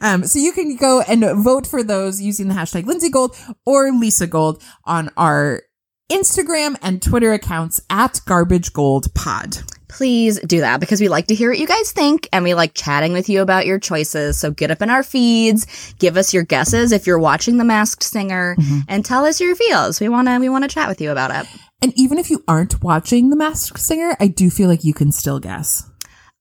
Um, 0.00 0.24
so 0.24 0.38
you 0.38 0.52
can 0.52 0.76
go 0.76 1.02
and 1.02 1.24
vote 1.42 1.66
for 1.66 1.82
those 1.82 2.20
using 2.20 2.48
the 2.48 2.54
hashtag 2.54 2.86
Lindsay 2.86 3.10
Gold 3.10 3.36
or 3.64 3.92
Lisa 3.92 4.26
Gold 4.26 4.62
on 4.84 5.10
our 5.16 5.62
Instagram 6.10 6.76
and 6.82 7.00
Twitter 7.00 7.32
accounts 7.32 7.80
at 7.88 8.20
Garbage 8.26 8.72
Gold 8.72 9.12
Pod. 9.14 9.56
Please 9.88 10.40
do 10.40 10.60
that 10.60 10.80
because 10.80 11.00
we 11.00 11.08
like 11.08 11.26
to 11.26 11.34
hear 11.34 11.50
what 11.50 11.58
you 11.58 11.66
guys 11.66 11.92
think 11.92 12.28
and 12.32 12.44
we 12.44 12.54
like 12.54 12.72
chatting 12.74 13.12
with 13.12 13.28
you 13.28 13.42
about 13.42 13.66
your 13.66 13.78
choices. 13.78 14.38
So 14.38 14.50
get 14.50 14.70
up 14.70 14.82
in 14.82 14.90
our 14.90 15.02
feeds, 15.02 15.94
give 15.98 16.16
us 16.16 16.32
your 16.32 16.44
guesses 16.44 16.92
if 16.92 17.06
you're 17.06 17.18
watching 17.18 17.58
The 17.58 17.64
Masked 17.64 18.02
Singer 18.02 18.56
and 18.88 19.04
tell 19.04 19.24
us 19.24 19.40
your 19.40 19.54
feels. 19.54 20.00
We 20.00 20.08
want 20.08 20.28
to 20.28 20.38
we 20.38 20.48
want 20.48 20.64
to 20.64 20.68
chat 20.68 20.88
with 20.88 21.00
you 21.00 21.10
about 21.10 21.30
it. 21.30 21.46
And 21.82 21.92
even 21.96 22.18
if 22.18 22.30
you 22.30 22.42
aren't 22.46 22.82
watching 22.82 23.30
The 23.30 23.36
Masked 23.36 23.78
Singer, 23.78 24.16
I 24.18 24.28
do 24.28 24.50
feel 24.50 24.68
like 24.68 24.84
you 24.84 24.94
can 24.94 25.12
still 25.12 25.40
guess. 25.40 25.90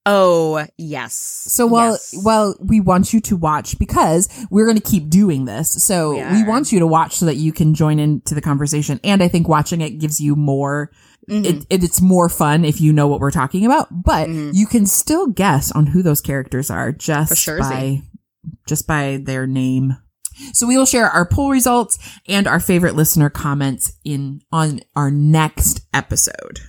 Oh, 0.06 0.66
yes. 0.78 1.14
So 1.14 1.68
while 1.68 1.92
Yes. 1.92 2.14
while 2.24 2.56
we 2.60 2.80
want 2.80 3.14
you 3.14 3.20
to 3.22 3.38
watch 3.38 3.78
because 3.78 4.28
we're 4.50 4.66
going 4.66 4.78
to 4.78 4.84
keep 4.84 5.10
doing 5.10 5.46
this, 5.46 5.72
so 5.84 6.16
We 6.16 6.42
we, 6.42 6.44
want 6.44 6.72
you 6.72 6.80
to 6.80 6.88
watch 6.88 7.16
so 7.16 7.26
that 7.28 7.36
you 7.36 7.54
can 7.54 7.76
join 7.76 8.00
into 8.00 8.34
the 8.34 8.42
conversation. 8.42 9.00
And 9.04 9.22
I 9.22 9.28
think 9.28 9.48
watching 9.48 9.82
it 9.82 10.00
gives 10.00 10.20
you 10.20 10.36
more. 10.36 10.92
Mm-hmm. 11.30 11.46
It, 11.46 11.66
it, 11.70 11.84
it's 11.84 12.02
more 12.02 12.30
fun 12.30 12.66
if 12.66 12.82
you 12.82 12.92
know 12.92 13.08
what 13.08 13.20
we're 13.20 13.30
talking 13.30 13.64
about, 13.64 13.88
but 13.92 14.28
you 14.28 14.66
can 14.66 14.88
still 14.88 15.28
guess 15.28 15.72
on 15.72 15.86
who 15.86 16.02
those 16.02 16.20
characters 16.20 16.72
are 16.72 16.92
just 16.92 17.32
Mm-hmm. 17.34 17.36
Sure, 17.36 17.60
by 17.60 18.02
just 18.68 18.88
by 18.88 19.20
their 19.24 19.46
name. 19.46 19.98
So 20.54 20.66
we 20.66 20.78
will 20.78 20.88
share 20.88 21.08
our 21.08 21.28
poll 21.28 21.52
results 21.52 22.00
and 22.28 22.48
our 22.48 22.60
favorite 22.60 22.96
listener 22.96 23.30
comments 23.30 23.94
in 24.04 24.42
on 24.52 24.80
our 24.96 25.12
next 25.12 25.82
episode. 25.94 26.62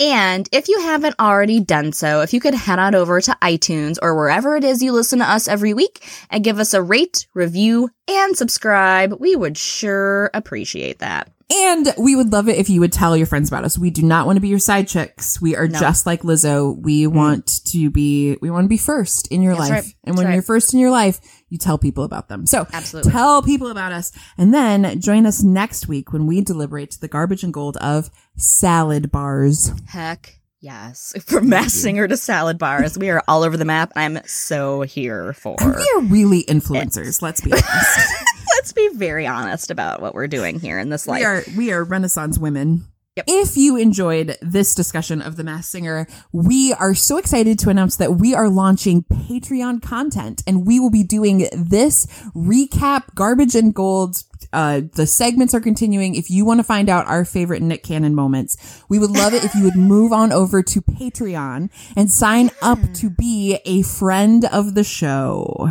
And 0.00 0.48
if 0.50 0.68
you 0.68 0.80
haven't 0.80 1.16
already 1.20 1.60
done 1.60 1.92
so, 1.92 2.22
if 2.22 2.32
you 2.32 2.40
could 2.40 2.54
head 2.54 2.78
on 2.78 2.94
over 2.94 3.20
to 3.20 3.36
iTunes 3.42 3.98
or 4.00 4.16
wherever 4.16 4.56
it 4.56 4.64
is 4.64 4.82
you 4.82 4.92
listen 4.92 5.18
to 5.18 5.30
us 5.30 5.46
every 5.46 5.74
week 5.74 6.08
and 6.30 6.42
give 6.42 6.58
us 6.58 6.72
a 6.72 6.82
rate, 6.82 7.26
review, 7.34 7.90
and 8.08 8.34
subscribe, 8.34 9.20
we 9.20 9.36
would 9.36 9.58
sure 9.58 10.30
appreciate 10.32 11.00
that. 11.00 11.30
And 11.52 11.92
we 11.98 12.14
would 12.14 12.32
love 12.32 12.48
it 12.48 12.58
if 12.58 12.70
you 12.70 12.80
would 12.80 12.92
tell 12.92 13.16
your 13.16 13.26
friends 13.26 13.48
about 13.48 13.64
us. 13.64 13.76
We 13.78 13.90
do 13.90 14.02
not 14.02 14.26
want 14.26 14.36
to 14.36 14.40
be 14.40 14.48
your 14.48 14.58
side 14.58 14.86
chicks. 14.86 15.40
We 15.40 15.56
are 15.56 15.66
No. 15.66 15.80
just 15.80 16.06
like 16.06 16.22
Lizzo. 16.22 16.80
We 16.80 17.04
mm-hmm. 17.04 17.16
want 17.16 17.64
to 17.66 17.90
be, 17.90 18.36
we 18.40 18.50
want 18.50 18.64
to 18.64 18.68
be 18.68 18.76
first 18.76 19.26
in 19.28 19.42
your 19.42 19.54
That's 19.54 19.70
life. 19.70 19.84
right. 19.84 19.94
And 20.04 20.16
when 20.16 20.26
right. 20.26 20.34
you're 20.34 20.42
first 20.42 20.72
in 20.72 20.80
your 20.80 20.90
life, 20.90 21.20
you 21.48 21.58
tell 21.58 21.78
people 21.78 22.04
about 22.04 22.28
them. 22.28 22.46
So 22.46 22.66
Absolutely. 22.72 23.10
tell 23.10 23.42
people 23.42 23.68
about 23.68 23.90
us 23.90 24.12
and 24.38 24.54
then 24.54 25.00
join 25.00 25.26
us 25.26 25.42
next 25.42 25.88
week 25.88 26.12
when 26.12 26.26
we 26.26 26.40
deliberate 26.40 26.98
the 27.00 27.08
garbage 27.08 27.42
and 27.42 27.52
gold 27.52 27.76
of 27.78 28.10
salad 28.36 29.10
bars. 29.10 29.72
Heck 29.88 30.38
yes. 30.60 31.14
From 31.26 31.48
masked 31.48 31.72
singer 31.72 32.06
to 32.06 32.16
salad 32.16 32.58
bars, 32.58 32.96
we 32.96 33.10
are 33.10 33.24
all 33.26 33.42
over 33.42 33.56
the 33.56 33.64
map. 33.64 33.92
I'm 33.96 34.20
so 34.26 34.82
here 34.82 35.32
for. 35.32 35.56
And 35.58 35.74
we 35.74 35.92
are 35.96 36.00
really 36.02 36.44
influencers. 36.44 37.20
Let's 37.22 37.40
be 37.40 37.52
honest. 37.52 38.14
Let's 38.60 38.74
be 38.74 38.90
very 38.92 39.26
honest 39.26 39.70
about 39.70 40.02
what 40.02 40.14
we're 40.14 40.26
doing 40.26 40.60
here 40.60 40.78
in 40.78 40.90
this 40.90 41.08
life. 41.08 41.20
we 41.20 41.24
are, 41.24 41.42
we 41.56 41.72
are 41.72 41.82
Renaissance 41.82 42.38
women. 42.38 42.84
Yep. 43.16 43.24
If 43.26 43.56
you 43.56 43.76
enjoyed 43.76 44.36
this 44.42 44.74
discussion 44.74 45.22
of 45.22 45.36
The 45.36 45.44
Masked 45.44 45.72
Singer, 45.72 46.06
we 46.30 46.74
are 46.74 46.94
so 46.94 47.16
excited 47.16 47.58
to 47.60 47.70
announce 47.70 47.96
that 47.96 48.16
we 48.16 48.34
are 48.34 48.50
launching 48.50 49.04
Patreon 49.04 49.80
content 49.80 50.42
and 50.46 50.66
we 50.66 50.78
will 50.78 50.90
be 50.90 51.02
doing 51.02 51.48
this 51.56 52.06
recap 52.36 53.14
garbage 53.14 53.54
and 53.54 53.72
gold. 53.72 54.24
Uh, 54.52 54.82
the 54.92 55.06
segments 55.06 55.54
are 55.54 55.60
continuing. 55.60 56.14
If 56.14 56.28
you 56.28 56.44
want 56.44 56.60
to 56.60 56.64
find 56.64 56.90
out 56.90 57.06
our 57.06 57.24
favorite 57.24 57.62
Nick 57.62 57.82
Cannon 57.82 58.14
moments, 58.14 58.82
we 58.90 58.98
would 58.98 59.10
love 59.10 59.32
it 59.32 59.42
if 59.42 59.54
you 59.54 59.64
would 59.64 59.76
move 59.76 60.12
on 60.12 60.32
over 60.32 60.62
to 60.62 60.82
Patreon 60.82 61.70
and 61.96 62.12
sign 62.12 62.50
up 62.60 62.78
to 62.96 63.08
be 63.08 63.58
a 63.64 63.80
friend 63.80 64.44
of 64.44 64.74
the 64.74 64.84
show. 64.84 65.70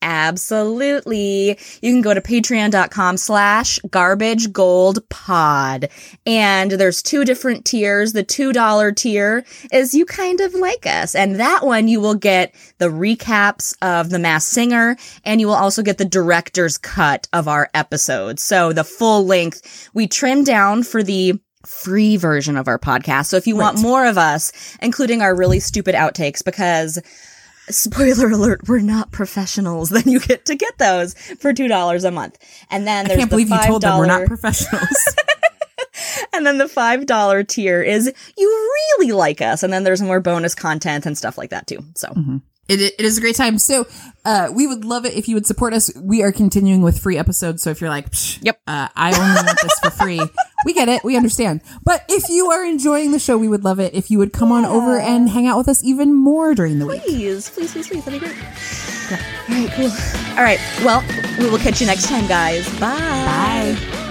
Absolutely. 0.00 1.58
You 1.82 1.92
can 1.92 2.02
go 2.02 2.14
to 2.14 2.20
patreon.com 2.20 3.16
slash 3.16 3.78
garbage 3.90 4.52
gold 4.52 5.06
pod. 5.08 5.88
And 6.24 6.70
there's 6.70 7.02
two 7.02 7.24
different 7.24 7.64
tiers. 7.64 8.12
The 8.12 8.24
$2 8.24 8.96
tier 8.96 9.44
is 9.72 9.94
you 9.94 10.06
kind 10.06 10.40
of 10.40 10.54
like 10.54 10.86
us. 10.86 11.14
And 11.14 11.40
that 11.40 11.64
one 11.64 11.88
you 11.88 12.00
will 12.00 12.14
get 12.14 12.54
the 12.78 12.88
recaps 12.88 13.74
of 13.82 14.10
The 14.10 14.18
Masked 14.18 14.52
Singer 14.52 14.96
and 15.24 15.40
you 15.40 15.48
will 15.48 15.54
also 15.54 15.82
get 15.82 15.98
the 15.98 16.04
director's 16.04 16.78
cut 16.78 17.26
of 17.32 17.48
our 17.48 17.68
episodes. 17.74 18.42
So 18.42 18.72
the 18.72 18.84
full 18.84 19.26
length 19.26 19.90
we 19.94 20.06
trim 20.06 20.44
down 20.44 20.84
for 20.84 21.02
the 21.02 21.40
free 21.66 22.16
version 22.16 22.56
of 22.56 22.68
our 22.68 22.78
podcast. 22.78 23.26
So 23.26 23.36
if 23.36 23.46
you 23.46 23.56
want 23.56 23.80
more 23.80 24.06
of 24.06 24.16
us, 24.16 24.52
including 24.80 25.22
our 25.22 25.34
really 25.34 25.60
stupid 25.60 25.94
outtakes, 25.94 26.42
because 26.44 26.98
spoiler 27.70 28.30
alert, 28.30 28.68
we're 28.68 28.80
not 28.80 29.12
professionals, 29.12 29.90
then 29.90 30.04
you 30.06 30.20
get 30.20 30.46
to 30.46 30.54
get 30.54 30.78
those 30.78 31.14
for 31.14 31.52
$2 31.52 32.04
a 32.04 32.10
month. 32.10 32.38
And 32.70 32.86
then 32.86 33.06
I 33.06 33.08
there's 33.08 33.18
can't 33.18 33.30
the 33.30 33.34
believe 33.34 33.50
you 33.50 33.66
told 33.66 33.82
them 33.82 33.98
we're 33.98 34.06
not 34.06 34.26
professionals. 34.26 34.88
And 36.32 36.46
then 36.46 36.58
the 36.58 36.64
$5 36.64 37.48
tier 37.48 37.82
is 37.82 38.12
you 38.36 38.48
really 38.48 39.12
like 39.12 39.40
us. 39.40 39.62
And 39.62 39.72
then 39.72 39.84
there's 39.84 40.02
more 40.02 40.20
bonus 40.20 40.54
content 40.54 41.06
and 41.06 41.16
stuff 41.16 41.38
like 41.38 41.50
that 41.50 41.66
too. 41.66 41.78
So 41.94 42.08
mm-hmm. 42.08 42.36
It, 42.68 42.80
it 42.80 43.00
is 43.00 43.16
a 43.18 43.20
great 43.20 43.36
time. 43.36 43.58
So, 43.58 43.86
uh, 44.24 44.50
we 44.54 44.66
would 44.66 44.84
love 44.84 45.06
it 45.06 45.14
if 45.14 45.26
you 45.26 45.34
would 45.36 45.46
support 45.46 45.72
us. 45.72 45.90
We 45.96 46.22
are 46.22 46.32
continuing 46.32 46.82
with 46.82 46.98
free 46.98 47.16
episodes. 47.16 47.62
So 47.62 47.70
if 47.70 47.80
you're 47.80 47.88
like, 47.88 48.10
Psh, 48.10 48.40
Yep. 48.42 48.60
uh, 48.66 48.88
I 48.94 49.08
only 49.18 49.42
want 49.42 49.58
this 49.62 49.78
for 49.80 49.88
free, 49.90 50.20
we 50.66 50.74
get 50.74 50.88
it. 50.88 51.02
We 51.02 51.16
understand. 51.16 51.62
But 51.82 52.04
if 52.10 52.28
you 52.28 52.50
are 52.50 52.62
enjoying 52.64 53.12
the 53.12 53.18
show, 53.18 53.38
we 53.38 53.48
would 53.48 53.64
love 53.64 53.80
it 53.80 53.94
if 53.94 54.10
you 54.10 54.18
would 54.18 54.34
come 54.34 54.52
on 54.52 54.66
over 54.66 54.98
and 54.98 55.30
hang 55.30 55.46
out 55.46 55.56
with 55.56 55.68
us 55.68 55.82
even 55.82 56.14
more 56.14 56.54
during 56.54 56.78
the 56.78 56.86
week. 56.86 57.02
please, 57.02 57.48
please, 57.48 57.72
please, 57.72 57.88
please. 57.88 58.04
That'd 58.04 58.20
be 58.20 58.26
great. 58.26 58.36
Yeah. 58.36 59.22
All 59.48 59.54
right, 59.54 59.70
cool. 59.72 59.90
All 60.36 60.42
right. 60.44 60.60
Well, 60.84 61.02
we 61.38 61.48
will 61.48 61.58
catch 61.58 61.80
you 61.80 61.86
next 61.86 62.06
time, 62.08 62.26
guys. 62.26 62.68
Bye. 62.78 63.76
Bye. 63.78 64.04